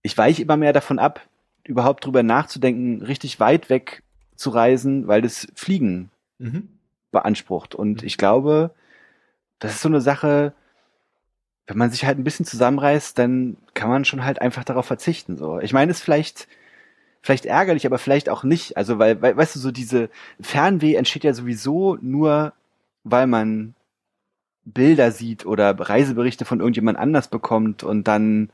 ich 0.04 0.18
weiche 0.18 0.42
immer 0.42 0.58
mehr 0.58 0.74
davon 0.74 1.00
ab, 1.00 1.22
überhaupt 1.64 2.06
drüber 2.06 2.24
nachzudenken, 2.24 3.02
richtig 3.02 3.40
weit 3.40 3.70
weg 3.70 4.04
zu 4.36 4.50
reisen, 4.50 5.08
weil 5.08 5.22
das 5.22 5.48
Fliegen 5.56 6.10
Mhm. 6.40 6.70
beansprucht. 7.12 7.76
Und 7.76 8.04
ich 8.04 8.18
glaube, 8.18 8.72
das 9.60 9.74
ist 9.74 9.82
so 9.82 9.90
eine 9.90 10.02
Sache, 10.02 10.54
wenn 11.68 11.78
man 11.78 11.92
sich 11.92 12.06
halt 12.06 12.18
ein 12.18 12.24
bisschen 12.24 12.46
zusammenreißt, 12.46 13.18
dann 13.18 13.58
kann 13.76 13.90
man 13.90 14.06
schon 14.06 14.26
halt 14.26 14.42
einfach 14.42 14.64
darauf 14.64 14.86
verzichten. 14.88 15.38
So, 15.38 15.60
ich 15.60 15.72
meine, 15.72 15.92
es 15.92 16.00
ist 16.00 16.04
vielleicht 16.04 16.48
vielleicht 17.22 17.46
ärgerlich, 17.46 17.86
aber 17.86 18.00
vielleicht 18.00 18.30
auch 18.30 18.44
nicht. 18.44 18.78
Also 18.78 19.00
weil, 19.00 19.22
weil 19.22 19.38
weißt 19.38 19.56
du, 19.56 19.60
so 19.60 19.72
diese 19.72 20.10
Fernweh 20.40 20.96
entsteht 20.96 21.24
ja 21.24 21.34
sowieso 21.34 21.98
nur, 22.02 22.54
weil 23.04 23.28
man 23.28 23.76
Bilder 24.66 25.12
sieht 25.12 25.46
oder 25.46 25.80
Reiseberichte 25.80 26.46
von 26.46 26.60
irgendjemand 26.60 26.98
anders 26.98 27.28
bekommt 27.28 27.84
und 27.84 28.08
dann 28.08 28.50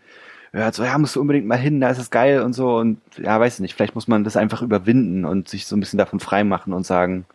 hört 0.53 0.75
so, 0.75 0.83
ja, 0.83 0.97
musst 0.97 1.15
du 1.15 1.21
unbedingt 1.21 1.47
mal 1.47 1.57
hin, 1.57 1.81
da 1.81 1.89
ist 1.89 1.97
es 1.97 2.09
geil 2.09 2.41
und 2.41 2.53
so 2.53 2.77
und 2.77 2.99
ja, 3.17 3.39
weiß 3.39 3.55
ich 3.55 3.59
nicht, 3.59 3.75
vielleicht 3.75 3.95
muss 3.95 4.07
man 4.07 4.23
das 4.23 4.37
einfach 4.37 4.61
überwinden 4.61 5.25
und 5.25 5.49
sich 5.49 5.65
so 5.65 5.75
ein 5.75 5.79
bisschen 5.79 5.99
davon 5.99 6.19
freimachen 6.19 6.73
und 6.73 6.85
sagen, 6.85 7.25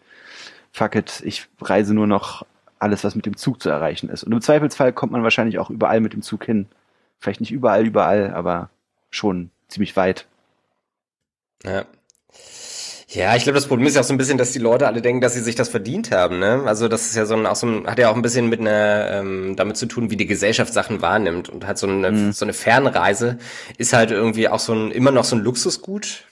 fuck 0.73 0.95
it, 0.95 1.23
ich 1.25 1.49
reise 1.61 1.95
nur 1.95 2.07
noch 2.07 2.45
alles, 2.79 3.05
was 3.05 3.15
mit 3.15 3.27
dem 3.27 3.37
Zug 3.37 3.63
zu 3.63 3.69
erreichen 3.71 4.09
ist. 4.09 4.25
Und 4.25 4.33
im 4.33 4.41
Zweifelsfall 4.41 4.93
kommt 4.93 5.13
man 5.13 5.23
wahrscheinlich 5.23 5.59
auch 5.59 5.71
überall 5.71 6.01
mit 6.01 6.15
dem 6.15 6.23
Zug 6.23 6.45
hin. 6.45 6.67
Vielleicht 7.21 7.41
nicht 7.41 7.53
überall, 7.53 7.87
überall, 7.87 8.35
aber 8.35 8.71
schon 9.11 9.51
ziemlich 9.69 9.97
weit. 9.97 10.27
Ja. 11.65 11.85
Ja, 13.15 13.37
ich 13.37 13.43
glaube, 13.43 13.57
das 13.57 13.67
Problem 13.67 13.87
ist 13.87 13.95
ja 13.95 14.01
auch 14.01 14.07
so 14.07 14.15
ein 14.15 14.17
bisschen, 14.17 14.39
dass 14.39 14.53
die 14.53 14.59
Leute 14.59 14.87
alle 14.87 15.03
denken, 15.03 15.21
dass 15.21 15.35
sie 15.35 15.41
sich 15.41 15.55
das 15.55 15.69
verdient 15.69 16.11
haben, 16.13 16.39
ne? 16.39 16.63
Also 16.65 16.89
das 16.89 17.07
ist 17.07 17.15
ja 17.15 17.27
so 17.27 17.35
ein, 17.35 17.45
auch 17.45 17.57
so 17.57 17.67
ein, 17.67 17.87
hat 17.87 17.99
ja 17.99 18.09
auch 18.11 18.17
ein 18.17 18.23
bisschen 18.23 18.49
mit 18.49 18.61
einer, 18.61 19.11
ähm, 19.11 19.55
damit 19.55 19.77
zu 19.77 19.85
tun, 19.85 20.11
wie 20.11 20.17
die 20.17 20.25
Gesellschaft 20.27 20.73
Sachen 20.73 21.03
wahrnimmt. 21.03 21.51
Und 21.51 21.67
halt 21.67 21.77
so 21.77 21.87
eine, 21.87 22.11
Mhm. 22.11 22.33
so 22.33 22.45
eine 22.47 22.55
Fernreise 22.55 23.37
ist 23.77 23.93
halt 23.93 24.13
irgendwie 24.13 24.49
auch 24.49 24.61
so 24.61 24.73
ein, 24.73 24.91
immer 24.93 25.11
noch 25.11 25.25
so 25.25 25.37
ein 25.37 25.43
Luxusgut, 25.43 26.25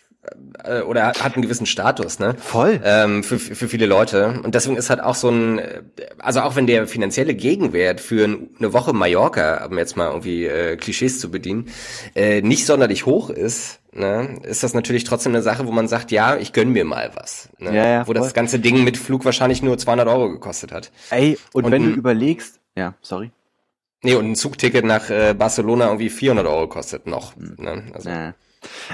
äh, 0.64 0.80
oder 0.82 1.06
hat 1.06 1.22
hat 1.24 1.34
einen 1.34 1.42
gewissen 1.42 1.66
Status, 1.66 2.18
ne? 2.18 2.34
Voll. 2.38 2.80
ähm, 2.84 3.22
für, 3.24 3.38
für 3.38 3.68
viele 3.68 3.86
Leute. 3.86 4.40
Und 4.42 4.54
deswegen 4.54 4.76
ist 4.76 4.90
halt 4.90 5.00
auch 5.02 5.14
so 5.14 5.28
ein, 5.30 5.58
äh, 5.58 5.82
also 6.18 6.40
auch 6.42 6.56
wenn 6.56 6.66
der 6.66 6.86
finanzielle 6.86 7.34
Gegenwert 7.34 8.00
für 8.00 8.24
ein- 8.26 8.50
eine 8.58 8.72
Woche 8.72 8.92
Mallorca, 8.92 9.64
um 9.66 9.78
jetzt 9.78 9.96
mal 9.96 10.08
irgendwie 10.08 10.44
äh, 10.46 10.76
Klischees 10.76 11.20
zu 11.20 11.30
bedienen, 11.30 11.68
äh, 12.14 12.42
nicht 12.42 12.66
sonderlich 12.66 13.06
hoch 13.06 13.30
ist, 13.30 13.80
ne, 13.92 14.38
ist 14.42 14.62
das 14.62 14.74
natürlich 14.74 15.04
trotzdem 15.04 15.32
eine 15.32 15.42
Sache, 15.42 15.66
wo 15.66 15.72
man 15.72 15.88
sagt, 15.88 16.10
ja, 16.10 16.36
ich 16.36 16.52
gönn 16.52 16.70
mir 16.70 16.84
mal 16.84 17.10
was. 17.14 17.48
Ne? 17.58 17.74
Ja, 17.74 17.86
ja, 17.88 18.06
wo 18.06 18.12
das 18.12 18.26
voll. 18.26 18.34
ganze 18.34 18.58
Ding 18.58 18.84
mit 18.84 18.96
Flug 18.98 19.24
wahrscheinlich 19.24 19.62
nur 19.62 19.78
200 19.78 20.06
Euro 20.06 20.28
gekostet 20.30 20.70
hat. 20.72 20.90
Ey, 21.10 21.38
und, 21.54 21.64
Und 21.64 21.72
wenn 21.72 21.84
du 21.84 21.90
überlegst, 21.90 22.60
ja, 22.76 22.94
sorry. 23.00 23.30
Nee, 24.02 24.14
und 24.14 24.30
ein 24.30 24.34
Zugticket 24.36 24.84
nach 24.84 25.10
äh, 25.10 25.34
Barcelona 25.34 25.86
irgendwie 25.86 26.08
400 26.10 26.46
Euro 26.46 26.68
kostet 26.68 27.06
noch. 27.06 27.34
Ne? 27.36 27.84
Also, 27.94 28.08
Ja. 28.10 28.34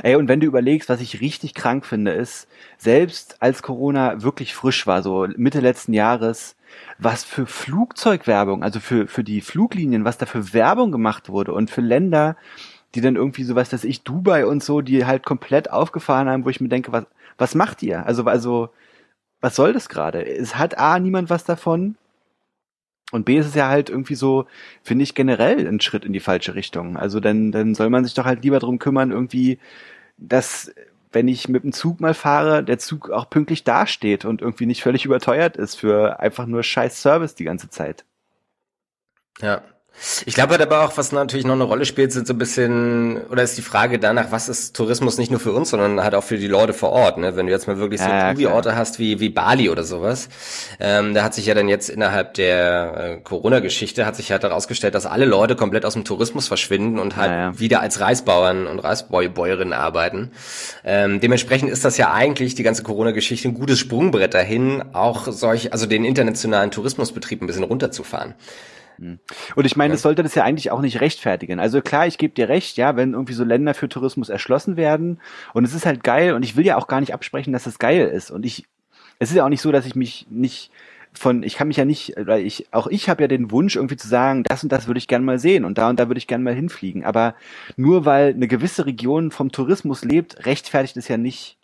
Ey, 0.02 0.14
und 0.14 0.28
wenn 0.28 0.40
du 0.40 0.46
überlegst, 0.46 0.88
was 0.88 1.00
ich 1.00 1.20
richtig 1.20 1.54
krank 1.54 1.84
finde, 1.86 2.12
ist, 2.12 2.48
selbst 2.78 3.42
als 3.42 3.62
Corona 3.62 4.22
wirklich 4.22 4.54
frisch 4.54 4.86
war, 4.86 5.02
so 5.02 5.26
Mitte 5.36 5.60
letzten 5.60 5.92
Jahres, 5.92 6.56
was 6.98 7.24
für 7.24 7.46
Flugzeugwerbung, 7.46 8.62
also 8.62 8.80
für, 8.80 9.06
für 9.06 9.24
die 9.24 9.40
Fluglinien, 9.40 10.04
was 10.04 10.18
da 10.18 10.26
für 10.26 10.52
Werbung 10.52 10.92
gemacht 10.92 11.28
wurde 11.28 11.52
und 11.52 11.70
für 11.70 11.80
Länder, 11.80 12.36
die 12.94 13.00
dann 13.00 13.16
irgendwie 13.16 13.44
so, 13.44 13.54
was 13.54 13.72
weiß 13.72 13.84
ich, 13.84 14.02
Dubai 14.04 14.46
und 14.46 14.62
so, 14.62 14.80
die 14.80 15.04
halt 15.04 15.24
komplett 15.24 15.70
aufgefahren 15.70 16.28
haben, 16.28 16.44
wo 16.44 16.50
ich 16.50 16.60
mir 16.60 16.68
denke, 16.68 16.92
was, 16.92 17.06
was 17.38 17.54
macht 17.54 17.82
ihr? 17.82 18.06
Also, 18.06 18.24
also, 18.24 18.70
was 19.40 19.56
soll 19.56 19.72
das 19.72 19.88
gerade? 19.88 20.26
Es 20.26 20.56
hat 20.56 20.78
A, 20.78 20.98
niemand 20.98 21.30
was 21.30 21.44
davon. 21.44 21.96
Und 23.12 23.24
B 23.24 23.38
ist 23.38 23.46
es 23.46 23.54
ja 23.54 23.68
halt 23.68 23.88
irgendwie 23.88 24.16
so, 24.16 24.46
finde 24.82 25.04
ich 25.04 25.14
generell 25.14 25.66
ein 25.66 25.80
Schritt 25.80 26.04
in 26.04 26.12
die 26.12 26.20
falsche 26.20 26.54
Richtung. 26.54 26.96
Also 26.96 27.20
dann, 27.20 27.52
dann 27.52 27.74
soll 27.74 27.88
man 27.88 28.04
sich 28.04 28.14
doch 28.14 28.24
halt 28.24 28.42
lieber 28.42 28.58
drum 28.58 28.78
kümmern, 28.78 29.12
irgendwie, 29.12 29.58
dass, 30.18 30.74
wenn 31.12 31.28
ich 31.28 31.48
mit 31.48 31.62
dem 31.62 31.72
Zug 31.72 32.00
mal 32.00 32.14
fahre, 32.14 32.64
der 32.64 32.78
Zug 32.78 33.10
auch 33.10 33.30
pünktlich 33.30 33.62
dasteht 33.64 34.24
und 34.24 34.42
irgendwie 34.42 34.66
nicht 34.66 34.82
völlig 34.82 35.04
überteuert 35.04 35.56
ist 35.56 35.76
für 35.76 36.18
einfach 36.18 36.46
nur 36.46 36.62
scheiß 36.64 37.00
Service 37.00 37.36
die 37.36 37.44
ganze 37.44 37.70
Zeit. 37.70 38.04
Ja. 39.40 39.62
Ich 40.26 40.34
glaube 40.34 40.52
halt 40.52 40.62
aber 40.62 40.84
auch, 40.84 40.96
was 40.96 41.12
natürlich 41.12 41.46
noch 41.46 41.54
eine 41.54 41.64
Rolle 41.64 41.84
spielt, 41.84 42.12
sind 42.12 42.26
so 42.26 42.34
ein 42.34 42.38
bisschen, 42.38 43.22
oder 43.30 43.42
ist 43.42 43.56
die 43.56 43.62
Frage 43.62 43.98
danach, 43.98 44.30
was 44.30 44.48
ist 44.48 44.76
Tourismus 44.76 45.18
nicht 45.18 45.30
nur 45.30 45.40
für 45.40 45.52
uns, 45.52 45.70
sondern 45.70 46.02
halt 46.02 46.14
auch 46.14 46.22
für 46.22 46.36
die 46.36 46.46
Leute 46.48 46.72
vor 46.72 46.90
Ort, 46.92 47.18
ne? 47.18 47.34
Wenn 47.36 47.46
du 47.46 47.52
jetzt 47.52 47.66
mal 47.66 47.78
wirklich 47.78 48.00
so 48.00 48.06
Ja, 48.06 48.28
ja, 48.28 48.32
Touri-Orte 48.34 48.76
hast 48.76 48.98
wie, 48.98 49.20
wie 49.20 49.30
Bali 49.30 49.70
oder 49.70 49.84
sowas, 49.84 50.28
ähm, 50.80 51.14
da 51.14 51.22
hat 51.22 51.34
sich 51.34 51.46
ja 51.46 51.54
dann 51.54 51.68
jetzt 51.68 51.88
innerhalb 51.88 52.34
der 52.34 53.16
äh, 53.18 53.20
Corona-Geschichte 53.22 54.06
hat 54.06 54.16
sich 54.16 54.30
halt 54.30 54.42
herausgestellt, 54.42 54.94
dass 54.94 55.06
alle 55.06 55.24
Leute 55.24 55.56
komplett 55.56 55.84
aus 55.84 55.94
dem 55.94 56.04
Tourismus 56.04 56.46
verschwinden 56.46 56.98
und 56.98 57.16
halt 57.16 57.30
Ja, 57.30 57.36
ja. 57.50 57.58
wieder 57.58 57.80
als 57.80 58.00
Reisbauern 58.00 58.66
und 58.66 58.78
Reisbäuerinnen 58.78 59.72
arbeiten. 59.72 60.30
Ähm, 60.84 61.20
dementsprechend 61.20 61.70
ist 61.70 61.84
das 61.84 61.96
ja 61.96 62.12
eigentlich 62.12 62.54
die 62.54 62.62
ganze 62.62 62.82
Corona-Geschichte 62.82 63.48
ein 63.48 63.54
gutes 63.54 63.78
Sprungbrett 63.78 64.34
dahin, 64.34 64.84
auch 64.92 65.28
solch, 65.28 65.72
also 65.72 65.86
den 65.86 66.04
internationalen 66.04 66.70
Tourismusbetrieb 66.70 67.42
ein 67.42 67.46
bisschen 67.46 67.64
runterzufahren. 67.64 68.34
Und 68.98 69.64
ich 69.64 69.76
meine, 69.76 69.92
das 69.92 70.02
sollte 70.02 70.22
das 70.22 70.34
ja 70.34 70.44
eigentlich 70.44 70.70
auch 70.70 70.80
nicht 70.80 71.00
rechtfertigen. 71.00 71.60
Also 71.60 71.80
klar, 71.80 72.06
ich 72.06 72.18
gebe 72.18 72.34
dir 72.34 72.48
recht, 72.48 72.76
ja, 72.76 72.96
wenn 72.96 73.12
irgendwie 73.12 73.34
so 73.34 73.44
Länder 73.44 73.74
für 73.74 73.88
Tourismus 73.88 74.28
erschlossen 74.28 74.76
werden 74.76 75.20
und 75.52 75.64
es 75.64 75.74
ist 75.74 75.86
halt 75.86 76.02
geil 76.02 76.34
und 76.34 76.44
ich 76.44 76.56
will 76.56 76.66
ja 76.66 76.76
auch 76.76 76.86
gar 76.86 77.00
nicht 77.00 77.14
absprechen, 77.14 77.52
dass 77.52 77.66
es 77.66 77.78
geil 77.78 78.08
ist 78.08 78.30
und 78.30 78.46
ich, 78.46 78.64
es 79.18 79.30
ist 79.30 79.36
ja 79.36 79.44
auch 79.44 79.50
nicht 79.50 79.62
so, 79.62 79.72
dass 79.72 79.86
ich 79.86 79.94
mich 79.94 80.26
nicht 80.30 80.70
von, 81.18 81.42
ich 81.42 81.56
kann 81.56 81.68
mich 81.68 81.76
ja 81.76 81.84
nicht, 81.84 82.14
weil 82.16 82.44
ich, 82.44 82.66
auch 82.72 82.86
ich 82.86 83.08
habe 83.08 83.22
ja 83.22 83.28
den 83.28 83.50
Wunsch 83.50 83.76
irgendwie 83.76 83.96
zu 83.96 84.08
sagen, 84.08 84.42
das 84.44 84.62
und 84.62 84.70
das 84.70 84.86
würde 84.86 84.98
ich 84.98 85.08
gerne 85.08 85.24
mal 85.24 85.38
sehen 85.38 85.64
und 85.64 85.78
da 85.78 85.88
und 85.88 85.98
da 85.98 86.08
würde 86.08 86.18
ich 86.18 86.26
gerne 86.26 86.44
mal 86.44 86.54
hinfliegen. 86.54 87.04
Aber 87.04 87.34
nur 87.76 88.04
weil 88.04 88.34
eine 88.34 88.48
gewisse 88.48 88.86
Region 88.86 89.30
vom 89.30 89.50
Tourismus 89.50 90.04
lebt, 90.04 90.46
rechtfertigt 90.46 90.96
es 90.96 91.08
ja 91.08 91.16
nicht 91.16 91.56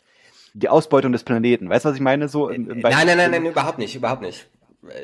die 0.55 0.69
Ausbeutung 0.69 1.13
des 1.13 1.25
Planeten. 1.25 1.69
Weißt 1.69 1.85
du, 1.85 1.91
was 1.91 1.97
ich 1.97 2.03
meine? 2.03 2.29
So 2.29 2.49
im, 2.49 2.71
im 2.71 2.81
Nein, 2.81 3.07
nein, 3.07 3.17
nein, 3.17 3.31
nein, 3.31 3.47
überhaupt 3.47 3.79
nicht, 3.79 3.95
überhaupt 3.95 4.23
nicht. 4.23 4.49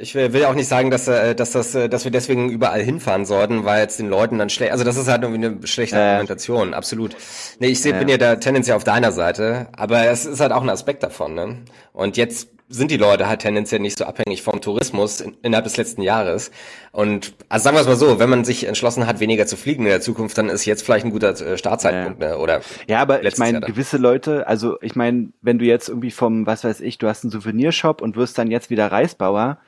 Ich 0.00 0.14
will 0.14 0.44
auch 0.44 0.54
nicht 0.54 0.66
sagen, 0.66 0.90
dass, 0.90 1.06
äh, 1.06 1.34
dass, 1.34 1.52
das, 1.52 1.74
äh, 1.74 1.88
dass 1.88 2.04
wir 2.04 2.10
deswegen 2.10 2.50
überall 2.50 2.82
hinfahren 2.82 3.24
sollten, 3.24 3.64
weil 3.64 3.86
es 3.86 3.96
den 3.96 4.08
Leuten 4.08 4.38
dann 4.38 4.50
schlecht, 4.50 4.72
also 4.72 4.82
das 4.84 4.96
ist 4.96 5.08
halt 5.08 5.22
irgendwie 5.22 5.46
eine 5.46 5.66
schlechte 5.66 5.96
äh. 5.96 6.00
Argumentation, 6.00 6.74
absolut. 6.74 7.16
Nee, 7.60 7.68
ich 7.68 7.80
seh, 7.80 7.92
bin 7.92 8.08
ja 8.08 8.16
da 8.16 8.36
tendenziell 8.36 8.76
auf 8.76 8.84
deiner 8.84 9.12
Seite, 9.12 9.68
aber 9.76 10.06
es 10.06 10.26
ist 10.26 10.40
halt 10.40 10.52
auch 10.52 10.62
ein 10.62 10.70
Aspekt 10.70 11.02
davon, 11.02 11.34
ne? 11.34 11.58
Und 11.92 12.16
jetzt 12.16 12.48
sind 12.68 12.90
die 12.90 12.96
Leute 12.96 13.28
halt 13.28 13.40
tendenziell 13.40 13.80
nicht 13.80 13.98
so 13.98 14.04
abhängig 14.04 14.42
vom 14.42 14.60
Tourismus 14.60 15.20
in, 15.20 15.36
innerhalb 15.42 15.64
des 15.64 15.76
letzten 15.76 16.02
Jahres. 16.02 16.50
Und 16.92 17.34
also 17.48 17.64
sagen 17.64 17.76
wir 17.76 17.80
es 17.80 17.86
mal 17.86 17.96
so, 17.96 18.18
wenn 18.18 18.28
man 18.28 18.44
sich 18.44 18.66
entschlossen 18.66 19.06
hat, 19.06 19.20
weniger 19.20 19.46
zu 19.46 19.56
fliegen 19.56 19.84
in 19.84 19.90
der 19.90 20.00
Zukunft, 20.00 20.36
dann 20.36 20.48
ist 20.48 20.66
jetzt 20.66 20.82
vielleicht 20.84 21.06
ein 21.06 21.10
guter 21.10 21.30
äh, 21.40 21.56
Startzeitpunkt. 21.56 22.22
Ja. 22.22 22.30
Ne? 22.30 22.38
Oder 22.38 22.60
ja, 22.86 23.00
aber 23.00 23.24
ich 23.24 23.38
meine, 23.38 23.60
gewisse 23.60 23.96
Leute, 23.96 24.46
also 24.46 24.76
ich 24.82 24.96
meine, 24.96 25.28
wenn 25.40 25.58
du 25.58 25.64
jetzt 25.64 25.88
irgendwie 25.88 26.10
vom, 26.10 26.46
was 26.46 26.64
weiß 26.64 26.80
ich, 26.80 26.98
du 26.98 27.08
hast 27.08 27.24
einen 27.24 27.30
Souvenirshop 27.30 28.02
und 28.02 28.16
wirst 28.16 28.36
dann 28.36 28.50
jetzt 28.50 28.68
wieder 28.68 28.92
Reisbauer, 28.92 29.58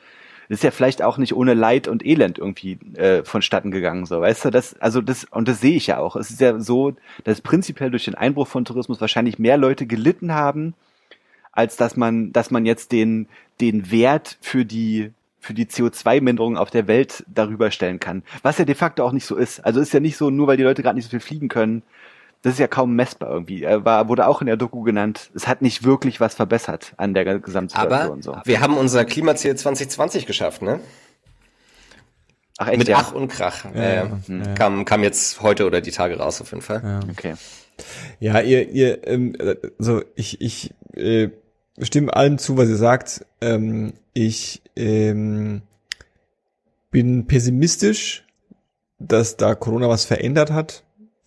ist 0.51 0.65
ja 0.65 0.73
vielleicht 0.73 1.01
auch 1.01 1.17
nicht 1.17 1.35
ohne 1.35 1.55
Leid 1.55 1.87
und 1.87 2.05
Elend 2.05 2.39
irgendwie 2.39 2.79
äh, 2.97 3.23
vonstatten 3.23 3.71
gegangen, 3.71 4.05
so, 4.05 4.21
weißt 4.21 4.47
du, 4.47 4.51
das, 4.51 4.79
also 4.81 5.01
das, 5.01 5.25
und 5.31 5.47
das 5.47 5.61
sehe 5.61 5.77
ich 5.77 5.87
ja 5.87 5.99
auch. 5.99 6.17
Es 6.17 6.29
ist 6.29 6.41
ja 6.41 6.59
so, 6.59 6.95
dass 7.23 7.41
prinzipiell 7.41 7.91
durch 7.91 8.07
den 8.07 8.17
Einbruch 8.17 8.49
von 8.49 8.65
Tourismus 8.65 9.01
wahrscheinlich 9.01 9.39
mehr 9.39 9.57
Leute 9.57 9.87
gelitten 9.87 10.35
haben, 10.35 10.75
als 11.53 11.77
dass 11.77 11.97
man, 11.97 12.33
dass 12.33 12.51
man 12.51 12.67
jetzt 12.67 12.93
den, 12.93 13.29
den 13.61 13.91
Wert 13.91 14.39
für 14.41 14.65
die, 14.65 15.13
für 15.41 15.55
die 15.55 15.67
CO2-Minderung 15.67 16.57
auf 16.57 16.71
der 16.71 16.87
Welt 16.87 17.25
darüber 17.27 17.71
stellen 17.71 18.01
kann. 18.01 18.23
Was 18.43 18.59
ja 18.59 18.65
de 18.65 18.75
facto 18.75 19.05
auch 19.05 19.13
nicht 19.13 19.27
so 19.27 19.37
ist. 19.37 19.61
Also 19.61 19.81
ist 19.81 19.93
ja 19.93 20.01
nicht 20.01 20.17
so, 20.17 20.31
nur 20.31 20.47
weil 20.47 20.57
die 20.57 20.63
Leute 20.63 20.83
gerade 20.83 20.97
nicht 20.97 21.05
so 21.05 21.11
viel 21.11 21.21
fliegen 21.21 21.49
können, 21.49 21.83
das 22.43 22.55
ist 22.55 22.59
ja 22.59 22.69
kaum 22.69 22.97
messbar 22.97 23.31
irgendwie. 23.31 23.63
Er 23.63 23.85
war, 23.85 24.09
wurde 24.09 24.27
auch 24.27 24.41
in 24.41 24.47
der 24.47 24.57
Doku 24.57 24.83
genannt. 24.83 25.31
Es 25.35 25.47
hat 25.47 25.61
nicht 25.61 25.85
wirklich 25.85 26.21
was 26.21 26.35
verbessert 26.35 26.95
an 26.97 27.13
der 27.13 27.39
Gesamtsituation. 27.39 28.13
Aber 28.13 28.23
so. 28.23 28.37
wir 28.45 28.61
haben 28.61 28.79
unser 28.79 29.05
Klimaziel 29.05 29.55
2020 29.57 30.25
geschafft, 30.25 30.63
ne? 30.63 30.81
Ach, 32.57 32.69
echt, 32.69 32.79
Mit 32.79 32.89
ja? 32.89 32.99
Ach 32.99 33.13
und 33.13 33.29
Krach. 33.29 33.67
Ja, 33.75 33.81
äh, 33.81 33.97
ja. 33.97 34.55
Kam, 34.55 34.85
kam 34.85 35.03
jetzt 35.03 35.41
heute 35.43 35.67
oder 35.67 35.81
die 35.81 35.93
Tage 35.93 36.19
raus 36.19 36.41
auf 36.41 36.51
jeden 36.51 36.63
Fall. 36.63 36.83
Ja. 36.83 37.01
Okay. 37.11 37.35
Ja, 38.21 38.41
ihr, 38.41 38.69
ihr, 38.69 39.07
ähm, 39.07 39.35
also 39.79 40.03
ich, 40.15 40.41
ich 40.41 40.75
äh, 40.95 41.31
stimme 41.81 42.15
allem 42.15 42.39
zu, 42.39 42.57
was 42.57 42.69
ihr 42.69 42.77
sagt. 42.77 43.25
Ähm, 43.41 43.93
ich 44.13 44.63
ähm, 44.77 45.63
bin 46.91 47.27
pessimistisch, 47.27 48.27
dass 48.99 49.37
da 49.37 49.55
Corona 49.55 49.89
was 49.89 50.05
verändert 50.05 50.51
hat. 50.51 50.85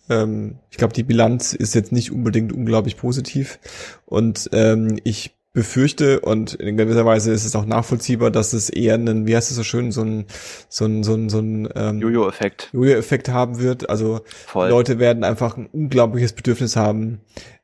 Ähm, 0.08 0.58
ich 0.70 0.76
glaube, 0.76 0.92
die 0.92 1.02
Bilanz 1.02 1.54
ist 1.54 1.74
jetzt 1.74 1.92
nicht 1.92 2.12
unbedingt 2.12 2.52
unglaublich 2.52 2.96
positiv. 2.96 3.58
Und 4.06 4.50
ähm, 4.52 4.98
ich 5.04 5.34
befürchte 5.54 6.18
und 6.20 6.54
in 6.54 6.76
gewisser 6.76 7.06
Weise 7.06 7.32
ist 7.32 7.44
es 7.44 7.54
auch 7.54 7.64
nachvollziehbar, 7.64 8.32
dass 8.32 8.52
es 8.52 8.68
eher 8.70 8.94
einen, 8.94 9.26
wie 9.26 9.36
heißt 9.36 9.50
es 9.50 9.56
so 9.56 9.62
schön, 9.62 9.92
so 9.92 10.02
ein 10.02 10.26
so 10.68 10.84
ein 10.84 11.04
so 11.04 11.14
ein, 11.14 11.28
so 11.28 11.38
ein 11.38 11.68
ähm, 11.76 12.00
Jojo-Effekt 12.00 12.70
Jojo-Effekt 12.72 13.28
haben 13.28 13.60
wird. 13.60 13.88
Also 13.88 14.22
Voll. 14.46 14.68
Leute 14.68 14.98
werden 14.98 15.22
einfach 15.22 15.56
ein 15.56 15.66
unglaubliches 15.66 16.32
Bedürfnis 16.32 16.74
haben, 16.74 17.20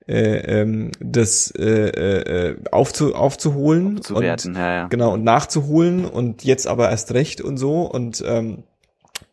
äh, 0.07 0.61
ähm, 0.61 0.91
das 1.01 1.51
äh, 1.53 1.89
äh, 1.89 2.57
aufzu, 2.71 3.15
aufzuholen 3.15 3.99
Aufzuwerten, 3.99 4.53
und 4.53 4.57
ja, 4.57 4.75
ja. 4.75 4.89
genau 4.89 5.15
und 5.15 5.25
nachzuholen 5.25 6.05
und 6.05 6.45
jetzt 6.45 6.67
aber 6.67 6.91
erst 6.91 7.13
recht 7.15 7.41
und 7.41 7.59
so 7.59 7.83
und 7.83 8.23
ähm, 8.27 8.65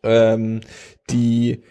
ähm, 0.02 0.60
die 1.10 1.62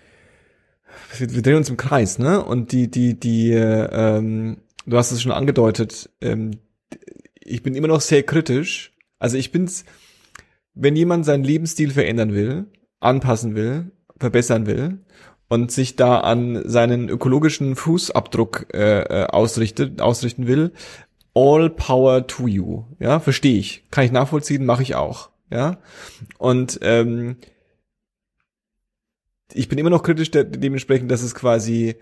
wir, 1.17 1.33
wir 1.33 1.41
drehen 1.41 1.55
uns 1.55 1.69
im 1.69 1.77
Kreis, 1.77 2.19
ne? 2.19 2.43
Und 2.43 2.71
die, 2.71 2.89
die, 2.89 3.19
die, 3.19 3.51
ähm, 3.51 4.57
du 4.85 4.97
hast 4.97 5.11
es 5.11 5.21
schon 5.21 5.31
angedeutet, 5.31 6.09
ähm, 6.21 6.51
ich 7.39 7.63
bin 7.63 7.75
immer 7.75 7.87
noch 7.87 8.01
sehr 8.01 8.23
kritisch. 8.23 8.93
Also 9.19 9.37
ich 9.37 9.51
bin's, 9.51 9.85
wenn 10.73 10.95
jemand 10.95 11.25
seinen 11.25 11.43
Lebensstil 11.43 11.91
verändern 11.91 12.33
will, 12.33 12.65
anpassen 12.99 13.55
will, 13.55 13.91
verbessern 14.19 14.65
will 14.65 14.99
und 15.49 15.71
sich 15.71 15.95
da 15.95 16.19
an 16.19 16.61
seinen 16.67 17.09
ökologischen 17.09 17.75
Fußabdruck 17.75 18.73
äh, 18.73 19.01
äh 19.01 19.25
ausrichtet, 19.27 20.01
ausrichten 20.01 20.47
will, 20.47 20.73
all 21.33 21.69
power 21.69 22.27
to 22.27 22.47
you. 22.47 22.83
Ja, 22.99 23.19
verstehe 23.19 23.57
ich. 23.57 23.85
Kann 23.91 24.05
ich 24.05 24.11
nachvollziehen, 24.11 24.65
mache 24.65 24.83
ich 24.83 24.95
auch. 24.95 25.29
Ja. 25.51 25.77
Und 26.37 26.79
ähm, 26.81 27.37
ich 29.53 29.69
bin 29.69 29.77
immer 29.77 29.89
noch 29.89 30.03
kritisch 30.03 30.31
de 30.31 30.43
dementsprechend, 30.43 31.11
dass 31.11 31.21
es 31.21 31.35
quasi 31.35 31.95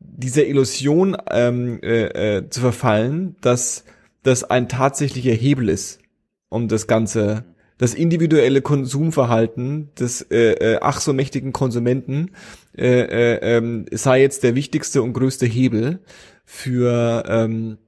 dieser 0.00 0.46
Illusion 0.46 1.16
ähm, 1.30 1.80
äh, 1.82 2.38
äh, 2.38 2.50
zu 2.50 2.60
verfallen, 2.60 3.36
dass 3.40 3.84
das 4.22 4.44
ein 4.44 4.68
tatsächlicher 4.68 5.32
Hebel 5.32 5.68
ist, 5.68 6.00
um 6.48 6.68
das 6.68 6.86
Ganze, 6.86 7.44
das 7.82 7.94
individuelle 7.94 8.62
Konsumverhalten 8.62 9.90
des 9.98 10.22
äh, 10.30 10.52
äh, 10.52 10.78
ach 10.80 11.00
so 11.00 11.12
mächtigen 11.12 11.52
Konsumenten 11.52 12.30
äh, 12.78 13.00
äh, 13.00 13.56
äh, 13.56 13.84
sei 13.90 14.20
jetzt 14.20 14.44
der 14.44 14.54
wichtigste 14.54 15.02
und 15.02 15.14
größte 15.14 15.46
Hebel 15.46 15.98
für 16.44 17.24
ähm, 17.26 17.78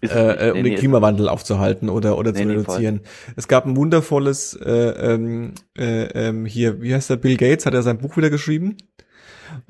äh, 0.00 0.06
äh, 0.06 0.50
um 0.52 0.58
nee, 0.58 0.70
den 0.70 0.78
Klimawandel 0.78 1.28
aufzuhalten 1.28 1.88
oder 1.88 2.18
oder 2.18 2.30
nee, 2.30 2.42
zu 2.42 2.48
reduzieren. 2.50 3.00
Nee, 3.02 3.32
es 3.34 3.48
gab 3.48 3.66
ein 3.66 3.76
wundervolles 3.76 4.54
äh, 4.54 4.70
ähm, 4.70 5.54
äh, 5.76 6.28
ähm, 6.28 6.46
hier, 6.46 6.80
wie 6.80 6.94
heißt 6.94 7.10
der 7.10 7.16
Bill 7.16 7.36
Gates, 7.36 7.66
hat 7.66 7.74
er 7.74 7.82
sein 7.82 7.98
Buch 7.98 8.16
wieder 8.16 8.30
geschrieben. 8.30 8.76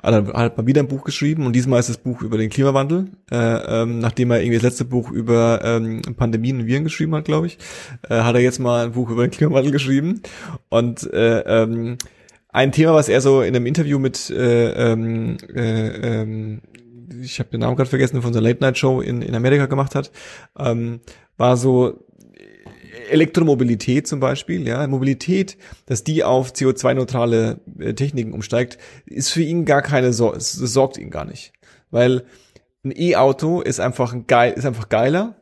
Hat 0.01 0.15
er 0.15 0.33
hat 0.35 0.57
mal 0.57 0.67
wieder 0.67 0.83
ein 0.83 0.89
Buch 0.89 1.05
geschrieben 1.05 1.47
und 1.47 1.55
diesmal 1.55 1.81
ist 1.81 1.89
das 1.89 1.99
Buch 1.99 2.23
über 2.23 2.39
den 2.39 2.51
Klimawandel, 2.51 3.09
äh, 3.31 3.37
ähm, 3.37 3.99
nachdem 3.99 4.31
er 4.31 4.41
irgendwie 4.41 4.57
das 4.57 4.63
letzte 4.63 4.85
Buch 4.85 5.11
über 5.11 5.61
ähm, 5.65 6.03
Pandemien 6.17 6.61
und 6.61 6.67
Viren 6.67 6.85
geschrieben 6.85 7.15
hat, 7.15 7.25
glaube 7.25 7.47
ich, 7.47 7.59
äh, 8.09 8.21
hat 8.23 8.35
er 8.35 8.41
jetzt 8.41 8.59
mal 8.59 8.87
ein 8.87 8.93
Buch 8.93 9.11
über 9.11 9.27
den 9.27 9.31
Klimawandel 9.31 9.73
geschrieben. 9.73 10.23
Und 10.69 11.13
äh, 11.13 11.41
ähm, 11.41 11.99
ein 12.49 12.73
Thema, 12.73 12.95
was 12.95 13.09
er 13.09 13.21
so 13.21 13.43
in 13.43 13.57
einem 13.57 13.67
Interview 13.67 13.99
mit 13.99 14.31
äh, 14.31 14.93
ähm, 14.93 15.39
äh, 15.55 16.21
ähm, 16.21 16.63
ich 17.21 17.39
habe 17.39 17.51
den 17.51 17.61
Namen 17.61 17.77
gerade 17.77 17.89
vergessen, 17.89 18.21
von 18.21 18.29
unserer 18.29 18.43
Late-Night-Show 18.43 19.01
in, 19.01 19.23
in 19.23 19.35
Amerika 19.35 19.67
gemacht 19.67 19.95
hat, 19.95 20.11
ähm, 20.59 21.01
war 21.37 21.57
so 21.57 22.05
Elektromobilität 23.11 24.07
zum 24.07 24.21
Beispiel, 24.21 24.67
ja, 24.67 24.87
Mobilität, 24.87 25.57
dass 25.87 26.05
die 26.05 26.25
auf 26.25 26.53
CO2-neutrale 26.53 27.61
äh, 27.79 27.95
Techniken 27.95 28.33
umsteigt, 28.33 28.79
ist 29.07 29.31
für 29.31 29.43
ihn 29.43 29.65
gar 29.65 29.83
keine 29.83 30.13
Sorge, 30.13 30.41
sorgt 30.41 30.99
ihn 30.99 31.11
gar 31.11 31.25
nicht. 31.25 31.53
Weil 31.91 32.25
ein 32.85 32.93
E-Auto 32.95 33.61
ist 33.61 33.81
einfach 33.81 34.13
ein 34.13 34.27
geil, 34.27 34.53
ist 34.57 34.67
einfach 34.67 34.89
geiler, 34.89 35.37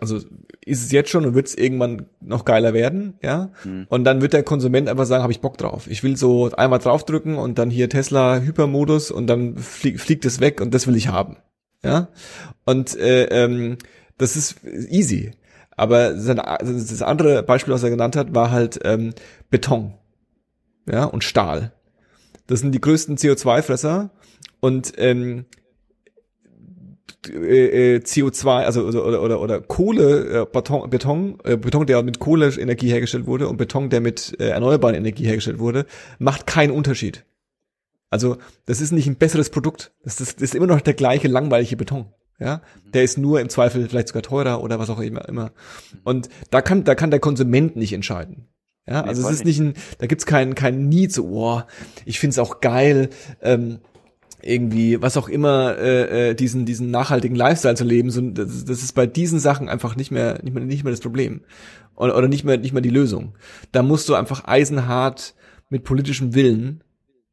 also 0.00 0.16
ist 0.64 0.84
es 0.84 0.92
jetzt 0.92 1.10
schon 1.10 1.24
und 1.26 1.34
wird 1.34 1.48
es 1.48 1.54
irgendwann 1.56 2.06
noch 2.20 2.44
geiler 2.44 2.72
werden, 2.72 3.14
ja. 3.22 3.50
Mhm. 3.64 3.86
Und 3.88 4.04
dann 4.04 4.20
wird 4.20 4.32
der 4.32 4.42
Konsument 4.42 4.88
einfach 4.88 5.06
sagen, 5.06 5.22
habe 5.22 5.32
ich 5.32 5.40
Bock 5.40 5.58
drauf. 5.58 5.88
Ich 5.88 6.02
will 6.02 6.16
so 6.16 6.50
einmal 6.52 6.78
draufdrücken 6.78 7.36
und 7.36 7.58
dann 7.58 7.70
hier 7.70 7.88
Tesla 7.88 8.40
Hypermodus 8.40 9.10
und 9.10 9.26
dann 9.26 9.56
flieg, 9.56 10.00
fliegt 10.00 10.24
es 10.24 10.40
weg 10.40 10.60
und 10.60 10.72
das 10.74 10.86
will 10.86 10.96
ich 10.96 11.08
haben, 11.08 11.36
ja. 11.84 12.08
Und 12.64 12.96
äh, 12.96 13.24
ähm, 13.44 13.78
das 14.18 14.36
ist 14.36 14.62
easy. 14.64 15.32
Aber 15.82 16.12
das 16.12 17.02
andere 17.02 17.42
Beispiel, 17.42 17.74
was 17.74 17.82
er 17.82 17.90
genannt 17.90 18.14
hat, 18.14 18.32
war 18.36 18.52
halt 18.52 18.78
ähm, 18.84 19.14
Beton, 19.50 19.94
ja 20.88 21.06
und 21.06 21.24
Stahl. 21.24 21.72
Das 22.46 22.60
sind 22.60 22.70
die 22.70 22.80
größten 22.80 23.16
CO2-Fresser 23.16 24.10
und 24.60 24.92
ähm, 24.96 25.44
äh, 27.26 27.96
äh 27.96 27.98
CO2, 27.98 28.62
also 28.62 28.84
oder 28.84 29.20
oder, 29.22 29.40
oder 29.40 29.60
Kohle, 29.60 30.42
äh, 30.42 30.46
Beton, 30.46 30.88
Beton, 30.88 31.38
Beton, 31.42 31.86
der 31.88 32.00
mit 32.04 32.20
Kohleenergie 32.20 32.88
hergestellt 32.88 33.26
wurde 33.26 33.48
und 33.48 33.56
Beton, 33.56 33.90
der 33.90 34.00
mit 34.00 34.38
erneuerbaren 34.38 34.94
Energie 34.94 35.24
hergestellt 35.24 35.58
wurde, 35.58 35.86
macht 36.20 36.46
keinen 36.46 36.70
Unterschied. 36.70 37.24
Also 38.08 38.36
das 38.66 38.80
ist 38.80 38.92
nicht 38.92 39.08
ein 39.08 39.16
besseres 39.16 39.50
Produkt. 39.50 39.90
Das 40.04 40.20
ist, 40.20 40.36
das 40.36 40.42
ist 40.42 40.54
immer 40.54 40.68
noch 40.68 40.80
der 40.80 40.94
gleiche 40.94 41.26
langweilige 41.26 41.76
Beton. 41.76 42.06
Ja, 42.38 42.60
der 42.92 43.04
ist 43.04 43.18
nur 43.18 43.40
im 43.40 43.48
Zweifel 43.48 43.88
vielleicht 43.88 44.08
sogar 44.08 44.22
teurer 44.22 44.62
oder 44.62 44.78
was 44.78 44.90
auch 44.90 45.00
immer. 45.00 45.28
immer. 45.28 45.52
Und 46.02 46.28
da 46.50 46.60
kann, 46.60 46.84
da 46.84 46.94
kann 46.94 47.10
der 47.10 47.20
Konsument 47.20 47.76
nicht 47.76 47.92
entscheiden. 47.92 48.48
Ja, 48.86 49.02
also 49.02 49.22
es 49.22 49.32
ist 49.32 49.44
nicht 49.44 49.60
ein, 49.60 49.74
da 49.98 50.06
gibt's 50.06 50.26
keinen, 50.26 50.56
keinen 50.56 50.88
Need 50.88 51.12
so, 51.12 51.24
oh, 51.26 51.62
ich 52.04 52.18
find's 52.18 52.38
auch 52.38 52.60
geil, 52.60 53.10
ähm, 53.40 53.78
irgendwie, 54.42 55.00
was 55.00 55.16
auch 55.16 55.28
immer, 55.28 55.78
äh, 55.78 56.30
äh, 56.30 56.34
diesen, 56.34 56.66
diesen 56.66 56.90
nachhaltigen 56.90 57.36
Lifestyle 57.36 57.76
zu 57.76 57.84
leben, 57.84 58.10
so, 58.10 58.20
das, 58.20 58.64
das 58.64 58.82
ist 58.82 58.94
bei 58.94 59.06
diesen 59.06 59.38
Sachen 59.38 59.68
einfach 59.68 59.94
nicht 59.94 60.10
mehr, 60.10 60.40
nicht 60.42 60.52
mehr, 60.52 60.64
nicht 60.64 60.82
mehr 60.82 60.92
das 60.92 61.00
Problem. 61.00 61.42
Oder, 61.94 62.16
oder 62.16 62.26
nicht 62.26 62.44
mehr, 62.44 62.58
nicht 62.58 62.72
mehr 62.72 62.82
die 62.82 62.90
Lösung. 62.90 63.36
Da 63.70 63.82
musst 63.82 64.08
du 64.08 64.14
einfach 64.14 64.44
eisenhart 64.44 65.34
mit 65.68 65.84
politischem 65.84 66.34
Willen 66.34 66.82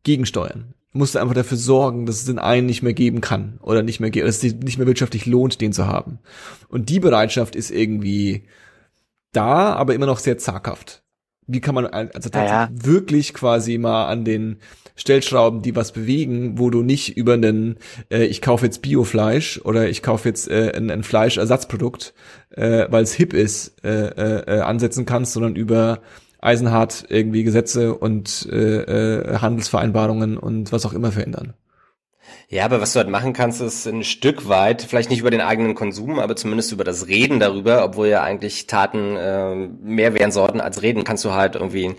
gegensteuern. 0.04 0.76
Du 0.92 1.00
musst 1.00 1.18
einfach 1.18 1.36
dafür 1.36 1.58
sorgen, 1.58 2.06
dass 2.06 2.18
es 2.18 2.26
den 2.26 2.40
einen 2.40 2.66
nicht 2.66 2.82
mehr 2.82 2.94
geben 2.94 3.22
kann 3.22 3.60
oder 3.62 3.84
nicht 3.84 4.00
mehr, 4.00 4.10
dass 4.10 4.36
es 4.36 4.42
sich 4.42 4.56
nicht 4.56 4.78
mehr 4.78 4.88
wirtschaftlich 4.88 5.26
lohnt, 5.26 5.62
den 5.62 5.74
zu 5.74 5.88
haben. 5.88 6.20
Und 6.68 6.90
die 6.90 7.00
Bereitschaft 7.00 7.56
ist 7.56 7.70
irgendwie 7.70 8.44
da, 9.32 9.74
aber 9.74 9.94
immer 9.94 10.08
noch 10.08 10.20
sehr 10.20 10.38
zaghaft 10.38 11.04
wie 11.50 11.62
kann 11.62 11.76
man 11.76 11.88
also 11.88 12.30
Ja, 12.34 12.70
wirklich 12.72 13.34
quasi 13.34 13.78
mal 13.80 14.06
an 14.06 14.24
den 14.24 14.58
Stellschrauben, 14.96 15.62
die 15.62 15.76
was 15.76 15.94
bewegen, 15.94 16.60
wo 16.60 16.70
du 16.70 16.84
nicht 16.84 17.18
über 17.18 17.34
einen, 17.34 17.78
äh, 18.12 18.26
ich 18.26 18.42
kaufe 18.42 18.66
jetzt 18.66 18.82
Biofleisch 18.82 19.60
oder 19.64 19.90
ich 19.90 20.04
kaufe 20.04 20.30
jetzt 20.30 20.50
äh, 20.50 20.74
ein, 20.76 20.92
ein 20.92 21.04
Fleischersatzprodukt, 21.04 22.14
äh, 22.52 22.86
weil 22.90 23.04
es 23.04 23.14
hip 23.14 23.34
ist, 23.34 23.84
äh, 23.84 24.10
äh, 24.10 24.58
äh, 24.58 24.60
ansetzen 24.60 25.06
kannst, 25.06 25.34
sondern 25.34 25.56
über 25.56 26.02
eisenhart 26.40 27.06
irgendwie 27.10 27.44
Gesetze 27.44 27.96
und 27.96 28.48
äh, 28.52 28.56
äh, 28.56 29.38
Handelsvereinbarungen 29.40 30.38
und 30.38 30.72
was 30.72 30.86
auch 30.86 30.94
immer 30.94 31.12
verändern. 31.12 31.54
Ja, 32.48 32.66
aber 32.66 32.82
was 32.82 32.94
du 32.94 33.00
halt 33.00 33.10
machen 33.10 33.34
kannst, 33.34 33.62
ist 33.62 33.88
ein 33.88 34.04
Stück 34.04 34.48
weit, 34.50 34.82
vielleicht 34.82 35.10
nicht 35.12 35.20
über 35.20 35.30
den 35.30 35.42
eigenen 35.42 35.76
Konsum, 35.76 36.18
aber 36.20 36.36
zumindest 36.36 36.72
über 36.72 36.84
das 36.84 37.08
Reden 37.08 37.40
darüber, 37.40 37.84
obwohl 37.84 38.08
ja 38.08 38.24
eigentlich 38.24 38.66
Taten 38.66 39.16
äh, 39.16 39.56
mehr 39.84 40.16
wären 40.16 40.32
sollten 40.32 40.60
als 40.60 40.82
Reden, 40.82 41.04
kannst 41.04 41.26
du 41.26 41.32
halt 41.32 41.56
irgendwie 41.56 41.96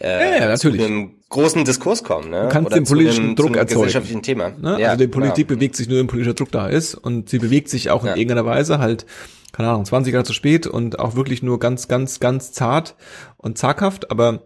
äh, 0.00 0.30
Ja, 0.30 0.36
ja, 0.36 0.48
natürlich. 0.48 0.80
zu 0.80 0.86
einem 0.86 1.14
großen 1.28 1.64
Diskurs 1.64 2.04
kommen, 2.04 2.30
ne? 2.30 2.42
Du 2.42 2.48
kannst 2.50 2.66
Oder 2.68 2.76
den 2.76 2.84
politischen 2.84 3.24
einem, 3.24 3.36
Druck 3.36 3.46
zu 3.48 3.52
einem 3.52 3.62
erzeugen. 3.62 3.80
gesellschaftlichen 3.82 4.22
Thema. 4.22 4.52
Ne? 4.60 4.80
Ja, 4.80 4.90
also 4.90 5.04
die 5.04 5.10
Politik 5.10 5.48
genau. 5.48 5.58
bewegt 5.58 5.76
sich 5.76 5.88
nur, 5.88 5.98
wenn 5.98 6.06
politischer 6.06 6.34
Druck 6.34 6.52
da 6.52 6.68
ist 6.68 6.94
und 6.94 7.28
sie 7.28 7.38
bewegt 7.38 7.68
sich 7.68 7.90
auch 7.90 8.04
in 8.04 8.10
irgendeiner 8.10 8.46
Weise 8.46 8.78
halt, 8.78 9.06
keine 9.54 9.70
Ahnung, 9.70 9.84
20 9.84 10.12
Jahre 10.12 10.24
zu 10.24 10.32
spät 10.32 10.66
und 10.66 10.98
auch 10.98 11.14
wirklich 11.14 11.42
nur 11.42 11.60
ganz, 11.60 11.86
ganz, 11.86 12.18
ganz 12.18 12.50
zart 12.50 12.96
und 13.36 13.56
zaghaft, 13.56 14.10
aber 14.10 14.42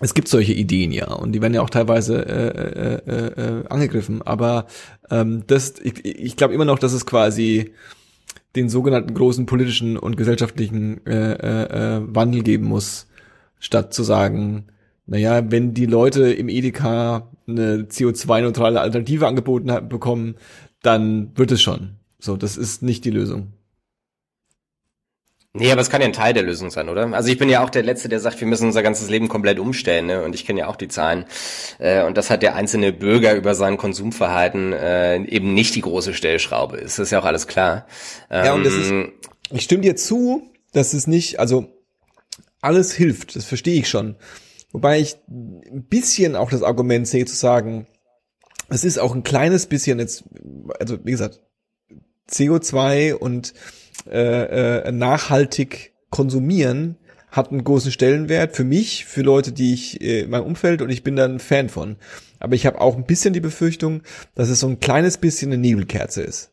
es 0.00 0.12
gibt 0.12 0.28
solche 0.28 0.52
Ideen 0.52 0.92
ja 0.92 1.10
und 1.10 1.32
die 1.32 1.40
werden 1.40 1.54
ja 1.54 1.62
auch 1.62 1.70
teilweise 1.70 2.26
äh, 2.26 2.48
äh, 2.48 3.00
äh, 3.06 3.60
äh, 3.60 3.68
angegriffen, 3.68 4.20
aber 4.20 4.66
ähm, 5.10 5.44
das, 5.46 5.76
ich, 5.82 6.04
ich 6.04 6.36
glaube 6.36 6.52
immer 6.52 6.66
noch, 6.66 6.78
dass 6.78 6.92
es 6.92 7.06
quasi 7.06 7.72
den 8.54 8.68
sogenannten 8.68 9.14
großen 9.14 9.46
politischen 9.46 9.96
und 9.96 10.18
gesellschaftlichen 10.18 11.06
äh, 11.06 11.32
äh, 11.32 11.96
äh, 11.96 12.02
Wandel 12.14 12.42
geben 12.42 12.66
muss, 12.66 13.06
statt 13.58 13.94
zu 13.94 14.02
sagen, 14.02 14.66
naja, 15.06 15.50
wenn 15.50 15.72
die 15.72 15.86
Leute 15.86 16.30
im 16.30 16.50
Edeka 16.50 17.30
eine 17.48 17.84
CO2-neutrale 17.84 18.82
Alternative 18.82 19.26
angeboten 19.26 19.88
bekommen, 19.88 20.34
dann 20.82 21.32
wird 21.36 21.52
es 21.52 21.62
schon. 21.62 21.96
So, 22.18 22.36
das 22.36 22.58
ist 22.58 22.82
nicht 22.82 23.06
die 23.06 23.10
Lösung. 23.10 23.54
Nee, 25.54 25.70
aber 25.70 25.82
es 25.82 25.90
kann 25.90 26.00
ja 26.00 26.06
ein 26.06 26.14
Teil 26.14 26.32
der 26.32 26.44
Lösung 26.44 26.70
sein, 26.70 26.88
oder? 26.88 27.12
Also 27.12 27.28
ich 27.30 27.36
bin 27.36 27.50
ja 27.50 27.62
auch 27.62 27.68
der 27.68 27.82
Letzte, 27.82 28.08
der 28.08 28.20
sagt, 28.20 28.40
wir 28.40 28.46
müssen 28.48 28.64
unser 28.68 28.82
ganzes 28.82 29.10
Leben 29.10 29.28
komplett 29.28 29.58
umstellen, 29.58 30.06
ne? 30.06 30.22
Und 30.24 30.34
ich 30.34 30.46
kenne 30.46 30.60
ja 30.60 30.66
auch 30.68 30.76
die 30.76 30.88
Zahlen. 30.88 31.26
Äh, 31.78 32.04
und 32.04 32.16
das 32.16 32.30
hat 32.30 32.42
der 32.42 32.54
einzelne 32.54 32.90
Bürger 32.92 33.34
über 33.34 33.54
sein 33.54 33.76
Konsumverhalten 33.76 34.72
äh, 34.72 35.16
eben 35.24 35.52
nicht 35.52 35.74
die 35.74 35.82
große 35.82 36.14
Stellschraube 36.14 36.78
ist. 36.78 36.98
Das 36.98 37.08
ist 37.08 37.10
ja 37.10 37.20
auch 37.20 37.26
alles 37.26 37.46
klar. 37.48 37.86
Ja, 38.30 38.54
und 38.54 38.64
das 38.64 38.72
ist- 38.72 38.90
Ähm, 38.90 39.12
Ich 39.50 39.64
stimme 39.64 39.82
dir 39.82 39.94
zu, 39.94 40.50
dass 40.72 40.94
es 40.94 41.06
nicht, 41.06 41.38
also 41.38 41.66
alles 42.62 42.94
hilft, 42.94 43.36
das 43.36 43.44
verstehe 43.44 43.78
ich 43.78 43.90
schon. 43.90 44.16
Wobei 44.72 45.00
ich 45.00 45.16
ein 45.28 45.84
bisschen 45.90 46.34
auch 46.34 46.48
das 46.48 46.62
Argument 46.62 47.06
sehe 47.06 47.26
zu 47.26 47.36
sagen, 47.36 47.86
es 48.70 48.84
ist 48.84 48.96
auch 48.98 49.14
ein 49.14 49.22
kleines 49.22 49.66
bisschen 49.66 49.98
jetzt, 49.98 50.24
also 50.80 50.96
wie 51.04 51.10
gesagt, 51.10 51.40
CO2 52.30 53.12
und 53.14 53.52
äh, 54.10 54.86
äh, 54.88 54.92
nachhaltig 54.92 55.92
konsumieren 56.10 56.96
hat 57.32 57.50
einen 57.50 57.64
großen 57.64 57.90
Stellenwert 57.90 58.54
für 58.54 58.64
mich, 58.64 59.06
für 59.06 59.22
Leute, 59.22 59.52
die 59.52 59.72
ich 59.72 60.00
äh, 60.02 60.20
in 60.20 60.30
meinem 60.30 60.44
Umfeld 60.44 60.82
und 60.82 60.90
ich 60.90 61.02
bin 61.02 61.16
da 61.16 61.24
ein 61.24 61.38
Fan 61.38 61.70
von. 61.70 61.96
Aber 62.38 62.54
ich 62.54 62.66
habe 62.66 62.80
auch 62.80 62.96
ein 62.96 63.06
bisschen 63.06 63.32
die 63.32 63.40
Befürchtung, 63.40 64.02
dass 64.34 64.50
es 64.50 64.60
so 64.60 64.68
ein 64.68 64.80
kleines 64.80 65.16
bisschen 65.16 65.50
eine 65.50 65.60
Nebelkerze 65.60 66.22
ist. 66.22 66.52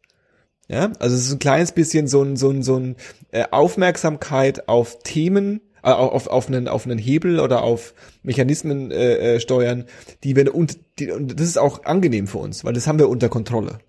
Ja, 0.69 0.91
also 0.99 1.15
es 1.15 1.25
ist 1.25 1.33
ein 1.33 1.39
kleines 1.39 1.71
bisschen 1.73 2.07
so 2.07 2.21
ein, 2.23 2.37
so 2.37 2.51
ein, 2.51 2.63
so 2.63 2.77
ein 2.77 2.95
äh, 3.31 3.45
Aufmerksamkeit 3.51 4.69
auf 4.69 4.99
Themen, 4.99 5.61
äh, 5.83 5.89
auf, 5.89 6.27
auf, 6.27 6.47
einen, 6.47 6.67
auf 6.67 6.85
einen 6.85 6.99
Hebel 6.99 7.39
oder 7.39 7.63
auf 7.63 7.93
Mechanismen 8.23 8.91
äh, 8.91 9.35
äh, 9.35 9.39
steuern, 9.39 9.85
die 10.23 10.35
wir 10.35 10.53
und, 10.53 10.79
die, 10.99 11.11
und 11.11 11.39
das 11.39 11.47
ist 11.47 11.57
auch 11.57 11.85
angenehm 11.85 12.27
für 12.27 12.37
uns, 12.37 12.63
weil 12.63 12.73
das 12.73 12.87
haben 12.87 12.99
wir 12.99 13.09
unter 13.09 13.29
Kontrolle. 13.29 13.79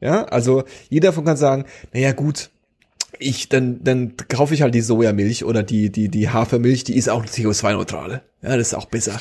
Ja, 0.00 0.24
also 0.24 0.64
jeder 0.90 1.10
davon 1.10 1.24
kann 1.24 1.36
sagen, 1.36 1.64
naja 1.94 2.10
gut, 2.10 2.50
ich, 3.18 3.48
dann, 3.48 3.82
dann 3.84 4.14
kaufe 4.28 4.54
ich 4.54 4.62
halt 4.62 4.74
die 4.74 4.80
Sojamilch 4.80 5.44
oder 5.44 5.62
die, 5.62 5.90
die, 5.90 6.08
die 6.08 6.28
Hafermilch, 6.30 6.84
die 6.84 6.96
ist 6.96 7.08
auch 7.08 7.24
CO2-neutrale. 7.24 8.22
Ja, 8.42 8.56
das 8.56 8.68
ist 8.68 8.74
auch 8.74 8.86
besser. 8.86 9.20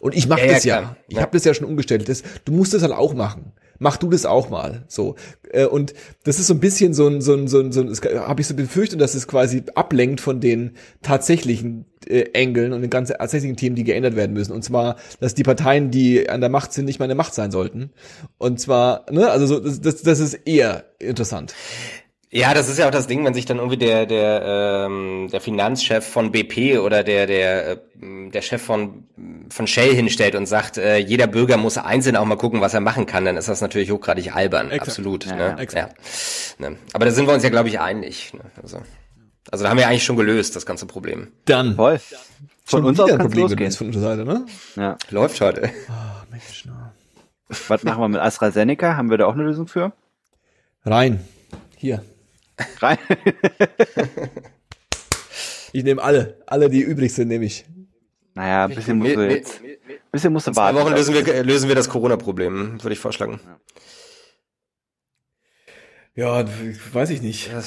Und 0.00 0.14
ich 0.14 0.28
mache 0.28 0.46
Ja, 0.46 0.52
das 0.52 0.64
ja. 0.64 0.78
klar. 0.78 0.96
Ich 1.08 1.16
Ja. 1.16 1.22
habe 1.22 1.32
das 1.32 1.44
ja 1.44 1.52
schon 1.54 1.66
umgestellt. 1.66 2.08
Das, 2.08 2.22
du 2.44 2.52
musst 2.52 2.72
das 2.74 2.82
halt 2.82 2.92
auch 2.92 3.14
machen. 3.14 3.52
Mach 3.78 3.96
du 3.96 4.08
das 4.10 4.26
auch 4.26 4.48
mal. 4.48 4.84
So. 4.86 5.16
Äh, 5.50 5.64
Und 5.66 5.92
das 6.22 6.38
ist 6.38 6.46
so 6.46 6.54
ein 6.54 6.60
bisschen 6.60 6.94
so 6.94 7.08
ein, 7.08 7.20
so 7.20 7.34
ein, 7.34 7.48
so 7.48 7.58
ein, 7.60 7.72
so 7.72 7.80
ein 7.82 7.90
habe 8.20 8.40
ich 8.40 8.46
so 8.46 8.54
befürchtet, 8.54 9.00
dass 9.00 9.14
es 9.16 9.26
quasi 9.26 9.64
ablenkt 9.74 10.20
von 10.20 10.40
den 10.40 10.72
tatsächlichen 11.02 11.84
äh, 12.06 12.20
Engeln 12.32 12.72
und 12.72 12.80
den 12.82 12.90
ganzen 12.90 13.14
tatsächlichen 13.18 13.56
Themen, 13.56 13.74
die 13.74 13.82
geändert 13.84 14.14
werden 14.14 14.32
müssen. 14.34 14.52
Und 14.52 14.62
zwar, 14.62 14.96
dass 15.20 15.34
die 15.34 15.42
Parteien, 15.42 15.90
die 15.90 16.30
an 16.30 16.40
der 16.40 16.48
Macht 16.50 16.72
sind, 16.72 16.84
nicht 16.84 17.00
mal 17.00 17.06
in 17.06 17.10
der 17.10 17.16
Macht 17.16 17.34
sein 17.34 17.50
sollten. 17.50 17.90
Und 18.38 18.60
zwar, 18.60 19.04
ne, 19.10 19.28
also 19.30 19.46
so, 19.46 19.58
das, 19.60 19.80
das, 19.80 20.02
das 20.02 20.20
ist 20.20 20.34
eher 20.46 20.84
interessant. 21.00 21.52
Ja, 22.34 22.54
das 22.54 22.70
ist 22.70 22.78
ja 22.78 22.86
auch 22.86 22.90
das 22.90 23.06
Ding, 23.06 23.22
wenn 23.26 23.34
sich 23.34 23.44
dann 23.44 23.58
irgendwie 23.58 23.76
der 23.76 24.06
der 24.06 24.86
ähm, 24.86 25.28
der 25.30 25.40
Finanzchef 25.42 26.06
von 26.06 26.32
BP 26.32 26.78
oder 26.78 27.04
der 27.04 27.26
der 27.26 27.72
äh, 27.72 27.76
der 28.30 28.40
Chef 28.40 28.62
von 28.62 29.04
von 29.50 29.66
Shell 29.66 29.94
hinstellt 29.94 30.34
und 30.34 30.46
sagt, 30.46 30.78
äh, 30.78 30.96
jeder 30.96 31.26
Bürger 31.26 31.58
muss 31.58 31.76
einzeln 31.76 32.16
auch 32.16 32.24
mal 32.24 32.36
gucken, 32.38 32.62
was 32.62 32.72
er 32.72 32.80
machen 32.80 33.04
kann, 33.04 33.26
dann 33.26 33.36
ist 33.36 33.48
das 33.48 33.60
natürlich 33.60 33.90
hochgradig 33.90 34.34
albern, 34.34 34.70
Exakt. 34.70 34.88
absolut. 34.88 35.26
Ja, 35.26 35.36
ne? 35.36 35.42
ja, 35.42 35.58
exakt. 35.58 35.94
Ja. 36.58 36.70
Ne? 36.70 36.78
Aber 36.94 37.04
da 37.04 37.10
sind 37.10 37.26
wir 37.26 37.34
uns 37.34 37.42
ja, 37.42 37.50
glaube 37.50 37.68
ich, 37.68 37.78
einig. 37.80 38.32
Ne? 38.32 38.40
Also, 38.62 38.80
also 39.50 39.64
da 39.64 39.68
haben 39.70 39.76
wir 39.78 39.86
eigentlich 39.86 40.04
schon 40.04 40.16
gelöst 40.16 40.56
das 40.56 40.64
ganze 40.64 40.86
Problem. 40.86 41.28
Dann. 41.44 41.76
Voll. 41.76 41.98
Von 42.64 42.78
Schon 42.78 42.84
uns 42.86 42.96
wieder 42.96 43.04
aus 43.04 43.10
ein 43.10 43.18
kann 43.18 43.26
Problem 43.26 43.42
losgehen. 43.42 43.58
gelöst 43.58 43.76
von 43.76 43.86
unserer 43.88 44.02
Seite, 44.16 44.24
ne? 44.24 44.46
Ja. 44.76 44.96
Läuft 45.10 45.38
heute. 45.42 45.70
Ah, 45.90 46.22
Mensch, 46.30 46.64
ne. 46.64 46.92
Was 47.68 47.82
machen 47.82 48.00
wir 48.00 48.08
mit 48.08 48.20
AstraZeneca? 48.22 48.96
Haben 48.96 49.10
wir 49.10 49.18
da 49.18 49.26
auch 49.26 49.34
eine 49.34 49.42
Lösung 49.42 49.66
für? 49.66 49.92
Rein. 50.86 51.20
Hier. 51.76 52.02
Rein. 52.80 52.98
Ich 55.74 55.84
nehme 55.84 56.02
alle. 56.02 56.36
Alle, 56.46 56.68
die 56.68 56.82
übrig 56.82 57.14
sind, 57.14 57.28
nehme 57.28 57.46
ich. 57.46 57.64
Naja, 58.34 58.66
ein 58.66 58.74
bisschen 58.74 58.98
musst 58.98 59.16
du 59.16 59.30
jetzt, 59.30 59.60
bisschen 60.10 60.32
musst 60.32 60.46
du 60.46 60.50
In 60.50 60.54
zwei 60.54 60.74
warten. 60.74 60.78
Wochen 60.78 60.94
lösen 60.94 61.14
wir, 61.14 61.42
lösen 61.42 61.68
wir 61.68 61.74
das 61.74 61.88
Corona-Problem, 61.88 62.82
würde 62.82 62.92
ich 62.92 62.98
vorschlagen. 62.98 63.40
Ja, 66.14 66.44
weiß 66.92 67.08
ich 67.10 67.22
nicht. 67.22 67.50
Ja. 67.50 67.62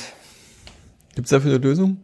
Gibt's 1.16 1.32
dafür 1.32 1.56
eine 1.56 1.64
Lösung? 1.64 2.04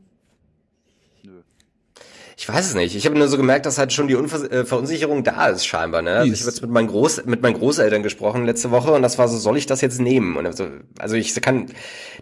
Ich 2.42 2.50
weiß 2.50 2.70
es 2.70 2.74
nicht. 2.74 2.96
Ich 2.96 3.06
habe 3.06 3.16
nur 3.16 3.28
so 3.28 3.38
gemerkt, 3.38 3.68
dass 3.68 3.78
halt 3.78 3.94
schon 3.94 4.08
die 4.08 4.16
Unver 4.16 4.52
äh, 4.52 4.66
Verunsicherung 4.66 5.24
da 5.24 5.50
ist 5.50 5.64
scheinbar. 5.64 6.02
Ne? 6.02 6.16
Also 6.16 6.34
ich 6.34 6.40
habe 6.40 6.50
jetzt 6.50 6.62
mit 6.64 6.72
meinen, 6.72 6.88
Groß 6.88 7.26
mit 7.26 7.44
meinen 7.44 7.54
Großeltern 7.54 8.02
gesprochen 8.02 8.48
letzte 8.48 8.72
Woche 8.72 8.92
und 8.94 9.04
das 9.04 9.20
war 9.20 9.28
so, 9.28 9.38
soll 9.38 9.58
ich 9.58 9.68
das 9.68 9.82
jetzt 9.82 10.00
nehmen? 10.02 10.36
Und 10.38 10.48
also, 10.48 10.68
also 10.98 11.16
ich 11.16 11.40
kann, 11.40 11.68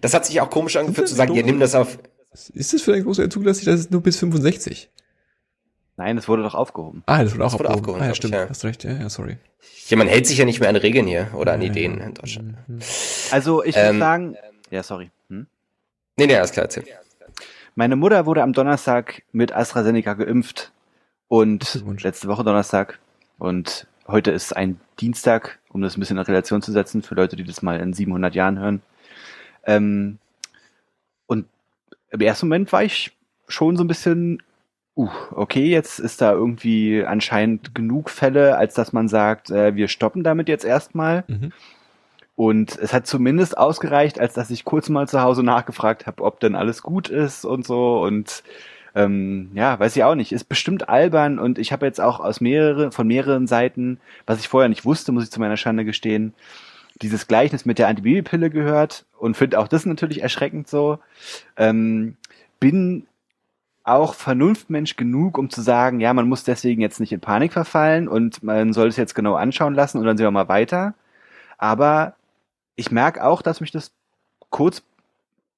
das 0.01 0.13
hat 0.13 0.25
sich 0.25 0.41
auch 0.41 0.49
komisch 0.49 0.75
angefühlt 0.75 1.05
das 1.05 1.11
zu 1.11 1.15
sagen, 1.15 1.35
ihr 1.35 1.43
nimm 1.45 1.61
das 1.61 1.73
auf. 1.73 1.97
Ist 2.53 2.73
das 2.73 2.81
für 2.81 2.93
einen 2.93 3.05
großen 3.05 3.31
zulässig? 3.31 3.63
Das 3.63 3.79
ist 3.79 3.91
nur 3.91 4.01
bis 4.03 4.17
65. 4.19 4.89
Nein, 5.95 6.17
es 6.17 6.27
wurde 6.27 6.43
doch 6.43 6.53
aufgehoben. 6.53 7.01
Ah, 7.05 7.23
das 7.23 7.33
wurde 7.35 7.45
auch 7.45 7.51
Das 7.51 7.59
wurde 7.59 7.69
abgehoben. 7.69 8.01
aufgehoben, 8.01 8.01
Ah, 8.01 8.07
ja, 8.07 8.11
glaub 8.11 8.11
ich, 8.11 8.17
stimmt. 8.17 8.33
ja. 8.33 8.49
Hast 8.49 8.65
recht. 8.65 8.83
Ja, 8.83 8.91
ja, 8.91 9.09
sorry. 9.09 9.37
Ja, 9.87 9.95
man 9.95 10.07
hält 10.09 10.27
sich 10.27 10.37
ja 10.37 10.43
nicht 10.43 10.59
mehr 10.59 10.67
an 10.67 10.75
Regeln 10.75 11.07
hier 11.07 11.29
oder 11.33 11.53
an 11.53 11.61
Ideen 11.61 11.97
in 12.01 12.13
Deutschland. 12.13 12.57
Also 13.31 13.63
ich 13.63 13.77
Ähm, 13.77 13.95
muss 13.95 13.99
sagen, 13.99 14.35
ja, 14.69 14.83
sorry. 14.83 15.11
Hm? 15.29 15.47
Nee, 16.17 16.27
nee, 16.27 16.35
alles 16.35 16.51
klar, 16.51 16.65
erzähl. 16.65 16.83
Meine 17.79 17.95
Mutter 17.95 18.25
wurde 18.25 18.43
am 18.43 18.51
Donnerstag 18.51 19.23
mit 19.31 19.53
AstraZeneca 19.53 20.13
geimpft 20.13 20.73
und 21.29 21.81
letzte 22.03 22.27
Woche 22.27 22.43
Donnerstag 22.43 22.99
und 23.37 23.87
heute 24.05 24.31
ist 24.31 24.53
ein 24.53 24.81
Dienstag, 24.99 25.59
um 25.69 25.81
das 25.81 25.95
ein 25.95 26.01
bisschen 26.01 26.17
in 26.17 26.23
Relation 26.23 26.61
zu 26.61 26.73
setzen 26.73 27.03
für 27.03 27.15
Leute, 27.15 27.37
die 27.37 27.45
das 27.45 27.61
mal 27.61 27.79
in 27.79 27.93
700 27.93 28.35
Jahren 28.35 28.59
hören. 28.59 28.81
Ähm, 29.63 30.17
und 31.25 31.45
im 32.09 32.19
ersten 32.19 32.47
Moment 32.47 32.69
war 32.73 32.83
ich 32.83 33.15
schon 33.47 33.77
so 33.77 33.85
ein 33.85 33.87
bisschen, 33.87 34.43
uh, 34.97 35.07
okay, 35.31 35.69
jetzt 35.69 35.99
ist 35.99 36.19
da 36.19 36.33
irgendwie 36.33 37.05
anscheinend 37.05 37.73
genug 37.75 38.09
Fälle, 38.09 38.57
als 38.57 38.73
dass 38.73 38.91
man 38.91 39.07
sagt, 39.07 39.51
äh, 39.51 39.73
wir 39.75 39.87
stoppen 39.87 40.25
damit 40.25 40.49
jetzt 40.49 40.65
erstmal. 40.65 41.23
Mhm. 41.27 41.53
Und 42.39 42.79
es 42.79 42.93
hat 42.93 43.05
zumindest 43.05 43.57
ausgereicht, 43.57 44.17
als 44.17 44.33
dass 44.33 44.49
ich 44.49 44.63
kurz 44.63 44.87
mal 44.87 45.09
zu 45.09 45.21
Hause 45.21 45.43
nachgefragt 45.43 46.07
habe, 46.07 46.23
ob 46.23 46.39
denn 46.39 46.55
alles 46.55 46.81
gut 46.81 47.09
ist 47.09 47.43
und 47.43 47.65
so. 47.65 48.01
Und 48.01 48.43
ähm, 48.95 49.51
ja, 49.55 49.77
weiß 49.77 49.93
ich 49.97 50.05
auch 50.05 50.15
nicht. 50.15 50.31
Ist 50.31 50.45
bestimmt 50.45 50.87
albern 50.87 51.37
und 51.37 51.59
ich 51.59 51.73
habe 51.73 51.85
jetzt 51.85 51.99
auch 51.99 52.21
aus 52.21 52.39
mehrere, 52.39 52.93
von 52.93 53.07
mehreren 53.07 53.45
Seiten, 53.45 53.99
was 54.25 54.39
ich 54.39 54.47
vorher 54.47 54.69
nicht 54.69 54.85
wusste, 54.85 55.11
muss 55.11 55.25
ich 55.25 55.31
zu 55.31 55.41
meiner 55.41 55.57
Schande 55.57 55.83
gestehen, 55.83 56.33
dieses 57.01 57.27
Gleichnis 57.27 57.65
mit 57.65 57.77
der 57.77 57.89
Antibabypille 57.89 58.49
gehört 58.49 59.05
und 59.17 59.35
finde 59.35 59.59
auch 59.59 59.67
das 59.67 59.85
natürlich 59.85 60.21
erschreckend 60.21 60.69
so. 60.69 60.99
Ähm, 61.57 62.15
bin 62.61 63.05
auch 63.83 64.13
Vernunftmensch 64.13 64.95
genug, 64.95 65.37
um 65.37 65.49
zu 65.49 65.59
sagen, 65.59 65.99
ja, 65.99 66.13
man 66.13 66.29
muss 66.29 66.45
deswegen 66.45 66.81
jetzt 66.81 67.01
nicht 67.01 67.11
in 67.11 67.19
Panik 67.19 67.51
verfallen 67.51 68.07
und 68.07 68.43
man 68.43 68.71
soll 68.71 68.87
es 68.87 68.95
jetzt 68.95 69.13
genau 69.13 69.35
anschauen 69.35 69.73
lassen 69.73 69.97
und 69.97 70.05
dann 70.05 70.15
sehen 70.15 70.27
wir 70.27 70.31
mal 70.31 70.47
weiter. 70.47 70.93
Aber 71.57 72.15
ich 72.79 72.91
merke 72.91 73.23
auch, 73.25 73.41
dass 73.41 73.59
mich 73.59 73.71
das 73.71 73.91
kurz 74.49 74.81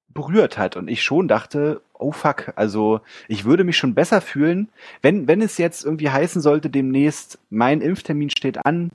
berührt 0.08 0.58
hat 0.58 0.76
und 0.76 0.88
ich 0.88 1.02
schon 1.02 1.28
dachte, 1.28 1.80
oh 1.94 2.12
fuck, 2.12 2.52
also 2.56 3.00
ich 3.28 3.44
würde 3.44 3.64
mich 3.64 3.78
schon 3.78 3.94
besser 3.94 4.20
fühlen, 4.20 4.68
wenn, 5.00 5.28
wenn 5.28 5.40
es 5.40 5.56
jetzt 5.56 5.84
irgendwie 5.84 6.10
heißen 6.10 6.42
sollte, 6.42 6.68
demnächst, 6.68 7.38
mein 7.48 7.80
Impftermin 7.80 8.28
steht 8.28 8.66
an 8.66 8.90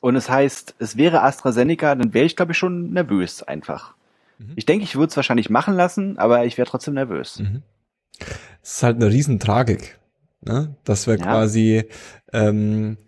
und 0.00 0.16
es 0.16 0.28
heißt, 0.28 0.74
es 0.80 0.96
wäre 0.96 1.22
AstraZeneca, 1.22 1.94
dann 1.94 2.12
wäre 2.12 2.26
ich, 2.26 2.36
glaube 2.36 2.52
ich, 2.52 2.58
schon 2.58 2.92
nervös 2.92 3.42
einfach. 3.42 3.94
Mhm. 4.38 4.52
Ich 4.56 4.66
denke, 4.66 4.84
ich 4.84 4.96
würde 4.96 5.10
es 5.10 5.16
wahrscheinlich 5.16 5.48
machen 5.48 5.74
lassen, 5.74 6.18
aber 6.18 6.44
ich 6.44 6.58
wäre 6.58 6.68
trotzdem 6.68 6.94
nervös. 6.94 7.38
Mhm. 7.38 7.62
Es 8.62 8.74
ist 8.74 8.82
halt 8.82 8.96
eine 8.96 9.08
Riesentragik, 9.08 9.98
ne? 10.42 10.74
dass 10.84 11.06
wir 11.06 11.16
ja. 11.16 11.24
quasi 11.24 11.84
ähm, 12.32 12.98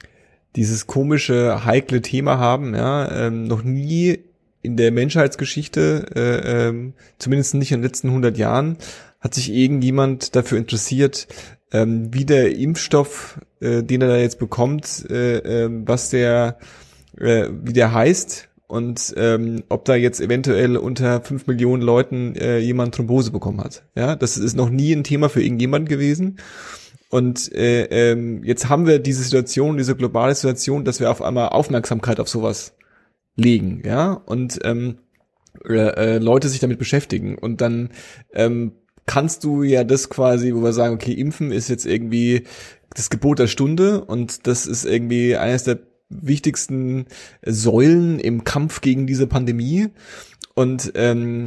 dieses 0.57 0.87
komische, 0.87 1.65
heikle 1.65 2.03
Thema 2.03 2.39
haben, 2.39 2.75
ja, 2.75 3.27
ähm, 3.27 3.45
noch 3.45 3.63
nie 3.63 4.21
in 4.63 4.77
der 4.77 4.93
Menschheitsgeschichte, 4.93 6.07
äh, 6.15 6.69
ähm, 6.69 6.95
zumindest 7.19 7.55
nicht 7.55 7.73
in 7.73 7.81
den 7.81 7.85
letzten 7.85 8.09
100 8.09 8.39
Jahren, 8.39 8.79
hat 9.21 9.35
sich 9.35 9.53
irgendjemand 9.53 10.37
dafür 10.37 10.59
interessiert, 10.59 11.29
ähm, 11.73 12.13
wie 12.15 12.25
der 12.25 12.57
Impfstoff, 12.57 13.41
äh, 13.61 13.83
den 13.83 14.01
er 14.01 14.09
da 14.09 14.17
jetzt 14.17 14.39
bekommt, 14.39 15.07
äh, 15.11 15.65
äh, 15.65 15.69
was 15.85 16.11
der, 16.11 16.59
äh, 17.19 17.49
wie 17.63 17.73
der 17.73 17.93
heißt 17.93 18.49
und 18.67 19.13
ähm, 19.17 19.65
ob 19.69 19.85
da 19.85 19.95
jetzt 19.95 20.21
eventuell 20.21 20.77
unter 20.77 21.21
fünf 21.21 21.47
Millionen 21.47 21.83
Leuten 21.83 22.35
äh, 22.37 22.59
jemand 22.59 22.95
Thrombose 22.95 23.31
bekommen 23.31 23.61
hat. 23.61 23.85
Ja, 23.95 24.17
das 24.17 24.39
ist 24.39 24.57
noch 24.57 24.71
nie 24.71 24.93
ein 24.93 25.05
Thema 25.05 25.29
für 25.29 25.43
irgendjemand 25.43 25.89
gewesen. 25.89 26.39
Und 27.15 27.53
äh, 27.53 27.85
ähm, 28.11 28.43
jetzt 28.43 28.69
haben 28.69 28.89
wir 28.89 28.99
diese 28.99 29.23
Situation, 29.23 29.77
diese 29.77 29.95
globale 29.95 30.35
Situation, 30.35 30.85
dass 30.85 30.99
wir 30.99 31.12
auf 31.12 31.23
einmal 31.23 31.51
Aufmerksamkeit 31.51 32.19
auf 32.19 32.29
sowas 32.29 32.75
legen, 33.37 33.85
ja, 33.87 34.15
und 34.15 34.59
ähm, 34.65 34.99
äh, 35.65 36.17
äh, 36.17 36.19
Leute 36.19 36.49
sich 36.49 36.59
damit 36.59 36.81
beschäftigen. 36.81 37.39
Und 37.39 37.61
dann 37.61 37.91
ähm, 38.33 38.73
kannst 39.07 39.45
du 39.45 39.62
ja 39.62 39.85
das 39.85 40.11
quasi, 40.11 40.57
wo 40.57 40.65
wir 40.65 40.73
sagen, 40.73 40.97
okay, 40.97 41.12
Impfen 41.12 41.53
ist 41.53 41.69
jetzt 41.69 41.87
irgendwie 41.87 42.49
das 42.97 43.11
Gebot 43.11 43.39
der 43.39 43.47
Stunde 43.47 44.05
und 44.05 44.49
das 44.49 44.67
ist 44.67 44.85
irgendwie 44.85 45.37
eines 45.37 45.62
der 45.62 45.79
wichtigsten 46.09 47.07
Säulen 47.47 48.19
im 48.19 48.43
Kampf 48.43 48.81
gegen 48.81 49.07
diese 49.07 49.29
Pandemie. 49.29 49.87
Und 50.57 50.91
ähm, 50.97 51.45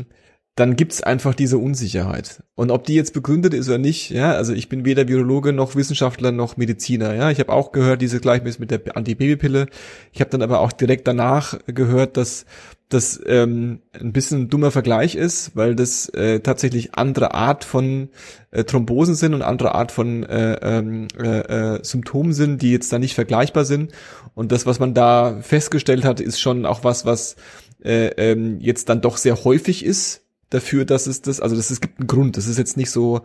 dann 0.58 0.76
gibt's 0.76 1.04
einfach 1.04 1.36
diese 1.36 1.60
Unsicherheit. 1.60 2.42
Und 2.56 2.72
ob 2.72 2.84
die 2.84 2.96
jetzt 2.96 3.14
begründet 3.14 3.54
ist 3.54 3.70
oder 3.70 3.78
nicht, 3.78 4.10
ja, 4.10 4.32
also 4.32 4.54
ich 4.54 4.70
bin 4.70 4.86
weder 4.86 5.06
Biologe 5.06 5.54
noch 5.54 5.76
Wissenschaftler 5.76 6.32
noch 6.32 6.58
Mediziner, 6.58 7.14
ja. 7.14 7.30
Ich 7.30 7.40
habe 7.40 7.54
auch 7.54 7.72
gehört, 7.72 8.02
diese 8.02 8.20
Gleichnis 8.20 8.58
mit 8.58 8.72
der 8.72 8.82
Antibabypille. 8.98 9.68
Ich 10.12 10.20
habe 10.20 10.32
dann 10.32 10.42
aber 10.42 10.60
auch 10.62 10.72
direkt 10.72 11.08
danach 11.08 11.60
gehört, 11.68 12.18
dass 12.18 12.46
das 12.90 13.22
ähm, 13.28 13.82
ein 13.94 14.14
bisschen 14.14 14.44
ein 14.44 14.50
dummer 14.50 14.72
Vergleich 14.72 15.14
ist, 15.14 15.56
weil 15.56 15.76
das 15.76 16.10
äh, 16.10 16.40
tatsächlich 16.40 16.96
andere 16.96 17.36
Art 17.36 17.64
von 17.64 18.10
äh, 18.50 18.64
Thrombosen 18.64 19.14
sind 19.14 19.36
und 19.36 19.44
andere 19.44 19.76
Art 19.76 19.92
von 19.92 20.24
äh, 20.24 20.54
ähm, 20.64 21.08
äh, 21.22 21.76
äh, 21.76 21.84
Symptomen 21.84 22.34
sind, 22.34 22.64
die 22.64 22.72
jetzt 22.72 22.92
da 22.92 22.98
nicht 22.98 23.14
vergleichbar 23.14 23.66
sind. 23.66 23.92
Und 24.34 24.52
das, 24.52 24.66
was 24.66 24.80
man 24.80 24.96
da 24.96 25.38
festgestellt 25.42 26.04
hat, 26.04 26.20
ist 26.20 26.40
schon 26.40 26.66
auch 26.66 26.84
was, 26.84 27.06
was 27.06 27.36
äh, 27.84 28.08
ähm, 28.18 28.60
jetzt 28.60 28.90
dann 28.90 29.02
doch 29.02 29.18
sehr 29.18 29.44
häufig 29.44 29.86
ist 29.86 30.24
dafür, 30.50 30.86
dass 30.86 31.08
es 31.08 31.22
das, 31.22 31.40
also 31.40 31.56
das, 31.56 31.70
es 31.70 31.82
gibt 31.82 32.00
einen 32.00 32.08
Grund. 32.08 32.38
Das 32.38 32.48
ist 32.48 32.58
jetzt 32.58 32.78
nicht 32.78 32.92
so, 32.92 33.22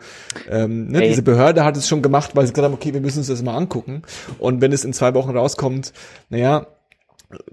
ähm, 0.48 0.88
ne, 0.88 1.02
diese 1.02 1.22
Behörde 1.22 1.64
hat 1.64 1.76
es 1.76 1.88
schon 1.88 2.02
gemacht, 2.02 2.34
weil 2.34 2.46
sie 2.46 2.52
gesagt 2.52 2.66
haben, 2.66 2.74
okay, 2.74 2.92
wir 2.92 3.00
müssen 3.00 3.18
uns 3.18 3.28
das 3.28 3.42
mal 3.42 3.56
angucken. 3.56 4.02
Und 4.38 4.60
wenn 4.60 4.72
es 4.72 4.84
in 4.84 4.92
zwei 4.92 5.14
Wochen 5.14 5.36
rauskommt, 5.36 5.92
naja, 6.30 6.66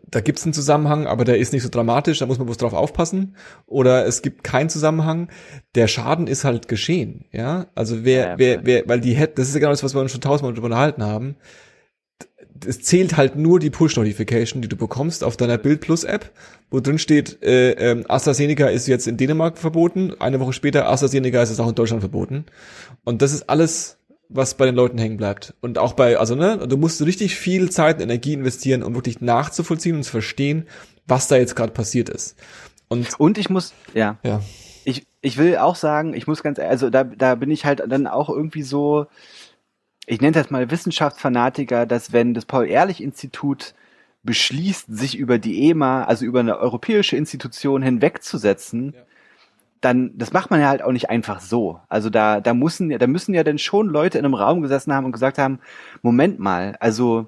da 0.09 0.20
gibt 0.20 0.39
es 0.39 0.45
einen 0.45 0.53
Zusammenhang, 0.53 1.07
aber 1.07 1.24
der 1.24 1.38
ist 1.38 1.53
nicht 1.53 1.63
so 1.63 1.70
dramatisch, 1.70 2.20
da 2.20 2.26
muss 2.26 2.38
man 2.38 2.47
bloß 2.47 2.57
drauf 2.57 2.74
aufpassen. 2.74 3.36
Oder 3.65 4.05
es 4.05 4.22
gibt 4.22 4.43
keinen 4.43 4.70
Zusammenhang. 4.70 5.30
Der 5.76 5.88
Schaden 5.88 6.28
ist 6.28 6.43
halt 6.43 6.67
geschehen, 6.67 7.26
ja. 7.32 7.67
Also 7.76 8.03
wer, 8.03 8.32
ja, 8.32 8.39
wer, 8.39 8.65
wer, 8.65 8.84
weil 8.88 8.99
die 8.99 9.13
hätte, 9.13 9.36
das 9.36 9.47
ist 9.47 9.53
ja 9.53 9.59
genau 9.59 9.72
das, 9.72 9.84
was 9.84 9.93
wir 9.93 10.01
uns 10.01 10.11
schon 10.11 10.22
tausendmal 10.22 10.57
unterhalten 10.57 11.03
haben 11.03 11.36
es 12.66 12.82
zählt 12.82 13.18
halt 13.18 13.36
nur 13.36 13.60
die 13.60 13.70
Push-Notification, 13.70 14.62
die 14.62 14.68
du 14.68 14.76
bekommst 14.76 15.24
auf 15.24 15.38
deiner 15.38 15.57
Bild 15.57 15.82
Plus 15.82 16.03
App, 16.03 16.32
wo 16.70 16.80
drin 16.80 16.99
steht, 16.99 17.41
äh, 17.43 17.72
äh, 17.72 18.03
AstraZeneca 18.07 18.68
ist 18.68 18.88
jetzt 18.88 19.07
in 19.07 19.18
Dänemark 19.18 19.57
verboten, 19.57 20.14
eine 20.20 20.39
Woche 20.39 20.53
später 20.53 20.88
AstraZeneca 20.88 21.41
ist 21.41 21.49
es 21.49 21.60
auch 21.60 21.70
in 21.70 21.76
Deutschland 21.76 22.01
verboten. 22.01 22.45
Und 23.03 23.22
das 23.22 23.34
ist 23.34 23.49
alles, 23.49 23.97
was 24.30 24.53
bei 24.53 24.66
den 24.66 24.76
Leuten 24.76 24.97
hängen 24.97 25.18
bleibt. 25.18 25.55
Und 25.62 25.78
auch 25.78 25.93
bei, 25.93 26.18
also 26.18 26.36
ne, 26.36 26.68
du 26.68 26.78
musst 26.78 27.01
richtig 27.03 27.36
viel 27.36 27.72
Zeit 27.72 27.97
und 27.97 28.03
Energie 28.03 28.34
investieren, 28.34 28.84
um 28.84 28.93
wirklich 28.93 29.22
nachzuvollziehen 29.22 29.95
und 29.95 30.03
zu 30.03 30.12
verstehen, 30.12 30.68
was 31.07 31.28
da 31.28 31.38
jetzt 31.38 31.55
gerade 31.55 31.74
passiert 31.74 32.10
ist. 32.10 32.38
Und, 32.88 33.20
und 33.20 33.38
ich 33.38 33.49
muss, 33.49 33.74
ja. 33.93 34.18
ja. 34.24 34.41
Ich, 34.86 35.05
ich 35.22 35.38
will 35.38 35.57
auch 35.57 35.76
sagen, 35.76 36.14
ich 36.14 36.28
muss 36.28 36.43
ganz, 36.43 36.60
also 36.60 36.89
da, 36.89 37.03
da 37.03 37.36
bin 37.36 37.51
ich 37.51 37.66
halt 37.66 37.84
dann 37.88 38.07
auch 38.07 38.30
irgendwie 38.30 38.64
so, 38.64 39.07
ich 40.10 40.22
nenne 40.22 40.32
das 40.32 40.49
mal 40.49 40.72
Wissenschaftsfanatiker, 40.72 41.86
dass 41.86 42.12
wenn 42.12 42.34
das 42.34 42.45
Paul-Ehrlich-Institut 42.45 43.76
beschließt, 44.24 44.88
sich 44.89 45.16
über 45.16 45.38
die 45.38 45.70
EMA, 45.70 46.03
also 46.05 46.26
über 46.26 46.39
eine 46.39 46.57
europäische 46.57 47.16
Institution 47.16 47.84
hinwegzusetzen, 47.84 48.93
ja. 48.95 49.01
dann, 49.82 50.18
das 50.18 50.34
macht 50.34 50.49
man 50.49 50.62
ja 50.62 50.68
halt 50.68 50.82
auch 50.82 50.91
nicht 50.91 51.12
einfach 51.12 51.39
so. 51.39 51.80
Also 51.89 52.10
da, 52.10 52.41
da 52.41 52.55
müssen, 52.55 52.89
da 52.89 53.05
müssen 53.05 53.36
ja 53.36 53.43
dann 53.43 53.60
schon 53.60 53.88
Leute 53.88 54.18
in 54.18 54.26
einem 54.26 54.34
Raum 54.34 54.64
gesessen 54.64 54.93
haben 54.93 55.05
und 55.05 55.12
gesagt 55.12 55.38
haben, 55.38 55.60
Moment 56.01 56.39
mal, 56.39 56.76
also 56.80 57.28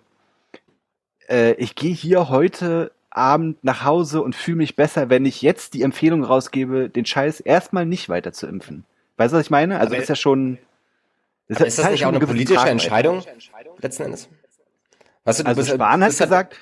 äh, 1.29 1.53
ich 1.53 1.75
gehe 1.75 1.93
hier 1.93 2.29
heute 2.29 2.91
Abend 3.11 3.63
nach 3.63 3.85
Hause 3.85 4.23
und 4.23 4.35
fühle 4.35 4.57
mich 4.57 4.75
besser, 4.75 5.11
wenn 5.11 5.25
ich 5.25 5.43
jetzt 5.43 5.75
die 5.75 5.83
Empfehlung 5.83 6.23
rausgebe, 6.23 6.89
den 6.89 7.05
Scheiß 7.05 7.41
erstmal 7.41 7.85
nicht 7.85 8.09
weiter 8.09 8.33
zu 8.33 8.47
impfen. 8.47 8.85
Weißt 9.17 9.33
du, 9.33 9.37
was 9.37 9.45
ich 9.45 9.51
meine? 9.51 9.79
Also 9.79 9.93
Aber 9.93 10.01
ist 10.01 10.09
ja 10.09 10.15
schon 10.15 10.57
ist, 11.51 11.61
ist 11.61 11.79
das 11.79 11.91
nicht 11.91 12.05
auch 12.05 12.09
eine 12.09 12.19
politische 12.19 12.67
Entscheidung 12.67 13.23
letzten 13.79 14.03
Endes? 14.03 14.29
Weißt 15.23 15.39
du, 15.39 15.43
du 15.43 15.49
also 15.49 15.61
bist, 15.61 15.73
Spahn 15.73 16.03
hat 16.03 16.17
gesagt, 16.17 16.55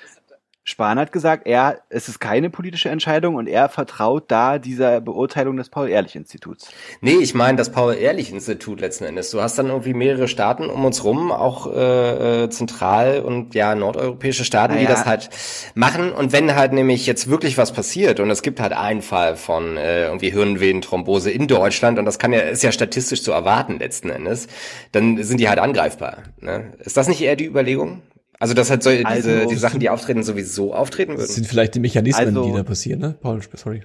Spahn 0.62 0.98
hat 0.98 1.10
gesagt, 1.10 1.46
er, 1.46 1.80
es 1.88 2.08
ist 2.08 2.20
keine 2.20 2.50
politische 2.50 2.90
Entscheidung 2.90 3.36
und 3.36 3.46
er 3.46 3.70
vertraut 3.70 4.24
da 4.28 4.58
dieser 4.58 5.00
Beurteilung 5.00 5.56
des 5.56 5.70
Paul-Ehrlich-Instituts. 5.70 6.70
Nee, 7.00 7.16
ich 7.16 7.34
meine 7.34 7.56
das 7.56 7.72
Paul-Ehrlich-Institut 7.72 8.80
letzten 8.80 9.04
Endes. 9.04 9.30
Du 9.30 9.40
hast 9.40 9.58
dann 9.58 9.68
irgendwie 9.68 9.94
mehrere 9.94 10.28
Staaten 10.28 10.68
um 10.68 10.84
uns 10.84 11.02
rum, 11.02 11.32
auch 11.32 11.66
äh, 11.66 12.44
äh 12.44 12.50
zentral- 12.50 13.20
und 13.20 13.54
ja 13.54 13.74
nordeuropäische 13.74 14.44
Staaten, 14.44 14.74
naja. 14.74 14.86
die 14.86 14.92
das 14.92 15.06
halt 15.06 15.30
machen. 15.74 16.12
Und 16.12 16.32
wenn 16.32 16.54
halt 16.54 16.74
nämlich 16.74 17.06
jetzt 17.06 17.30
wirklich 17.30 17.56
was 17.56 17.72
passiert 17.72 18.20
und 18.20 18.30
es 18.30 18.42
gibt 18.42 18.60
halt 18.60 18.72
einen 18.72 19.00
Fall 19.00 19.36
von 19.36 19.78
äh, 19.78 20.04
irgendwie 20.04 20.30
Hirnvenenthrombose 20.30 21.30
in 21.30 21.48
Deutschland 21.48 21.98
und 21.98 22.04
das 22.04 22.18
kann 22.18 22.34
ja 22.34 22.40
ist 22.40 22.62
ja 22.62 22.70
statistisch 22.70 23.22
zu 23.22 23.32
erwarten 23.32 23.78
letzten 23.78 24.10
Endes, 24.10 24.46
dann 24.92 25.22
sind 25.22 25.40
die 25.40 25.48
halt 25.48 25.58
angreifbar. 25.58 26.18
Ne? 26.40 26.72
Ist 26.80 26.98
das 26.98 27.08
nicht 27.08 27.22
eher 27.22 27.36
die 27.36 27.46
Überlegung? 27.46 28.02
Also 28.40 28.54
dass 28.54 28.70
halt 28.70 28.82
so 28.82 28.88
also, 28.88 29.28
diese 29.28 29.46
die 29.46 29.54
Sachen, 29.56 29.80
die 29.80 29.90
auftreten, 29.90 30.22
sowieso 30.22 30.74
auftreten 30.74 31.12
würden. 31.12 31.20
Das 31.20 31.34
sind 31.34 31.46
vielleicht 31.46 31.74
die 31.74 31.80
Mechanismen, 31.80 32.28
also, 32.28 32.44
die 32.46 32.56
da 32.56 32.62
passieren, 32.62 32.98
ne? 32.98 33.14
Paul, 33.20 33.40
sorry. 33.54 33.82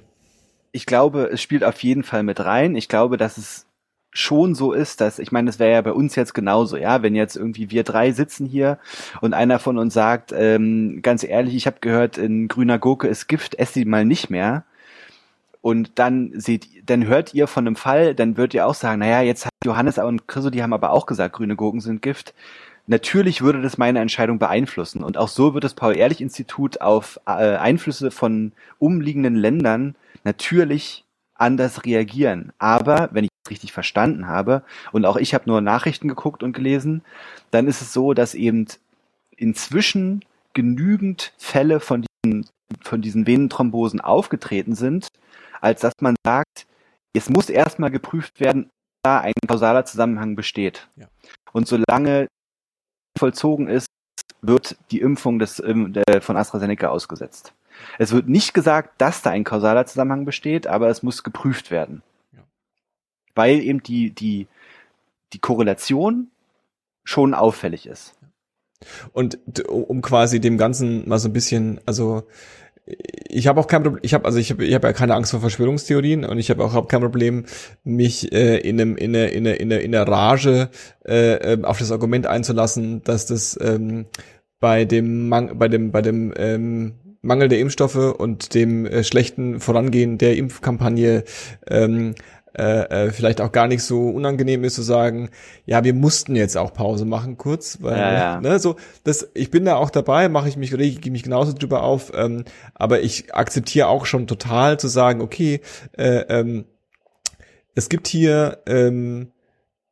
Ich 0.72 0.86
glaube, 0.86 1.30
es 1.32 1.42
spielt 1.42 1.66
auf 1.66 1.84
jeden 1.84 2.04
Fall 2.04 2.24
mit 2.24 2.40
rein. 2.40 2.76
Ich 2.76 2.88
glaube, 2.88 3.18
dass 3.18 3.38
es 3.38 3.66
schon 4.12 4.56
so 4.56 4.72
ist, 4.72 5.02
dass, 5.02 5.20
ich 5.20 5.34
meine, 5.34 5.48
das 5.48 5.60
wäre 5.60 5.74
ja 5.74 5.82
bei 5.82 5.92
uns 5.92 6.16
jetzt 6.16 6.34
genauso, 6.34 6.78
ja, 6.78 7.04
wenn 7.04 7.16
jetzt 7.16 7.36
irgendwie 7.36 7.70
wir 7.70 7.84
drei 7.84 8.14
sitzen 8.14 8.46
hier 8.46 8.80
und 9.20 9.34
einer 9.34 9.60
von 9.60 9.78
uns 9.78 9.94
sagt, 9.94 10.34
ähm, 10.34 11.02
ganz 11.02 11.26
ehrlich, 11.26 11.54
ich 11.54 11.68
habe 11.68 11.78
gehört, 11.82 12.18
in 12.18 12.48
grüner 12.48 12.80
Gurke 12.80 13.10
ist 13.10 13.28
Gift, 13.28 13.56
ess 13.56 13.74
sie 13.74 13.84
mal 13.84 14.06
nicht 14.06 14.30
mehr. 14.30 14.64
Und 15.60 16.00
dann 16.00 16.32
seht, 16.36 16.68
dann 16.86 17.08
hört 17.08 17.34
ihr 17.34 17.48
von 17.48 17.68
einem 17.68 17.76
Fall, 17.76 18.16
dann 18.16 18.38
würdet 18.38 18.54
ihr 18.54 18.68
auch 18.68 18.76
sagen, 18.76 19.00
naja, 19.00 19.22
jetzt 19.22 19.48
hat 19.48 19.52
Johannes 19.66 19.98
und 19.98 20.30
Chriso, 20.30 20.50
die 20.50 20.64
haben 20.64 20.74
aber 20.74 20.92
auch 20.92 21.08
gesagt, 21.08 21.36
grüne 21.36 21.58
Gurken 21.58 21.82
sind 21.82 22.02
Gift 22.02 22.34
natürlich 22.88 23.42
würde 23.42 23.62
das 23.62 23.78
meine 23.78 24.00
Entscheidung 24.00 24.40
beeinflussen. 24.40 25.04
Und 25.04 25.18
auch 25.18 25.28
so 25.28 25.54
wird 25.54 25.64
das 25.64 25.74
Paul-Ehrlich-Institut 25.74 26.82
auf 26.82 27.20
äh, 27.26 27.56
Einflüsse 27.56 28.12
von 28.12 28.52
umliegenden 28.80 29.36
Ländern 29.36 29.96
natürlich 30.24 31.06
anders 31.36 31.86
reagieren. 31.86 32.54
Aber 32.58 33.10
wenn 33.12 33.26
ich 33.26 33.30
es 33.44 33.52
richtig 33.52 33.74
verstanden 33.74 34.28
habe, 34.28 34.64
und 34.92 35.06
auch 35.06 35.18
ich 35.18 35.34
habe 35.34 35.50
nur 35.50 35.62
Nachrichten 35.62 36.08
geguckt 36.08 36.44
und 36.44 36.54
gelesen, 36.54 37.02
dann 37.52 37.68
ist 37.68 37.82
es 37.82 37.94
so, 37.94 38.14
dass 38.14 38.34
eben 38.34 38.68
inzwischen 39.36 40.24
genügend 40.54 41.34
Fälle 41.38 41.80
von 41.80 42.06
diesen, 42.24 42.48
von 42.82 43.02
diesen 43.02 43.28
Venenthrombosen 43.28 44.02
aufgetreten 44.02 44.76
sind, 44.76 45.08
als 45.62 45.82
dass 45.82 45.94
man 46.00 46.16
sagt, 46.26 46.66
es 47.14 47.30
muss 47.30 47.50
erstmal 47.50 47.92
geprüft 47.92 48.40
werden, 48.40 48.66
ob 48.66 49.04
da 49.04 49.20
ein 49.20 49.34
kausaler 49.48 49.86
Zusammenhang 49.86 50.36
besteht. 50.36 50.88
Ja. 50.96 51.08
Und 51.52 51.68
solange 51.68 52.28
vollzogen 53.18 53.68
ist, 53.68 53.88
wird 54.42 54.78
die 54.92 55.02
Impfung 55.02 55.40
des, 55.40 55.60
ähm, 55.60 55.94
von 56.22 56.38
AstraZeneca 56.38 56.90
ausgesetzt. 56.90 57.54
Es 57.98 58.12
wird 58.12 58.30
nicht 58.30 58.54
gesagt, 58.54 59.02
dass 59.02 59.22
da 59.22 59.32
ein 59.32 59.44
kausaler 59.44 59.86
Zusammenhang 59.86 60.26
besteht, 60.26 60.68
aber 60.68 60.90
es 60.90 61.04
muss 61.04 61.24
geprüft 61.24 61.72
werden. 61.72 62.04
Ja. 62.34 62.40
Weil 63.34 63.60
eben 63.60 63.84
die, 63.84 64.12
die, 64.12 64.48
die 65.34 65.40
Korrelation 65.40 66.30
schon 67.04 67.34
auffällig 67.34 67.86
ist. 67.88 68.16
Und 69.14 69.40
um 69.68 70.02
quasi 70.02 70.40
dem 70.40 70.58
Ganzen 70.58 71.08
mal 71.08 71.20
so 71.20 71.30
ein 71.30 71.34
bisschen, 71.34 71.80
also 71.86 72.24
ich 72.86 73.48
habe 73.48 73.60
auch 73.60 73.68
kein 73.68 73.84
Problem, 73.84 74.02
ich 74.04 74.14
habe 74.14 74.26
also 74.26 74.38
ich 74.38 74.52
habe 74.52 74.64
ich 74.64 74.74
hab 74.74 74.84
ja 74.84 74.94
keine 74.94 75.16
Angst 75.16 75.32
vor 75.32 75.40
Verschwörungstheorien 75.40 76.24
und 76.24 76.38
ich 76.38 76.50
habe 76.50 76.64
auch 76.64 76.74
hab 76.74 76.88
kein 76.88 77.02
Problem, 77.02 77.46
mich 77.84 78.32
äh, 78.32 78.58
in 78.58 78.80
einem 78.80 78.96
in 78.96 79.16
einer 79.16 79.30
in 79.30 79.48
einer 79.48 79.60
in 79.60 79.72
einer, 79.72 79.82
in 79.82 79.96
einer 79.96 80.08
Rage 80.08 80.70
äh, 81.06 81.54
ähm, 81.54 81.66
auf 81.66 81.80
das 81.80 81.92
Argument 81.92 82.28
einzulassen, 82.28 83.04
dass 83.04 83.26
das 83.26 83.58
ähm, 83.62 84.06
bei 84.60 84.86
dem 84.86 85.30
Mang 85.30 85.58
bei 85.58 85.68
dem 85.68 85.92
bei 85.92 86.02
dem 86.02 86.34
ähm, 86.38 86.94
Mangel 87.26 87.48
der 87.50 87.60
Impfstoffe 87.60 87.96
und 87.96 88.54
dem 88.54 88.86
äh, 88.86 89.04
schlechten 89.04 89.60
Vorangehen 89.60 90.20
der 90.20 90.38
Impfkampagne 90.38 91.24
ähm, 91.68 92.14
äh, 92.58 93.08
äh, 93.08 93.12
vielleicht 93.12 93.42
auch 93.42 93.52
gar 93.52 93.68
nicht 93.68 93.84
so 93.84 94.10
unangenehm 94.10 94.64
ist 94.64 94.76
zu 94.76 94.82
sagen, 94.82 95.30
ja, 95.66 95.84
wir 95.84 95.94
mussten 95.94 96.36
jetzt 96.36 96.58
auch 96.58 96.74
Pause 96.74 97.06
machen 97.06 97.38
kurz, 97.38 97.80
weil 97.82 97.98
Ja, 97.98 98.14
ja. 98.14 98.42
ne, 98.42 98.60
so 98.60 98.76
das 99.04 99.30
ich 99.34 99.52
bin 99.52 99.66
da 99.66 99.76
auch 99.76 99.90
dabei, 99.90 100.30
mache 100.30 100.50
ich 100.50 100.58
mich 100.58 100.78
rege 100.78 101.12
mich 101.12 101.24
genauso 101.24 101.54
drüber 101.54 101.84
auf, 101.84 102.12
ähm, 102.16 102.46
aber 102.74 103.02
ich 103.02 103.34
akzeptiere 103.34 103.88
auch 103.88 104.06
schon 104.06 104.28
total 104.28 104.80
zu 104.80 104.88
sagen, 104.88 105.22
okay, 105.22 105.62
äh, 105.98 106.26
ähm, 106.30 106.66
es 107.76 107.90
gibt 107.90 108.08
hier 108.08 108.60
ähm, 108.68 109.32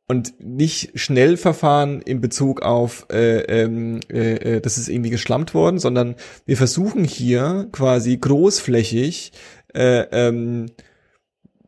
und 0.06 0.34
nicht 0.38 0.98
Schnellverfahren 0.98 2.02
in 2.02 2.20
Bezug 2.20 2.62
auf, 2.62 3.06
äh, 3.10 3.40
ähm, 3.40 4.00
äh, 4.10 4.56
äh, 4.56 4.60
das 4.60 4.76
ist 4.76 4.88
irgendwie 4.88 5.10
geschlampt 5.10 5.54
worden, 5.54 5.78
sondern 5.78 6.16
wir 6.46 6.56
versuchen 6.56 7.04
hier 7.04 7.68
quasi 7.72 8.16
großflächig 8.16 9.32
äh, 9.74 10.04
ähm, 10.12 10.66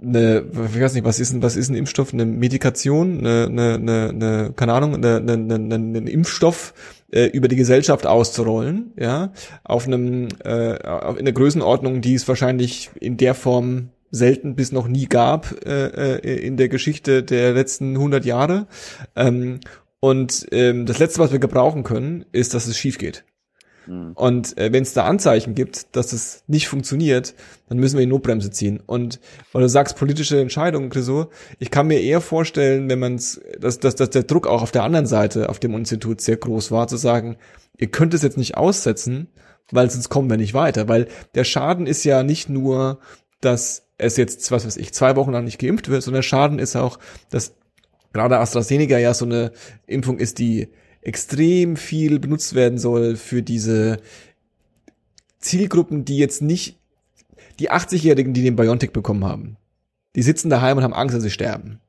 eine, 0.00 0.44
ich 0.74 0.80
weiß 0.80 0.94
nicht, 0.94 1.04
was 1.04 1.20
ist 1.20 1.32
ein, 1.32 1.42
was 1.42 1.56
ist 1.56 1.70
ein 1.70 1.74
Impfstoff, 1.74 2.12
eine 2.12 2.26
Medikation, 2.26 3.18
eine, 3.18 3.46
eine, 3.46 3.74
eine, 3.74 4.08
eine 4.10 4.52
keine 4.54 4.74
Ahnung, 4.74 4.94
eine, 4.94 5.16
eine, 5.16 5.32
eine, 5.32 5.74
einen 5.74 6.06
Impfstoff 6.06 6.74
äh, 7.10 7.26
über 7.26 7.48
die 7.48 7.56
Gesellschaft 7.56 8.06
auszurollen, 8.06 8.92
ja, 8.98 9.32
auf 9.64 9.86
einem 9.86 10.28
äh, 10.44 10.74
in 10.74 11.18
einer 11.18 11.32
Größenordnung, 11.32 12.00
die 12.00 12.14
es 12.14 12.28
wahrscheinlich 12.28 12.90
in 13.00 13.16
der 13.16 13.34
Form 13.34 13.90
selten 14.10 14.54
bis 14.54 14.72
noch 14.72 14.88
nie 14.88 15.06
gab 15.06 15.64
äh, 15.64 16.16
äh, 16.16 16.46
in 16.46 16.56
der 16.56 16.68
Geschichte 16.68 17.22
der 17.22 17.52
letzten 17.52 17.94
100 17.94 18.24
Jahre. 18.24 18.66
Ähm, 19.14 19.60
und 20.00 20.46
ähm, 20.52 20.86
das 20.86 20.98
Letzte, 20.98 21.20
was 21.20 21.32
wir 21.32 21.38
gebrauchen 21.38 21.82
können, 21.82 22.24
ist, 22.32 22.54
dass 22.54 22.66
es 22.66 22.76
schief 22.76 22.98
geht. 22.98 23.24
Hm. 23.86 24.12
Und 24.14 24.56
äh, 24.58 24.72
wenn 24.72 24.82
es 24.82 24.92
da 24.92 25.04
Anzeichen 25.04 25.54
gibt, 25.54 25.96
dass 25.96 26.12
es 26.12 26.44
nicht 26.46 26.68
funktioniert, 26.68 27.34
dann 27.68 27.78
müssen 27.78 27.96
wir 27.96 28.04
die 28.04 28.10
Notbremse 28.10 28.50
ziehen. 28.50 28.80
Und 28.84 29.20
weil 29.52 29.62
du 29.62 29.68
sagst, 29.68 29.96
politische 29.96 30.40
Entscheidungen, 30.40 30.90
Chriso, 30.90 31.30
ich 31.58 31.70
kann 31.70 31.86
mir 31.86 32.00
eher 32.00 32.20
vorstellen, 32.20 32.88
wenn 32.88 32.98
man 32.98 33.16
dass, 33.16 33.78
dass, 33.78 33.94
dass 33.94 34.10
der 34.10 34.24
Druck 34.24 34.46
auch 34.46 34.62
auf 34.62 34.72
der 34.72 34.84
anderen 34.84 35.06
Seite, 35.06 35.48
auf 35.48 35.58
dem 35.58 35.74
Institut 35.74 36.20
sehr 36.20 36.36
groß 36.36 36.70
war, 36.70 36.88
zu 36.88 36.96
sagen, 36.96 37.36
ihr 37.78 37.88
könnt 37.88 38.14
es 38.14 38.22
jetzt 38.22 38.36
nicht 38.36 38.56
aussetzen, 38.56 39.28
weil 39.70 39.90
sonst 39.90 40.08
kommen 40.08 40.30
wir 40.30 40.36
nicht 40.36 40.54
weiter. 40.54 40.88
Weil 40.88 41.08
der 41.34 41.44
Schaden 41.44 41.86
ist 41.86 42.04
ja 42.04 42.22
nicht 42.22 42.48
nur, 42.48 42.98
dass 43.40 43.86
es 43.98 44.16
jetzt, 44.16 44.50
was 44.50 44.66
weiß 44.66 44.76
ich, 44.76 44.92
zwei 44.92 45.16
Wochen 45.16 45.32
lang 45.32 45.44
nicht 45.44 45.58
geimpft 45.58 45.88
wird, 45.88 46.02
sondern 46.02 46.18
der 46.18 46.28
Schaden 46.28 46.58
ist 46.58 46.76
auch, 46.76 46.98
dass 47.30 47.54
gerade 48.12 48.38
AstraZeneca 48.38 48.98
ja 48.98 49.14
so 49.14 49.24
eine 49.24 49.52
Impfung 49.86 50.18
ist, 50.18 50.38
die 50.38 50.68
extrem 51.06 51.76
viel 51.76 52.18
benutzt 52.18 52.54
werden 52.56 52.78
soll 52.78 53.14
für 53.14 53.40
diese 53.40 53.98
Zielgruppen, 55.38 56.04
die 56.04 56.18
jetzt 56.18 56.42
nicht, 56.42 56.80
die 57.60 57.70
80-Jährigen, 57.70 58.34
die 58.34 58.42
den 58.42 58.56
BioNTech 58.56 58.90
bekommen 58.90 59.24
haben, 59.24 59.56
die 60.16 60.22
sitzen 60.22 60.50
daheim 60.50 60.78
und 60.78 60.82
haben 60.82 60.92
Angst, 60.92 61.14
dass 61.14 61.22
sie 61.22 61.30
sterben. 61.30 61.80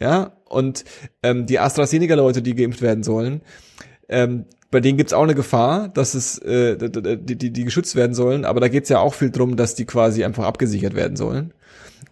Ja, 0.00 0.32
und 0.46 0.84
ähm, 1.22 1.46
die 1.46 1.60
AstraZeneca-Leute, 1.60 2.42
die 2.42 2.56
geimpft 2.56 2.82
werden 2.82 3.04
sollen, 3.04 3.42
ähm, 4.08 4.46
bei 4.72 4.80
denen 4.80 4.98
gibt's 4.98 5.12
auch 5.12 5.22
eine 5.22 5.36
Gefahr, 5.36 5.88
dass 5.88 6.14
es 6.14 6.38
äh, 6.38 6.76
die, 6.78 7.36
die, 7.36 7.52
die 7.52 7.64
geschützt 7.64 7.94
werden 7.94 8.14
sollen, 8.14 8.44
aber 8.44 8.58
da 8.58 8.66
geht's 8.66 8.88
ja 8.88 8.98
auch 8.98 9.14
viel 9.14 9.30
drum, 9.30 9.56
dass 9.56 9.76
die 9.76 9.84
quasi 9.84 10.24
einfach 10.24 10.44
abgesichert 10.44 10.94
werden 10.94 11.16
sollen. 11.16 11.54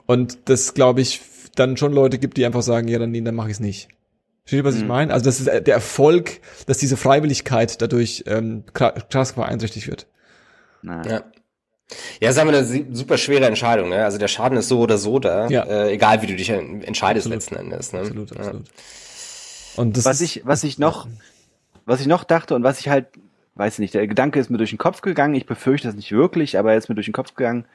Und 0.06 0.38
das, 0.44 0.74
glaube 0.74 1.00
ich, 1.00 1.22
dann 1.56 1.76
schon 1.76 1.92
Leute 1.92 2.18
gibt, 2.18 2.36
die 2.36 2.46
einfach 2.46 2.62
sagen, 2.62 2.86
ja, 2.86 3.00
dann, 3.00 3.10
nee, 3.10 3.20
dann 3.20 3.34
mache 3.34 3.50
ich's 3.50 3.58
nicht. 3.58 3.88
Versteht 4.48 4.60
ihr, 4.60 4.64
was 4.64 4.76
ich 4.76 4.80
Mhm. 4.82 4.88
meine? 4.88 5.12
Also 5.12 5.26
das 5.26 5.40
ist 5.40 5.46
äh, 5.46 5.60
der 5.60 5.74
Erfolg, 5.74 6.40
dass 6.64 6.78
diese 6.78 6.96
Freiwilligkeit 6.96 7.82
dadurch 7.82 8.24
ähm, 8.26 8.64
kra- 8.72 8.98
krass 9.10 9.34
beeinträchtigt 9.34 9.86
wird. 9.88 10.06
Ja. 10.82 11.02
Ja, 12.20 12.30
ist 12.30 12.38
aber 12.38 12.52
eine 12.56 12.64
super 12.94 13.18
schwere 13.18 13.44
Entscheidung, 13.44 13.90
ne? 13.90 14.04
Also 14.04 14.16
der 14.16 14.28
Schaden 14.28 14.56
ist 14.56 14.68
so 14.68 14.80
oder 14.80 14.96
so 14.96 15.18
da, 15.18 15.48
Ja. 15.48 15.64
äh, 15.64 15.92
egal 15.92 16.22
wie 16.22 16.26
du 16.28 16.34
dich 16.34 16.48
en- 16.48 16.82
entscheidest 16.82 17.26
Absolut. 17.26 17.42
letzten 17.42 17.56
Endes. 17.56 17.92
Ne? 17.92 17.98
Absolut, 18.00 18.30
Ja. 18.30 18.36
absolut. 18.38 18.64
Und 19.76 19.96
das 19.98 20.06
was 20.06 20.20
ist, 20.22 20.36
ich, 20.36 20.46
was 20.46 20.64
ich 20.64 20.78
noch, 20.78 21.06
was 21.84 22.00
ich 22.00 22.06
noch 22.06 22.24
dachte 22.24 22.54
und 22.54 22.62
was 22.62 22.80
ich 22.80 22.88
halt, 22.88 23.06
weiß 23.56 23.74
ich 23.74 23.78
nicht, 23.80 23.92
der 23.92 24.06
Gedanke 24.06 24.40
ist 24.40 24.48
mir 24.48 24.56
durch 24.56 24.70
den 24.70 24.78
Kopf 24.78 25.02
gegangen, 25.02 25.34
ich 25.34 25.44
befürchte 25.44 25.88
das 25.88 25.94
nicht 25.94 26.10
wirklich, 26.12 26.56
aber 26.58 26.72
er 26.72 26.78
ist 26.78 26.88
mir 26.88 26.94
durch 26.94 27.06
den 27.06 27.12
Kopf 27.12 27.34
gegangen, 27.34 27.66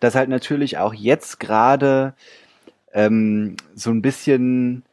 dass 0.00 0.14
halt 0.14 0.30
natürlich 0.30 0.78
auch 0.78 0.94
jetzt 0.94 1.38
gerade 1.38 2.14
ähm, 2.94 3.56
so 3.74 3.90
ein 3.90 4.00
bisschen 4.00 4.84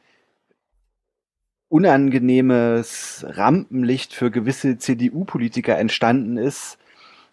unangenehmes 1.70 3.26
Rampenlicht 3.28 4.14
für 4.14 4.32
gewisse 4.32 4.78
CDU-Politiker 4.78 5.78
entstanden 5.78 6.38
ist 6.38 6.78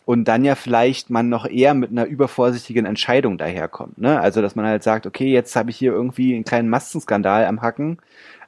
und 0.04 0.26
dann 0.26 0.44
ja 0.44 0.54
vielleicht 0.54 1.10
man 1.10 1.28
noch 1.28 1.46
eher 1.46 1.74
mit 1.74 1.90
einer 1.90 2.06
übervorsichtigen 2.06 2.86
Entscheidung 2.86 3.38
daherkommt. 3.38 3.98
Ne? 3.98 4.20
Also 4.20 4.42
dass 4.42 4.56
man 4.56 4.66
halt 4.66 4.82
sagt, 4.82 5.06
okay, 5.06 5.32
jetzt 5.32 5.54
habe 5.54 5.70
ich 5.70 5.76
hier 5.76 5.92
irgendwie 5.92 6.34
einen 6.34 6.44
kleinen 6.44 6.68
Massenskandal 6.68 7.46
am 7.46 7.62
Hacken. 7.62 7.98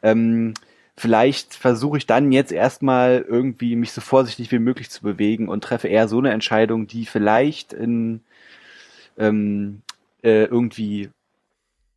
Ähm, 0.02 0.54
vielleicht 0.96 1.54
versuche 1.54 1.98
ich 1.98 2.06
dann 2.06 2.32
jetzt 2.32 2.52
erstmal 2.52 3.24
irgendwie 3.28 3.76
mich 3.76 3.92
so 3.92 4.00
vorsichtig 4.00 4.50
wie 4.52 4.58
möglich 4.58 4.90
zu 4.90 5.02
bewegen 5.02 5.48
und 5.48 5.62
treffe 5.62 5.88
eher 5.88 6.08
so 6.08 6.18
eine 6.18 6.32
Entscheidung, 6.32 6.86
die 6.86 7.06
vielleicht 7.06 7.72
in 7.72 8.20
ähm, 9.18 9.82
äh, 10.22 10.44
irgendwie 10.44 11.10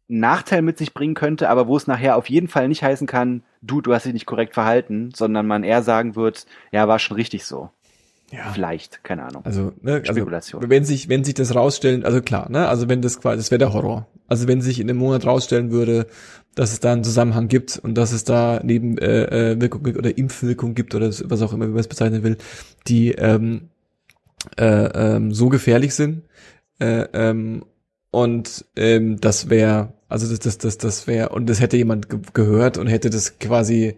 Nachteil 0.07 0.61
mit 0.61 0.77
sich 0.77 0.93
bringen 0.93 1.15
könnte, 1.15 1.49
aber 1.49 1.67
wo 1.67 1.75
es 1.75 1.87
nachher 1.87 2.15
auf 2.15 2.29
jeden 2.29 2.47
Fall 2.47 2.67
nicht 2.67 2.83
heißen 2.83 3.07
kann, 3.07 3.43
du, 3.61 3.81
du 3.81 3.93
hast 3.93 4.05
dich 4.05 4.13
nicht 4.13 4.25
korrekt 4.25 4.53
verhalten, 4.53 5.11
sondern 5.13 5.47
man 5.47 5.63
eher 5.63 5.83
sagen 5.83 6.15
wird, 6.15 6.45
ja, 6.71 6.87
war 6.87 6.99
schon 6.99 7.17
richtig 7.17 7.43
so. 7.43 7.69
ja. 8.31 8.51
Vielleicht, 8.53 9.03
keine 9.03 9.23
Ahnung. 9.23 9.45
Also, 9.45 9.73
ne, 9.81 9.95
also 9.95 10.13
Spekulation. 10.13 10.69
wenn 10.69 10.85
sich, 10.85 11.09
wenn 11.09 11.23
sich 11.23 11.33
das 11.33 11.55
rausstellen, 11.55 12.05
also 12.05 12.21
klar, 12.21 12.49
ne, 12.49 12.67
also 12.69 12.87
wenn 12.87 13.01
das 13.01 13.19
quasi, 13.19 13.37
das 13.37 13.51
wäre 13.51 13.59
der 13.59 13.73
Horror. 13.73 14.07
Also 14.29 14.47
wenn 14.47 14.61
sich 14.61 14.79
in 14.79 14.89
einem 14.89 14.99
Monat 14.99 15.25
rausstellen 15.25 15.71
würde, 15.71 16.07
dass 16.55 16.73
es 16.73 16.79
da 16.79 16.91
einen 16.91 17.03
Zusammenhang 17.03 17.47
gibt 17.47 17.77
und 17.77 17.95
dass 17.95 18.11
es 18.11 18.23
da 18.23 18.59
neben 18.63 18.97
äh, 18.97 19.53
äh, 19.53 19.69
oder 19.73 20.17
Impfwirkung 20.17 20.73
gibt 20.73 20.95
oder 20.95 21.07
was 21.07 21.41
auch 21.41 21.53
immer, 21.53 21.65
wie 21.67 21.71
man 21.71 21.79
es 21.79 21.87
bezeichnen 21.87 22.23
will, 22.23 22.37
die 22.87 23.11
ähm, 23.11 23.69
äh, 24.57 24.65
ähm, 24.65 25.33
so 25.33 25.49
gefährlich 25.49 25.93
sind. 25.93 26.23
Äh, 26.79 27.07
ähm, 27.13 27.63
und 28.11 28.65
ähm, 28.75 29.19
das 29.21 29.49
wäre, 29.49 29.93
also 30.09 30.27
das, 30.27 30.39
das, 30.39 30.57
das, 30.57 30.77
das 30.77 31.07
wäre, 31.07 31.29
und 31.29 31.47
das 31.49 31.59
hätte 31.59 31.77
jemand 31.77 32.09
ge 32.09 32.19
gehört 32.33 32.77
und 32.77 32.87
hätte 32.87 33.09
das 33.09 33.39
quasi 33.39 33.95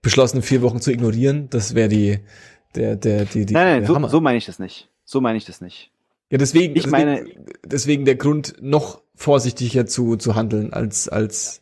beschlossen, 0.00 0.42
vier 0.42 0.62
Wochen 0.62 0.80
zu 0.80 0.90
ignorieren, 0.90 1.48
das 1.50 1.74
wäre 1.74 1.88
die, 1.88 2.18
der, 2.74 2.96
der, 2.96 3.24
die, 3.24 3.46
die 3.46 3.54
nein, 3.54 3.82
nein, 3.82 3.86
so, 3.86 4.08
so 4.08 4.20
meine 4.20 4.38
ich 4.38 4.46
das 4.46 4.58
nicht. 4.58 4.88
So 5.04 5.20
meine 5.20 5.38
ich 5.38 5.44
das 5.44 5.60
nicht. 5.60 5.90
Ja, 6.30 6.38
deswegen, 6.38 6.74
Ich 6.76 6.86
meine- 6.86 7.16
deswegen, 7.20 7.44
deswegen 7.64 8.04
der 8.04 8.14
Grund, 8.16 8.54
noch 8.60 9.02
vorsichtiger 9.14 9.86
zu, 9.86 10.16
zu 10.16 10.34
handeln, 10.34 10.72
als, 10.72 11.08
als 11.08 11.60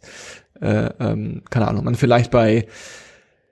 äh, 0.60 0.90
ähm, 1.00 1.42
keine 1.50 1.68
Ahnung, 1.68 1.84
man 1.84 1.94
vielleicht 1.96 2.30
bei 2.30 2.66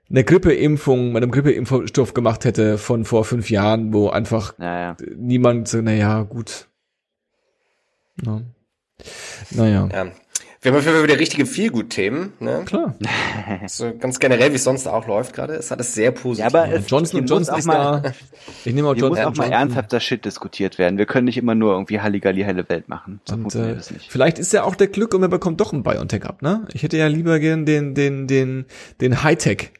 einer 0.09 0.23
Grippeimpfung, 0.23 1.13
bei 1.13 1.19
einem 1.19 1.31
Grippeimpfstoff 1.31 2.15
gemacht 2.15 2.45
hätte 2.45 2.79
von 2.79 3.05
vor 3.05 3.25
fünf 3.25 3.51
Jahren, 3.51 3.93
wo 3.93 4.09
einfach 4.09 4.57
Naja. 4.59 4.97
niemand 5.17 5.69
so, 5.69 5.83
naja, 5.83 6.23
gut. 6.23 6.69
Ja. 8.25 8.41
Naja, 9.51 9.89
Ja. 9.93 10.07
Wir 10.61 10.73
haben 10.73 10.79
auf 10.79 10.85
jeden 10.85 10.97
Fall 10.97 11.05
wieder 11.05 11.21
richtige 11.21 11.47
Feelgood-Themen, 11.47 12.33
ne? 12.41 12.63
klar. 12.67 12.97
So 13.69 13.93
ganz 13.97 14.19
generell, 14.19 14.51
wie 14.51 14.57
es 14.57 14.65
sonst 14.65 14.89
auch 14.89 15.07
läuft 15.07 15.33
gerade. 15.33 15.55
Es 15.55 15.71
hat 15.71 15.79
es 15.79 15.95
sehr 15.95 16.11
positiv. 16.11 16.41
Ja, 16.41 16.47
aber 16.47 16.69
Ja, 16.69 16.79
es, 16.79 16.91
Johnson 16.91 17.25
Johnson 17.27 17.55
auch 17.55 17.59
ist 17.59 17.67
mal, 17.67 18.01
da. 18.03 18.13
Ich 18.65 18.75
nehme 18.75 18.89
auch 18.89 18.95
Hier 18.97 19.09
muss 19.09 19.19
Johnson 19.19 19.33
auch 19.33 19.37
mal 19.37 19.45
Johnson. 19.45 19.53
ernsthafter 19.53 20.01
Shit 20.01 20.25
diskutiert 20.25 20.79
werden. 20.79 20.99
Wir 20.99 21.07
können 21.07 21.27
nicht 21.27 21.37
immer 21.39 21.55
nur 21.55 21.75
irgendwie 21.75 22.01
Halligalli 22.01 22.43
helle 22.43 22.69
Welt 22.69 22.89
machen. 22.89 23.21
So 23.25 23.37
Und, 23.37 23.55
äh, 23.55 23.77
das 23.77 23.93
nicht. 23.93 24.11
vielleicht 24.11 24.41
ist 24.41 24.53
ja 24.53 24.65
auch 24.65 24.75
der 24.75 24.89
Glück 24.89 25.15
und 25.15 25.21
man 25.21 25.31
bekommt 25.31 25.61
doch 25.61 25.73
einen 25.73 25.85
BioNTech 25.85 26.25
ab, 26.25 26.43
ne? 26.43 26.67
Ich 26.73 26.83
hätte 26.83 26.97
ja 26.99 27.07
lieber 27.07 27.39
gern 27.39 27.65
den, 27.65 27.95
den, 27.95 28.27
den, 28.27 28.67
den 29.01 29.23
Hightech 29.23 29.71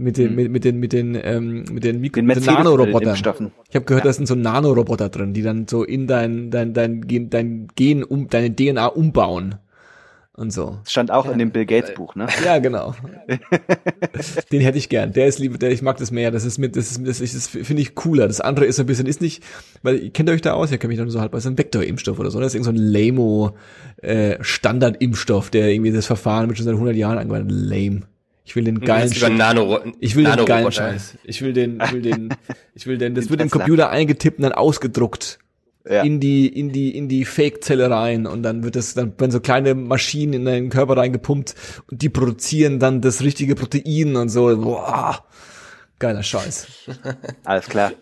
mit 0.00 0.16
den, 0.18 0.28
Hm. 0.30 0.36
mit, 0.36 0.50
mit 0.50 0.64
den, 0.64 0.76
mit 0.78 0.92
den, 0.92 1.18
ähm, 1.22 1.64
mit 1.70 1.84
den, 1.84 2.00
Mikro 2.00 2.16
Den 2.20 2.26
mit 2.26 2.36
den 2.36 2.44
Mercedes 2.44 2.46
Nanorobotern. 2.64 3.08
Impfstoffen. 3.10 3.52
Ich 3.68 3.74
habe 3.76 3.84
gehört, 3.84 4.04
Ja. 4.04 4.10
da 4.10 4.12
sind 4.14 4.26
so 4.26 4.34
Nanoroboter 4.34 5.08
drin, 5.08 5.32
die 5.34 5.42
dann 5.42 5.66
so 5.68 5.84
in 5.84 6.06
dein, 6.06 6.50
dein, 6.50 6.74
dein 6.74 7.02
Gen, 7.02 7.30
dein 7.30 7.68
Gen 7.76 8.02
um, 8.04 8.28
deine 8.28 8.54
DNA 8.54 8.86
umbauen. 8.86 9.56
Und 10.32 10.52
so. 10.54 10.78
Das 10.84 10.92
stand 10.92 11.10
auch 11.10 11.30
in 11.30 11.38
dem 11.38 11.50
Bill 11.50 11.66
Gates 11.66 11.92
Buch, 11.92 12.14
ne? 12.14 12.26
Ja, 12.42 12.58
genau. 12.60 12.94
Den 14.52 14.60
hätte 14.62 14.78
ich 14.78 14.88
gern. 14.88 15.12
Der 15.12 15.26
ist 15.26 15.38
lieber, 15.38 15.58
der, 15.58 15.70
ich 15.70 15.82
mag 15.82 15.98
das 15.98 16.10
mehr. 16.12 16.30
Das 16.30 16.44
ist 16.46 16.56
mit, 16.56 16.76
das 16.76 16.92
ist, 16.92 17.06
das 17.06 17.20
ist, 17.20 17.34
das 17.34 17.46
finde 17.48 17.82
ich 17.82 17.94
cooler. 17.94 18.26
Das 18.26 18.40
andere 18.40 18.64
ist 18.64 18.76
so 18.76 18.82
ein 18.84 18.86
bisschen, 18.86 19.06
ist 19.06 19.20
nicht, 19.20 19.42
weil, 19.82 19.98
ihr 19.98 20.10
kennt 20.10 20.30
euch 20.30 20.40
da 20.40 20.52
aus? 20.54 20.72
Ihr 20.72 20.78
kennt 20.78 20.88
mich 20.88 20.98
dann 20.98 21.10
so 21.10 21.20
halb, 21.20 21.32
das 21.32 21.44
ist 21.44 21.50
ein 21.50 21.58
Vektorimpfstoff 21.58 22.18
oder 22.18 22.30
so. 22.30 22.40
Das 22.40 22.48
ist 22.48 22.54
irgend 22.54 22.64
so 22.66 22.70
ein 22.72 22.76
Lamo, 22.76 23.50
äh, 23.98 24.38
Standardimpfstoff, 24.40 25.50
der 25.50 25.68
irgendwie 25.68 25.92
das 25.92 26.06
Verfahren 26.06 26.46
mit 26.46 26.56
schon 26.56 26.64
seit 26.64 26.74
100 26.74 26.96
Jahren 26.96 27.18
angewandt 27.18 27.50
hat. 27.52 27.58
Lame. 27.60 28.02
Ich 28.50 28.56
will 28.56 28.64
den 28.64 28.80
geilen 28.80 29.14
Scheiß. 29.14 29.30
Nano, 29.30 29.78
ich 30.00 30.16
will 30.16 30.24
den 30.24 30.44
geilen 30.44 30.72
Scheiß. 30.72 31.18
Ich 31.22 31.40
will 31.40 31.52
den, 31.52 31.80
ich 31.80 31.92
will 31.92 32.02
den, 32.02 32.34
ich 32.74 32.84
will 32.84 32.98
den, 32.98 33.14
das 33.14 33.30
wird 33.30 33.40
im 33.40 33.48
Computer 33.48 33.90
eingetippt 33.90 34.38
und 34.38 34.42
dann 34.42 34.52
ausgedruckt. 34.52 35.38
Ja. 35.88 36.02
In 36.02 36.18
die, 36.18 36.48
in 36.48 36.72
die, 36.72 36.96
in 36.96 37.08
die 37.08 37.24
Fake-Zelle 37.24 37.88
rein 37.88 38.26
und 38.26 38.42
dann 38.42 38.64
wird 38.64 38.74
das, 38.74 38.94
dann 38.94 39.18
werden 39.20 39.30
so 39.30 39.38
kleine 39.38 39.76
Maschinen 39.76 40.32
in 40.32 40.44
deinen 40.44 40.68
Körper 40.68 40.96
reingepumpt 40.96 41.54
und 41.88 42.02
die 42.02 42.08
produzieren 42.08 42.80
dann 42.80 43.00
das 43.00 43.22
richtige 43.22 43.54
Protein 43.54 44.16
und 44.16 44.30
so. 44.30 44.54
Boah. 44.56 45.24
Geiler 46.00 46.24
Scheiß. 46.24 46.66
Alles 47.44 47.68
klar. 47.68 47.92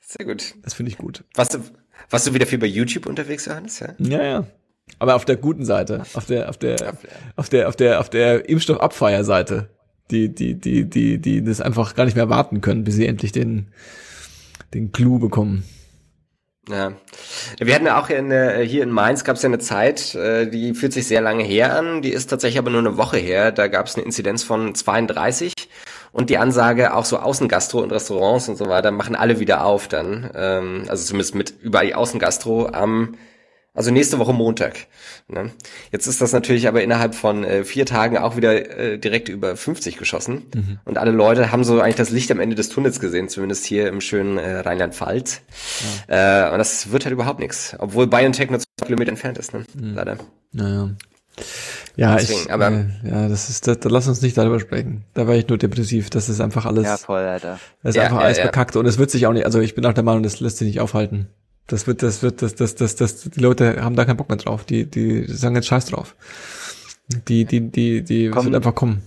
Sehr 0.00 0.24
gut. 0.24 0.54
Das 0.62 0.72
finde 0.72 0.92
ich 0.92 0.96
gut. 0.96 1.24
Warst 1.34 1.52
du, 1.52 1.58
warst 2.08 2.26
du 2.26 2.32
wieder 2.32 2.46
viel 2.46 2.58
bei 2.58 2.66
YouTube 2.66 3.04
unterwegs, 3.04 3.44
Johannes? 3.44 3.80
Ja, 3.80 3.94
ja. 3.98 4.22
ja. 4.22 4.46
Aber 4.98 5.14
auf 5.14 5.24
der 5.24 5.36
guten 5.36 5.64
Seite, 5.64 6.02
auf 6.14 6.26
der, 6.26 6.48
auf 6.48 6.56
der, 6.56 6.94
auf 7.36 7.48
der, 7.48 7.68
auf 7.68 7.76
der, 7.76 8.00
auf 8.00 8.10
der 8.10 8.48
Impfstoffabfeierseite, 8.48 9.68
die, 10.10 10.34
die, 10.34 10.54
die, 10.54 10.84
die, 10.84 11.18
die 11.18 11.44
das 11.44 11.60
einfach 11.60 11.94
gar 11.94 12.04
nicht 12.04 12.16
mehr 12.16 12.28
warten 12.28 12.60
können, 12.60 12.84
bis 12.84 12.94
sie 12.94 13.06
endlich 13.06 13.32
den, 13.32 13.68
den 14.74 14.92
Clou 14.92 15.18
bekommen. 15.18 15.64
Ja. 16.68 16.92
Wir 17.58 17.74
hatten 17.74 17.86
ja 17.86 18.00
auch 18.00 18.10
in, 18.10 18.30
äh, 18.30 18.64
hier 18.66 18.82
in 18.82 18.90
Mainz 18.90 19.24
gab 19.24 19.36
es 19.36 19.42
ja 19.42 19.48
eine 19.48 19.58
Zeit, 19.58 20.14
äh, 20.14 20.46
die 20.48 20.74
fühlt 20.74 20.92
sich 20.92 21.06
sehr 21.06 21.20
lange 21.20 21.42
her 21.42 21.74
an, 21.76 22.02
die 22.02 22.10
ist 22.10 22.28
tatsächlich 22.28 22.58
aber 22.58 22.70
nur 22.70 22.80
eine 22.80 22.96
Woche 22.98 23.16
her. 23.16 23.52
Da 23.52 23.68
gab 23.68 23.86
es 23.86 23.96
eine 23.96 24.04
Inzidenz 24.04 24.42
von 24.42 24.74
32 24.74 25.54
und 26.12 26.30
die 26.30 26.38
Ansage, 26.38 26.94
auch 26.94 27.04
so 27.04 27.18
Außengastro 27.18 27.80
und 27.80 27.92
Restaurants 27.92 28.48
und 28.48 28.56
so 28.56 28.66
weiter, 28.66 28.90
machen 28.90 29.16
alle 29.16 29.40
wieder 29.40 29.64
auf 29.64 29.88
dann. 29.88 30.30
Ähm, 30.34 30.84
also 30.88 31.04
zumindest 31.04 31.34
mit 31.34 31.54
überall 31.62 31.92
Außengastro 31.94 32.68
am 32.68 33.14
also 33.74 33.90
nächste 33.90 34.18
Woche 34.18 34.32
Montag. 34.32 34.86
Ne? 35.28 35.52
Jetzt 35.92 36.06
ist 36.06 36.20
das 36.20 36.32
natürlich 36.32 36.66
aber 36.66 36.82
innerhalb 36.82 37.14
von 37.14 37.44
äh, 37.44 37.64
vier 37.64 37.86
Tagen 37.86 38.18
auch 38.18 38.36
wieder 38.36 38.76
äh, 38.76 38.98
direkt 38.98 39.28
über 39.28 39.56
50 39.56 39.96
geschossen. 39.96 40.46
Mhm. 40.54 40.78
Und 40.84 40.98
alle 40.98 41.12
Leute 41.12 41.52
haben 41.52 41.64
so 41.64 41.80
eigentlich 41.80 41.96
das 41.96 42.10
Licht 42.10 42.30
am 42.32 42.40
Ende 42.40 42.56
des 42.56 42.70
Tunnels 42.70 42.98
gesehen, 42.98 43.28
zumindest 43.28 43.64
hier 43.66 43.88
im 43.88 44.00
schönen 44.00 44.38
äh, 44.38 44.60
Rheinland-Pfalz. 44.60 45.42
Ja. 46.08 46.48
Äh, 46.48 46.52
und 46.52 46.58
das 46.58 46.90
wird 46.90 47.04
halt 47.04 47.12
überhaupt 47.12 47.40
nichts. 47.40 47.76
Obwohl 47.78 48.06
BioNTech 48.06 48.50
nur 48.50 48.58
zwei 48.58 48.86
Kilometer 48.86 49.10
entfernt 49.10 49.38
ist, 49.38 49.52
ne? 49.54 49.64
Mhm. 49.74 49.94
Leider. 49.94 50.18
Naja. 50.52 50.90
Ja, 51.96 52.16
Deswegen, 52.16 52.40
ich, 52.40 52.52
aber, 52.52 52.70
ja, 53.04 53.28
das 53.28 53.48
ist, 53.48 53.66
da, 53.66 53.74
da 53.74 53.88
lass 53.88 54.06
uns 54.08 54.22
nicht 54.22 54.36
darüber 54.36 54.60
sprechen. 54.60 55.04
Da 55.14 55.26
war 55.26 55.34
ich 55.34 55.48
nur 55.48 55.58
depressiv. 55.58 56.10
Das 56.10 56.28
ist 56.28 56.40
einfach 56.40 56.64
alles. 56.64 56.84
Ja, 56.84 56.96
voll, 56.96 57.20
Alter. 57.22 57.58
Das 57.82 57.90
ist 57.90 57.96
ja, 57.96 58.04
einfach 58.04 58.18
ja, 58.18 58.24
alles 58.24 58.38
ja. 58.38 58.46
bekackt 58.46 58.76
und 58.76 58.86
es 58.86 58.98
wird 58.98 59.10
sich 59.10 59.26
auch 59.26 59.32
nicht, 59.32 59.44
also 59.44 59.60
ich 59.60 59.74
bin 59.74 59.84
auch 59.84 59.92
der 59.92 60.04
Meinung, 60.04 60.22
das 60.22 60.40
lässt 60.40 60.58
sich 60.58 60.66
nicht 60.68 60.80
aufhalten. 60.80 61.28
Das 61.68 61.86
wird, 61.86 62.02
das 62.02 62.22
wird, 62.22 62.40
das, 62.42 62.54
das, 62.54 62.74
das, 62.74 62.96
das, 62.96 63.30
die 63.30 63.40
Leute 63.40 63.82
haben 63.82 63.94
da 63.94 64.06
keinen 64.06 64.16
Bock 64.16 64.30
mehr 64.30 64.38
drauf. 64.38 64.64
Die, 64.64 64.86
die 64.86 65.24
sagen 65.26 65.54
jetzt 65.54 65.68
Scheiß 65.68 65.86
drauf. 65.86 66.16
Die, 67.28 67.44
die, 67.44 67.70
die, 67.70 68.02
die 68.02 68.30
Komm. 68.30 68.46
wird 68.46 68.56
einfach 68.56 68.74
kommen. 68.74 69.02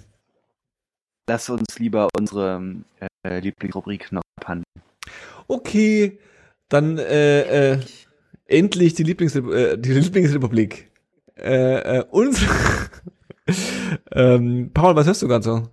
Lass 1.27 1.49
uns 1.49 1.79
lieber 1.79 2.07
unsere 2.17 2.61
äh, 3.23 3.39
Lieblingsrubrik 3.39 4.11
noch 4.11 4.21
abhandeln. 4.39 4.65
Okay, 5.47 6.19
dann 6.69 6.99
äh, 6.99 7.73
äh, 7.73 7.79
endlich 8.45 8.93
die, 8.93 9.03
Lieblings 9.03 9.35
äh, 9.35 9.77
die 9.77 9.93
Lieblingsrepublik. 9.93 10.91
Äh, 11.35 11.97
äh, 11.97 12.05
unsere 12.11 12.51
ähm, 14.11 14.69
Paul, 14.73 14.95
was 14.95 15.07
hörst 15.07 15.23
du 15.23 15.27
gerade 15.27 15.43
so? 15.43 15.67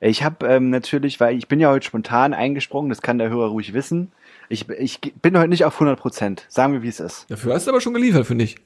Ich 0.00 0.22
habe 0.22 0.46
ähm, 0.46 0.70
natürlich, 0.70 1.18
weil 1.18 1.36
ich 1.36 1.48
bin 1.48 1.58
ja 1.58 1.70
heute 1.70 1.86
spontan 1.86 2.34
eingesprungen, 2.34 2.88
das 2.88 3.02
kann 3.02 3.18
der 3.18 3.30
Hörer 3.30 3.48
ruhig 3.48 3.72
wissen. 3.72 4.12
Ich, 4.48 4.68
ich 4.68 5.00
bin 5.00 5.36
heute 5.36 5.48
nicht 5.48 5.64
auf 5.64 5.74
100 5.74 5.98
Prozent. 5.98 6.46
Sagen 6.48 6.72
wir, 6.72 6.82
wie 6.82 6.88
es 6.88 7.00
ist. 7.00 7.26
Dafür 7.28 7.54
hast 7.54 7.66
du 7.66 7.70
aber 7.70 7.80
schon 7.80 7.94
geliefert, 7.94 8.26
finde 8.26 8.44
ich. 8.44 8.56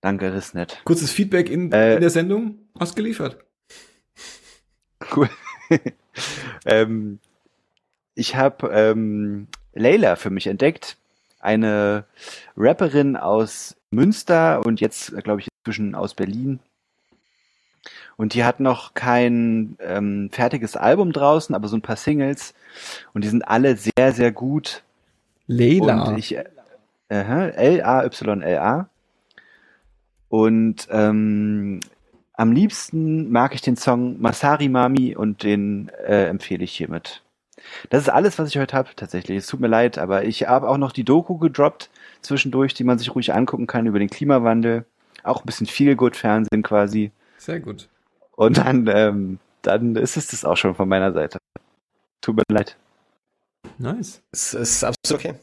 Danke, 0.00 0.30
das 0.30 0.48
ist 0.48 0.54
nett. 0.54 0.80
Kurzes 0.84 1.10
Feedback 1.10 1.48
in, 1.48 1.72
äh, 1.72 1.94
in 1.94 2.00
der 2.00 2.10
Sendung. 2.10 2.58
Hast 2.78 2.96
geliefert. 2.96 3.38
Cool. 5.14 5.28
ähm, 6.66 7.18
ich 8.14 8.36
habe 8.36 8.68
ähm, 8.68 9.48
Layla 9.74 10.16
für 10.16 10.30
mich 10.30 10.46
entdeckt. 10.46 10.96
Eine 11.40 12.04
Rapperin 12.56 13.16
aus 13.16 13.76
Münster 13.90 14.64
und 14.64 14.80
jetzt, 14.80 15.16
glaube 15.22 15.42
ich, 15.42 15.48
inzwischen 15.64 15.94
aus 15.94 16.14
Berlin. 16.14 16.60
Und 18.16 18.34
die 18.34 18.44
hat 18.44 18.60
noch 18.60 18.94
kein 18.94 19.76
ähm, 19.80 20.30
fertiges 20.32 20.76
Album 20.76 21.12
draußen, 21.12 21.54
aber 21.54 21.68
so 21.68 21.76
ein 21.76 21.82
paar 21.82 21.96
Singles. 21.96 22.54
Und 23.12 23.24
die 23.24 23.28
sind 23.28 23.46
alle 23.46 23.76
sehr, 23.76 24.12
sehr 24.12 24.32
gut. 24.32 24.82
Leila. 25.46 26.04
Und 26.04 26.18
ich, 26.18 26.34
äh, 26.36 26.44
L-A-Y-L-A. 27.08 28.88
Und 30.28 30.88
ähm, 30.90 31.80
am 32.32 32.52
liebsten 32.52 33.30
mag 33.30 33.54
ich 33.54 33.60
den 33.62 33.76
Song 33.76 34.20
Masari 34.20 34.68
Mami 34.68 35.14
und 35.14 35.42
den 35.42 35.90
äh, 36.06 36.26
empfehle 36.26 36.64
ich 36.64 36.72
hiermit. 36.72 37.22
Das 37.90 38.02
ist 38.02 38.08
alles, 38.08 38.38
was 38.38 38.48
ich 38.48 38.58
heute 38.58 38.76
habe, 38.76 38.90
tatsächlich. 38.96 39.38
Es 39.38 39.46
tut 39.46 39.60
mir 39.60 39.68
leid, 39.68 39.98
aber 39.98 40.24
ich 40.24 40.46
habe 40.46 40.68
auch 40.68 40.76
noch 40.76 40.92
die 40.92 41.04
Doku 41.04 41.38
gedroppt 41.38 41.90
zwischendurch, 42.20 42.74
die 42.74 42.84
man 42.84 42.98
sich 42.98 43.14
ruhig 43.14 43.34
angucken 43.34 43.66
kann 43.66 43.86
über 43.86 43.98
den 43.98 44.10
Klimawandel. 44.10 44.84
Auch 45.22 45.42
ein 45.42 45.46
bisschen 45.46 45.66
viel 45.66 45.96
gut 45.96 46.16
Fernsehen 46.16 46.62
quasi. 46.62 47.10
Sehr 47.38 47.60
gut. 47.60 47.88
Und 48.36 48.58
dann, 48.58 48.86
ähm, 48.92 49.38
dann 49.62 49.96
ist 49.96 50.16
es 50.16 50.28
das 50.28 50.44
auch 50.44 50.56
schon 50.56 50.74
von 50.74 50.88
meiner 50.88 51.12
Seite. 51.12 51.38
Tut 52.20 52.36
mir 52.36 52.42
leid. 52.48 52.76
Nice. 53.78 54.22
Es 54.30 54.54
ist 54.54 54.84
absolut 54.84 55.20
okay. 55.24 55.34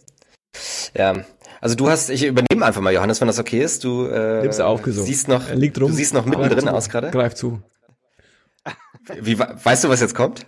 Ja, 0.95 1.25
also 1.59 1.75
du 1.75 1.89
hast, 1.89 2.09
ich 2.09 2.23
übernehme 2.25 2.65
einfach 2.65 2.81
mal, 2.81 2.93
Johannes, 2.93 3.19
wenn 3.21 3.27
das 3.27 3.39
okay 3.39 3.61
ist. 3.61 3.83
Du 3.83 4.05
äh, 4.05 4.41
Nimm's 4.41 4.59
aufgesucht. 4.59 5.07
siehst 5.07 5.27
noch, 5.27 5.49
Er 5.49 5.55
liegt 5.55 5.79
rum. 5.79 5.89
du 5.91 5.95
siehst 5.95 6.13
noch 6.13 6.25
mittendrin 6.25 6.67
aus 6.69 6.89
gerade. 6.89 7.09
Greif 7.11 7.33
zu. 7.33 7.61
Wie, 9.21 9.37
weißt 9.39 9.83
du, 9.83 9.89
was 9.89 9.99
jetzt 10.01 10.15
kommt? 10.15 10.45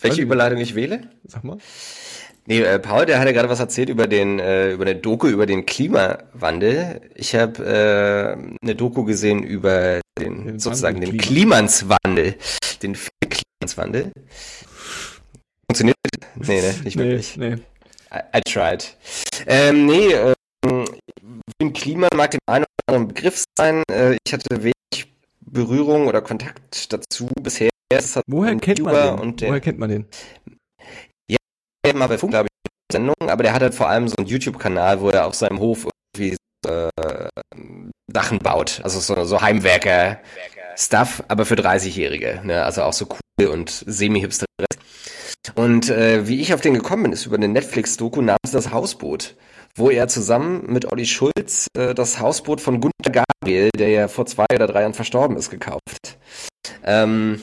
Welche 0.00 0.22
Überleitung 0.22 0.58
ich 0.58 0.74
wähle? 0.74 1.10
Sag 1.24 1.42
mal. 1.44 1.58
Nee, 2.44 2.60
äh, 2.60 2.78
Paul, 2.78 3.06
der 3.06 3.18
hat 3.18 3.26
ja 3.26 3.32
gerade 3.32 3.48
was 3.48 3.58
erzählt 3.58 3.88
über 3.88 4.06
den, 4.06 4.38
äh, 4.38 4.70
über 4.72 4.84
eine 4.84 4.94
Doku 4.96 5.26
über 5.26 5.46
den 5.46 5.66
Klimawandel. 5.66 7.00
Ich 7.14 7.34
habe 7.34 7.64
äh, 7.64 8.32
eine 8.62 8.74
Doku 8.76 9.04
gesehen 9.04 9.42
über 9.42 10.00
den, 10.18 10.46
Den 10.46 10.58
sozusagen 10.58 11.00
den 11.00 11.10
Wandel- 11.10 11.18
Klimanswandel, 11.26 12.34
den 12.82 12.96
Klimanswandel. 13.20 14.12
Funktioniert? 15.68 15.96
Nee, 16.36 16.60
ne, 16.60 16.74
nicht 16.84 16.96
Nee, 16.96 17.04
wirklich. 17.04 17.36
nee. 17.36 17.54
I, 18.12 18.38
I 18.38 18.40
tried. 18.42 18.96
Ähm, 19.46 19.86
nee, 19.86 20.12
ähm, 20.12 20.84
im 21.58 21.72
Klima 21.72 22.08
mag 22.14 22.30
dem 22.30 22.40
einen 22.46 22.64
oder 22.64 22.94
anderen 22.96 23.08
Begriff 23.08 23.44
sein. 23.58 23.82
Äh, 23.90 24.16
ich 24.24 24.32
hatte 24.32 24.62
wenig 24.62 25.12
Berührung 25.40 26.06
oder 26.06 26.22
Kontakt 26.22 26.92
dazu 26.92 27.28
bisher. 27.40 27.70
Woher 28.26 28.56
kennt 28.56 28.80
man 28.80 29.36
den? 29.36 29.48
Woher 29.48 29.60
kennt 29.60 29.78
man 29.78 29.88
den? 29.90 30.06
mal 31.94 32.08
bei 32.08 32.18
Funk, 32.18 32.32
glaube 32.32 32.48
ich, 32.48 32.70
Sendung, 32.92 33.14
aber 33.20 33.44
der 33.44 33.52
hat 33.52 33.62
halt 33.62 33.74
vor 33.74 33.88
allem 33.88 34.08
so 34.08 34.16
einen 34.18 34.26
YouTube-Kanal, 34.26 35.00
wo 35.00 35.08
er 35.10 35.26
auf 35.26 35.34
seinem 35.34 35.60
Hof 35.60 35.86
irgendwie 36.16 36.36
äh, 36.66 37.28
Sachen 38.12 38.38
baut. 38.38 38.80
Also 38.82 39.00
so, 39.00 39.24
so 39.24 39.40
Heimwerker-Stuff, 39.40 41.22
aber 41.28 41.44
für 41.44 41.54
30-Jährige. 41.54 42.40
Ne? 42.44 42.64
Also 42.64 42.82
auch 42.82 42.92
so 42.92 43.06
cool 43.38 43.46
und 43.48 43.84
semi-hipster. 43.86 44.46
Und 45.54 45.90
äh, 45.90 46.26
wie 46.26 46.40
ich 46.40 46.52
auf 46.52 46.60
den 46.60 46.74
gekommen 46.74 47.04
bin, 47.04 47.12
ist 47.12 47.26
über 47.26 47.36
eine 47.36 47.48
Netflix-Doku 47.48 48.20
namens 48.20 48.50
Das 48.52 48.72
Hausboot, 48.72 49.36
wo 49.76 49.90
er 49.90 50.08
zusammen 50.08 50.64
mit 50.66 50.90
Olli 50.90 51.06
Schulz 51.06 51.68
äh, 51.76 51.94
das 51.94 52.18
Hausboot 52.18 52.60
von 52.60 52.80
Gunter 52.80 53.10
Gabriel, 53.10 53.70
der 53.76 53.88
ja 53.88 54.08
vor 54.08 54.26
zwei 54.26 54.46
oder 54.52 54.66
drei 54.66 54.80
Jahren 54.80 54.94
verstorben 54.94 55.36
ist, 55.36 55.50
gekauft. 55.50 56.18
Ähm, 56.84 57.40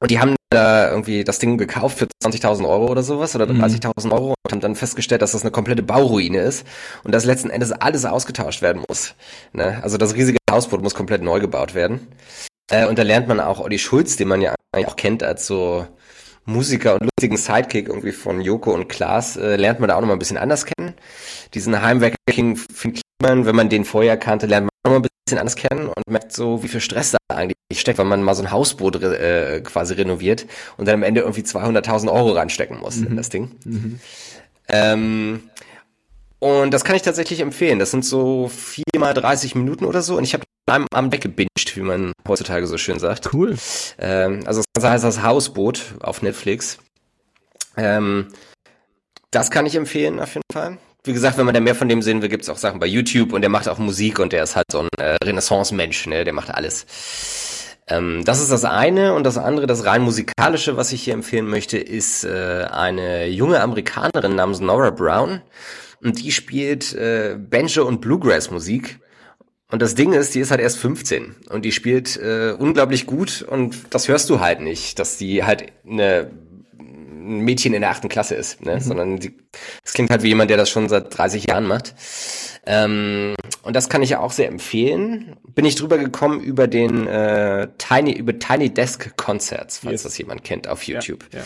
und 0.00 0.10
die 0.10 0.18
haben 0.18 0.34
da 0.54 0.90
irgendwie 0.90 1.24
das 1.24 1.38
Ding 1.38 1.58
gekauft 1.58 1.98
für 1.98 2.06
20.000 2.24 2.68
Euro 2.68 2.86
oder 2.90 3.02
sowas 3.02 3.34
oder 3.34 3.46
Mhm. 3.46 3.62
30.000 3.62 4.12
Euro 4.12 4.34
und 4.44 4.52
haben 4.52 4.60
dann 4.60 4.74
festgestellt, 4.76 5.22
dass 5.22 5.32
das 5.32 5.42
eine 5.42 5.50
komplette 5.50 5.82
Bauruine 5.82 6.40
ist 6.40 6.66
und 7.04 7.12
dass 7.14 7.24
letzten 7.24 7.50
Endes 7.50 7.72
alles 7.72 8.04
ausgetauscht 8.04 8.62
werden 8.62 8.82
muss. 8.88 9.14
Ne? 9.52 9.80
Also 9.82 9.98
das 9.98 10.14
riesige 10.14 10.38
Hausboot 10.50 10.82
muss 10.82 10.94
komplett 10.94 11.22
neu 11.22 11.40
gebaut 11.40 11.74
werden. 11.74 12.06
Äh, 12.70 12.86
und 12.86 12.98
da 12.98 13.02
lernt 13.02 13.28
man 13.28 13.40
auch 13.40 13.60
Olli 13.60 13.78
Schulz, 13.78 14.16
den 14.16 14.28
man 14.28 14.40
ja 14.40 14.54
eigentlich 14.72 14.88
auch 14.88 14.96
kennt 14.96 15.22
als 15.22 15.46
so 15.46 15.86
Musiker 16.44 16.94
und 16.94 17.04
lustigen 17.04 17.36
Sidekick 17.36 17.88
irgendwie 17.88 18.12
von 18.12 18.40
Joko 18.40 18.72
und 18.72 18.88
Klaas, 18.88 19.36
äh, 19.36 19.56
lernt 19.56 19.78
man 19.80 19.88
da 19.88 19.96
auch 19.96 20.00
nochmal 20.00 20.16
ein 20.16 20.18
bisschen 20.18 20.38
anders 20.38 20.66
kennen. 20.66 20.94
Diesen 21.54 21.80
Heimwerker 21.82 22.16
King 22.28 22.56
Finn 22.56 22.94
Kliman, 23.22 23.46
wenn 23.46 23.56
man 23.56 23.68
den 23.68 23.84
vorher 23.84 24.16
kannte, 24.16 24.46
lernt 24.46 24.64
man 24.64 24.70
auch 24.70 24.90
noch 24.90 25.00
mal 25.00 25.06
ein 25.06 25.08
bisschen 25.26 25.38
anders 25.38 25.56
kennen 25.56 25.88
und 25.88 26.10
merkt 26.10 26.32
so, 26.32 26.62
wie 26.62 26.68
viel 26.68 26.80
Stress 26.80 27.12
da 27.12 27.18
eigentlich 27.34 27.56
steckt, 27.72 27.98
wenn 27.98 28.08
man 28.08 28.22
mal 28.22 28.34
so 28.34 28.42
ein 28.42 28.50
Hausboot 28.50 29.00
äh, 29.02 29.60
quasi 29.64 29.94
renoviert 29.94 30.46
und 30.76 30.86
dann 30.86 30.96
am 30.96 31.02
Ende 31.02 31.20
irgendwie 31.20 31.42
200.000 31.42 32.12
Euro 32.12 32.32
reinstecken 32.32 32.80
muss 32.80 32.98
in 32.98 33.16
das 33.16 33.28
Ding. 33.28 33.52
Mhm. 33.64 34.00
Ähm, 34.68 35.50
und 36.40 36.74
das 36.74 36.84
kann 36.84 36.96
ich 36.96 37.02
tatsächlich 37.02 37.40
empfehlen. 37.40 37.78
Das 37.78 37.92
sind 37.92 38.04
so 38.04 38.48
viermal 38.48 39.14
30 39.14 39.54
Minuten 39.54 39.84
oder 39.84 40.02
so 40.02 40.16
und 40.16 40.24
ich 40.24 40.34
habe 40.34 40.44
am 40.66 40.86
Abend 40.92 41.12
weggebinged, 41.12 41.76
wie 41.76 41.82
man 41.82 42.12
heutzutage 42.26 42.66
so 42.66 42.78
schön 42.78 42.98
sagt. 42.98 43.32
Cool. 43.32 43.56
Ähm, 43.98 44.40
also 44.46 44.60
das 44.60 44.82
Ganze 44.82 44.90
heißt 44.90 45.04
das 45.04 45.22
Hausboot 45.22 45.94
auf 46.00 46.22
Netflix. 46.22 46.78
Ähm, 47.76 48.28
das 49.30 49.50
kann 49.50 49.66
ich 49.66 49.76
empfehlen 49.76 50.18
auf 50.20 50.34
jeden 50.34 50.42
Fall. 50.52 50.78
Wie 51.04 51.12
gesagt, 51.12 51.36
wenn 51.36 51.46
man 51.46 51.54
da 51.54 51.60
mehr 51.60 51.74
von 51.74 51.88
dem 51.88 52.00
sehen 52.00 52.22
will, 52.22 52.28
gibt's 52.28 52.48
auch 52.48 52.56
Sachen 52.56 52.78
bei 52.78 52.86
YouTube 52.86 53.32
und 53.32 53.40
der 53.40 53.50
macht 53.50 53.68
auch 53.68 53.78
Musik 53.78 54.20
und 54.20 54.32
der 54.32 54.44
ist 54.44 54.54
halt 54.54 54.66
so 54.70 54.80
ein 54.80 54.88
äh, 54.98 55.16
Renaissance-Mensch, 55.24 56.06
ne? 56.06 56.22
Der 56.22 56.32
macht 56.32 56.54
alles. 56.54 56.86
Ähm, 57.88 58.24
das 58.24 58.40
ist 58.40 58.52
das 58.52 58.64
eine 58.64 59.14
und 59.14 59.24
das 59.24 59.36
andere, 59.36 59.66
das 59.66 59.84
rein 59.84 60.02
musikalische, 60.02 60.76
was 60.76 60.92
ich 60.92 61.02
hier 61.02 61.14
empfehlen 61.14 61.48
möchte, 61.48 61.76
ist 61.76 62.24
äh, 62.24 62.66
eine 62.70 63.26
junge 63.26 63.60
Amerikanerin 63.60 64.36
namens 64.36 64.60
Nora 64.60 64.90
Brown 64.90 65.42
und 66.02 66.22
die 66.22 66.30
spielt 66.30 66.94
äh, 66.94 67.36
Banjo 67.36 67.84
und 67.84 68.00
Bluegrass 68.00 68.52
Musik. 68.52 69.00
Und 69.72 69.80
das 69.82 69.94
Ding 69.94 70.12
ist, 70.12 70.34
die 70.34 70.40
ist 70.40 70.50
halt 70.50 70.60
erst 70.60 70.78
15 70.78 71.34
und 71.48 71.64
die 71.64 71.72
spielt 71.72 72.16
äh, 72.18 72.54
unglaublich 72.56 73.06
gut 73.06 73.42
und 73.42 73.74
das 73.90 74.06
hörst 74.06 74.28
du 74.30 74.38
halt 74.38 74.60
nicht, 74.60 74.98
dass 74.98 75.16
die 75.16 75.44
halt 75.44 75.72
eine 75.88 76.30
ein 77.22 77.40
Mädchen 77.40 77.74
in 77.74 77.80
der 77.80 77.90
achten 77.90 78.08
Klasse 78.08 78.34
ist, 78.34 78.64
ne? 78.64 78.76
Mhm. 78.76 78.80
sondern 78.80 79.20
es 79.84 79.92
klingt 79.92 80.10
halt 80.10 80.22
wie 80.22 80.28
jemand, 80.28 80.50
der 80.50 80.56
das 80.56 80.70
schon 80.70 80.88
seit 80.88 81.16
30 81.16 81.48
Jahren 81.48 81.66
macht. 81.66 81.94
Ähm, 82.66 83.34
und 83.62 83.74
das 83.76 83.88
kann 83.88 84.02
ich 84.02 84.10
ja 84.10 84.20
auch 84.20 84.32
sehr 84.32 84.48
empfehlen. 84.48 85.36
Bin 85.48 85.64
ich 85.64 85.74
drüber 85.74 85.98
gekommen 85.98 86.40
über 86.40 86.66
den 86.66 87.06
äh, 87.06 87.68
Tiny, 87.78 88.12
über 88.12 88.38
Tiny 88.38 88.72
Desk 88.72 89.16
Concerts, 89.16 89.78
falls 89.78 89.92
yes. 89.92 90.02
das 90.02 90.18
jemand 90.18 90.44
kennt 90.44 90.68
auf 90.68 90.82
YouTube. 90.84 91.24
Ja, 91.32 91.40
ja. 91.40 91.44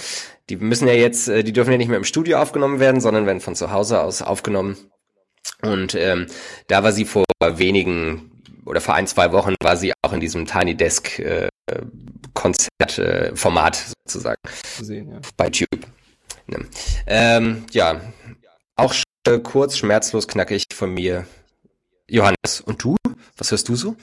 Die 0.49 0.57
müssen 0.57 0.89
ja 0.89 0.95
jetzt, 0.95 1.29
äh, 1.29 1.43
die 1.43 1.53
dürfen 1.53 1.73
ja 1.73 1.79
nicht 1.79 1.89
mehr 1.89 1.99
im 1.99 2.05
Studio 2.05 2.39
aufgenommen 2.39 2.81
werden, 2.81 3.01
sondern 3.01 3.27
werden 3.27 3.41
von 3.41 3.55
zu 3.55 3.73
Hause 3.73 4.01
aus 4.01 4.23
aufgenommen. 4.23 4.77
Und 5.63 5.95
ähm, 5.95 6.27
da 6.69 6.83
war 6.83 6.93
sie 6.93 7.05
vor 7.05 7.25
wenigen 7.41 8.33
oder 8.65 8.81
vor 8.81 8.95
ein, 8.95 9.07
zwei 9.07 9.33
Wochen 9.33 9.55
war 9.63 9.77
sie 9.77 9.93
auch 10.03 10.13
in 10.13 10.21
diesem 10.21 10.47
Tiny 10.47 10.75
Desk 10.75 11.19
äh, 11.19 11.49
Konzertformat 12.35 13.77
äh, 13.77 13.93
sozusagen. 14.07 14.41
Sehen, 14.81 15.11
ja. 15.11 15.21
Bei 15.37 15.51
Tube. 15.51 15.87
Ne. 16.47 16.59
Ähm, 17.07 17.65
ja, 17.73 18.01
auch 18.77 18.95
äh, 19.27 19.39
kurz, 19.39 19.77
schmerzlos, 19.77 20.29
knackig 20.29 20.65
von 20.73 20.93
mir. 20.95 21.27
Johannes, 22.09 22.61
und 22.65 22.83
du? 22.85 22.97
Was 23.37 23.51
hörst 23.51 23.69
du 23.69 23.75
so? 23.75 23.97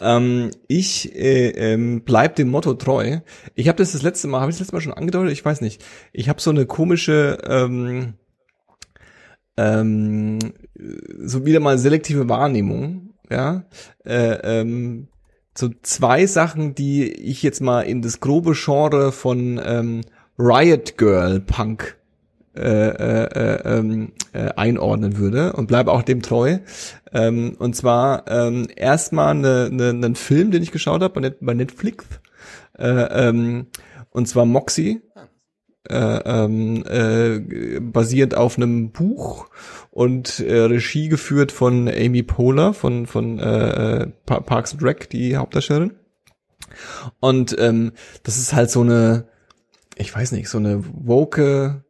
Ähm, 0.00 0.50
ich 0.68 1.14
äh, 1.14 1.48
ähm, 1.50 2.02
bleib 2.04 2.36
dem 2.36 2.48
Motto 2.48 2.74
treu. 2.74 3.20
Ich 3.54 3.68
habe 3.68 3.76
das 3.76 3.92
das 3.92 4.02
letzte 4.02 4.28
Mal, 4.28 4.40
habe 4.40 4.50
ich 4.50 4.56
das 4.56 4.60
letzte 4.60 4.76
Mal 4.76 4.80
schon 4.80 4.94
angedeutet? 4.94 5.32
Ich 5.32 5.44
weiß 5.44 5.60
nicht. 5.60 5.84
Ich 6.12 6.28
habe 6.28 6.40
so 6.40 6.50
eine 6.50 6.66
komische, 6.66 7.38
ähm, 7.44 8.14
ähm, 9.56 10.38
so 11.18 11.44
wieder 11.44 11.60
mal 11.60 11.78
selektive 11.78 12.28
Wahrnehmung. 12.28 13.14
Ja, 13.28 13.64
äh, 14.04 14.60
ähm, 14.60 15.08
so 15.56 15.70
zwei 15.82 16.26
Sachen, 16.26 16.74
die 16.74 17.10
ich 17.10 17.42
jetzt 17.42 17.60
mal 17.60 17.82
in 17.82 18.02
das 18.02 18.20
grobe 18.20 18.52
Genre 18.54 19.12
von 19.12 19.60
ähm, 19.64 20.02
Riot 20.38 20.96
Girl 20.96 21.40
Punk 21.40 21.98
äh, 22.56 22.62
äh, 22.62 23.24
äh, 23.24 23.78
ähm, 23.78 24.12
äh, 24.32 24.50
einordnen 24.56 25.18
würde 25.18 25.52
und 25.52 25.66
bleibe 25.66 25.92
auch 25.92 26.02
dem 26.02 26.20
treu. 26.20 26.58
Ähm, 27.12 27.56
und 27.58 27.76
zwar 27.76 28.26
ähm, 28.28 28.66
erstmal 28.74 29.34
ne, 29.34 29.68
ne, 29.70 29.90
einen 29.90 30.16
Film, 30.16 30.50
den 30.50 30.62
ich 30.62 30.72
geschaut 30.72 31.02
habe 31.02 31.20
bei, 31.20 31.34
bei 31.40 31.54
Netflix. 31.54 32.06
Äh, 32.76 33.28
ähm, 33.28 33.66
und 34.10 34.26
zwar 34.26 34.46
Moxie. 34.46 35.00
Äh, 35.88 35.94
ähm, 35.96 36.84
äh, 36.86 37.80
basierend 37.80 38.36
auf 38.36 38.58
einem 38.58 38.92
Buch 38.92 39.48
und 39.90 40.40
äh, 40.40 40.60
Regie 40.60 41.08
geführt 41.08 41.52
von 41.52 41.88
Amy 41.88 42.22
Poehler 42.22 42.74
von 42.74 43.06
von 43.06 43.38
äh, 43.38 44.06
Parks 44.24 44.72
and 44.72 44.82
Rec, 44.82 45.10
die 45.10 45.36
Hauptdarstellerin. 45.36 45.92
Und 47.18 47.56
ähm, 47.58 47.92
das 48.22 48.38
ist 48.38 48.52
halt 48.52 48.70
so 48.70 48.82
eine, 48.82 49.26
ich 49.96 50.14
weiß 50.14 50.32
nicht, 50.32 50.48
so 50.48 50.58
eine 50.58 50.84
woke 50.92 51.84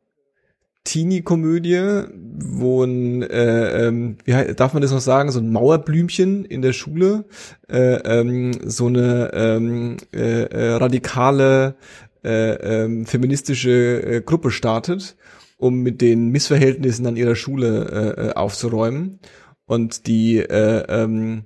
Teenie-Komödie, 0.85 2.05
wo 2.13 2.83
ein, 2.83 3.23
äh, 3.23 3.87
ähm, 3.87 4.17
wie 4.25 4.55
darf 4.55 4.73
man 4.73 4.81
das 4.81 4.93
noch 4.93 5.01
sagen, 5.01 5.31
so 5.31 5.39
ein 5.39 5.53
Mauerblümchen 5.53 6.47
in 6.47 6.63
der 6.63 6.73
Schule, 6.73 7.27
äh, 7.69 7.97
ähm, 7.97 8.53
so 8.65 8.87
eine 8.87 9.31
ähm, 9.35 9.99
äh, 10.15 10.45
äh, 10.45 10.73
radikale 10.73 11.77
äh, 12.25 12.85
ähm, 12.85 13.05
feministische 13.07 14.03
äh, 14.03 14.21
Gruppe 14.23 14.51
startet, 14.51 15.17
um 15.61 15.81
mit 15.83 16.01
den 16.01 16.31
Missverhältnissen 16.31 17.07
an 17.07 17.17
ihrer 17.17 17.37
Schule 17.37 18.17
äh, 18.19 18.29
äh, 18.29 18.33
aufzuräumen 18.35 19.21
und 19.67 20.07
die 20.07 20.39
äh, 20.39 20.85
ähm, 20.89 21.45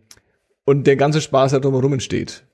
und 0.65 0.87
der 0.87 0.97
ganze 0.97 1.21
Spaß 1.21 1.53
da 1.53 1.59
drumherum 1.59 1.93
entsteht 1.93 2.45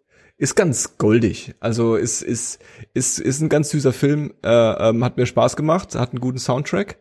ist 0.40 0.56
ganz 0.56 0.96
goldig. 0.96 1.54
Also 1.60 1.96
ist 1.96 2.22
ist 2.22 2.60
ist 2.94 3.20
ist 3.20 3.42
ein 3.42 3.50
ganz 3.50 3.68
süßer 3.68 3.92
Film. 3.92 4.32
Äh, 4.42 4.48
ähm, 4.88 5.04
hat 5.04 5.18
mir 5.18 5.26
Spaß 5.26 5.54
gemacht, 5.54 5.94
hat 5.94 6.12
einen 6.12 6.20
guten 6.20 6.38
Soundtrack 6.38 6.96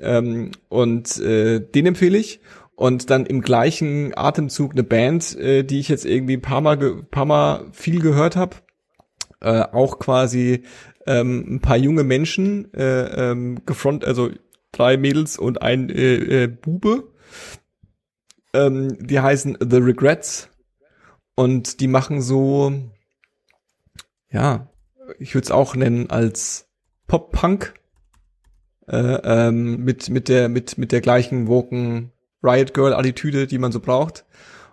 ähm, 0.00 0.52
und 0.70 1.18
äh, 1.18 1.60
den 1.60 1.86
empfehle 1.86 2.16
ich. 2.16 2.40
Und 2.74 3.10
dann 3.10 3.26
im 3.26 3.42
gleichen 3.42 4.16
Atemzug 4.16 4.72
eine 4.72 4.84
Band, 4.84 5.36
äh, 5.36 5.64
die 5.64 5.80
ich 5.80 5.88
jetzt 5.88 6.06
irgendwie 6.06 6.38
ein 6.38 6.40
paar 6.40 6.62
mal 6.62 6.78
paar 7.10 7.26
mal 7.26 7.66
viel 7.72 8.00
gehört 8.00 8.36
habe. 8.36 8.56
Äh, 9.40 9.64
auch 9.70 9.98
quasi 9.98 10.62
ähm, 11.08 11.54
ein 11.54 11.60
paar 11.60 11.78
junge 11.78 12.04
Menschen 12.04 12.72
äh, 12.74 13.30
ähm, 13.30 13.64
gefront, 13.64 14.04
also 14.04 14.30
drei 14.72 14.96
Mädels 14.96 15.38
und 15.38 15.62
ein 15.62 15.88
äh, 15.88 16.44
äh, 16.44 16.46
Bube. 16.46 17.08
Ähm, 18.52 19.06
die 19.06 19.20
heißen 19.20 19.58
The 19.60 19.78
Regrets 19.78 20.50
und 21.34 21.80
die 21.80 21.88
machen 21.88 22.20
so, 22.20 22.72
ja, 24.30 24.68
ich 25.18 25.34
würde 25.34 25.46
es 25.46 25.50
auch 25.50 25.74
nennen 25.74 26.10
als 26.10 26.68
Pop-Punk 27.06 27.74
äh, 28.86 28.96
ähm, 28.96 29.84
mit 29.84 30.10
mit 30.10 30.28
der 30.28 30.48
mit 30.48 30.76
mit 30.76 30.92
der 30.92 31.00
gleichen 31.00 31.46
woken 31.48 32.12
Riot 32.42 32.74
Girl 32.74 32.92
Attitüde, 32.92 33.46
die 33.46 33.58
man 33.58 33.72
so 33.72 33.80
braucht. 33.80 34.24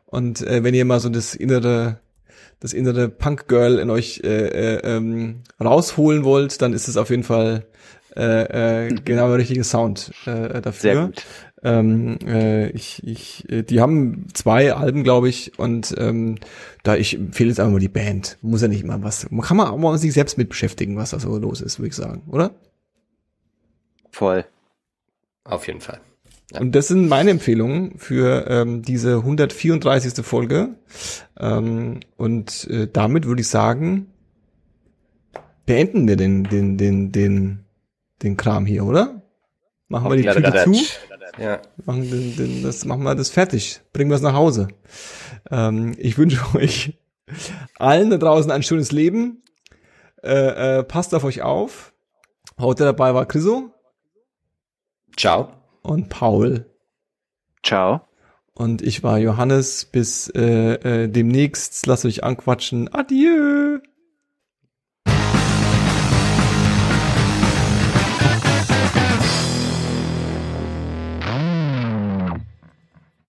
Und 0.05 0.41
äh, 0.41 0.63
wenn 0.63 0.73
ihr 0.73 0.86
mal 0.86 0.99
so 0.99 1.09
das 1.09 1.33
innere 1.33 1.99
das 2.60 2.74
innere 2.74 3.10
Punk 3.10 3.47
Girl 3.47 3.80
in 3.80 3.89
euch 3.89 4.22
äh, 4.24 4.76
äh, 4.76 4.95
ähm, 4.97 5.41
rausholen 5.64 6.24
wollt, 6.24 6.62
dann 6.62 6.74
ist 6.74 6.88
es 6.88 6.97
auf 6.97 7.10
jeden 7.10 7.24
Fall 7.24 7.66
äh, 8.16 8.88
äh, 8.88 8.95
genau 9.03 9.28
der 9.30 9.38
richtige 9.38 9.64
Sound 9.64 10.12
äh, 10.26 10.62
dafür. 10.62 10.74
Sehr 10.74 11.06
gut. 11.08 11.26
Ähm, 11.64 12.20
äh, 12.26 12.70
ich, 12.70 13.06
ich, 13.06 13.49
äh, 13.51 13.64
die 13.64 13.82
haben 13.82 14.28
zwei 14.34 14.74
Alben, 14.74 15.03
glaube 15.03 15.30
ich, 15.30 15.58
und 15.58 15.95
ähm, 15.97 16.38
da 16.84 16.95
ich 16.95 17.16
empfehle 17.16 17.49
jetzt 17.49 17.60
einfach 17.60 17.74
mal 17.74 17.80
die 17.80 17.88
Band. 17.89 18.38
Muss 18.41 18.62
ja 18.62 18.68
nicht 18.68 18.86
mal 18.86 19.01
was. 19.03 19.30
Man 19.32 19.41
kann 19.41 19.58
man 19.58 19.68
auch 19.68 19.78
mal 19.78 19.97
sich 19.97 20.14
selbst 20.14 20.38
mit 20.38 20.49
beschäftigen, 20.49 20.95
was 20.95 21.10
da 21.10 21.20
so 21.20 21.36
los 21.38 21.62
ist, 21.62 21.80
würde 21.80 21.89
ich 21.89 21.95
sagen, 21.95 22.22
oder? 22.28 22.51
Voll. 24.12 24.45
Auf 25.43 25.68
jeden 25.68 25.82
Fall. 25.82 25.99
Und 26.54 26.76
das 26.76 26.88
sind 26.88 27.08
meine 27.08 27.32
Empfehlungen 27.32 27.98
für 27.98 28.46
ähm, 28.48 28.84
diese 28.84 29.18
134. 29.18 30.24
Folge. 30.24 30.76
Ähm, 31.39 32.02
und 32.18 32.68
äh, 32.70 32.88
damit 32.91 33.26
würde 33.26 33.41
ich 33.41 33.48
sagen, 33.48 34.12
beenden 35.66 36.08
wir 36.08 36.16
den, 36.16 36.43
den, 36.43 36.78
den, 36.78 37.12
den, 37.12 37.66
den 38.22 38.38
Kram 38.38 38.66
hier, 38.66 38.86
oder? 38.86 39.24
Machen 39.88 40.10
wir 40.10 40.18
die 40.18 40.24
Tüte 40.24 40.64
zu. 40.64 40.74
Ja. 41.38 41.62
Machen, 41.84 42.10
den, 42.10 42.36
den, 42.36 42.64
das, 42.64 42.86
machen 42.86 43.04
wir 43.04 43.16
das 43.16 43.30
fertig. 43.30 43.82
Bringen 43.91 44.10
wir 44.10 44.16
es 44.16 44.22
nach 44.22 44.34
Hause. 44.34 44.68
Ähm, 45.52 45.96
ich 45.98 46.18
wünsche 46.18 46.41
euch 46.56 46.98
allen 47.78 48.12
da 48.12 48.18
draußen 48.18 48.52
ein 48.52 48.64
schönes 48.64 48.91
Leben. 48.91 49.43
Äh, 50.24 50.80
äh, 50.80 50.84
passt 50.84 51.14
auf 51.14 51.24
euch 51.24 51.41
auf. 51.41 51.93
Heute 52.60 52.84
dabei 52.84 53.14
war 53.14 53.26
Chriso. 53.26 53.72
Ciao. 55.18 55.64
Und 55.86 56.09
Paul. 56.09 56.65
Ciao. 57.63 58.01
Und 58.53 58.81
ich 58.81 59.03
war 59.03 59.19
Johannes. 59.19 59.86
Bis 59.86 60.29
äh, 60.29 61.03
äh, 61.03 61.07
demnächst. 61.07 61.86
Lasst 61.86 62.05
euch 62.05 62.23
anquatschen. 62.23 62.91
Adieu. 62.93 63.79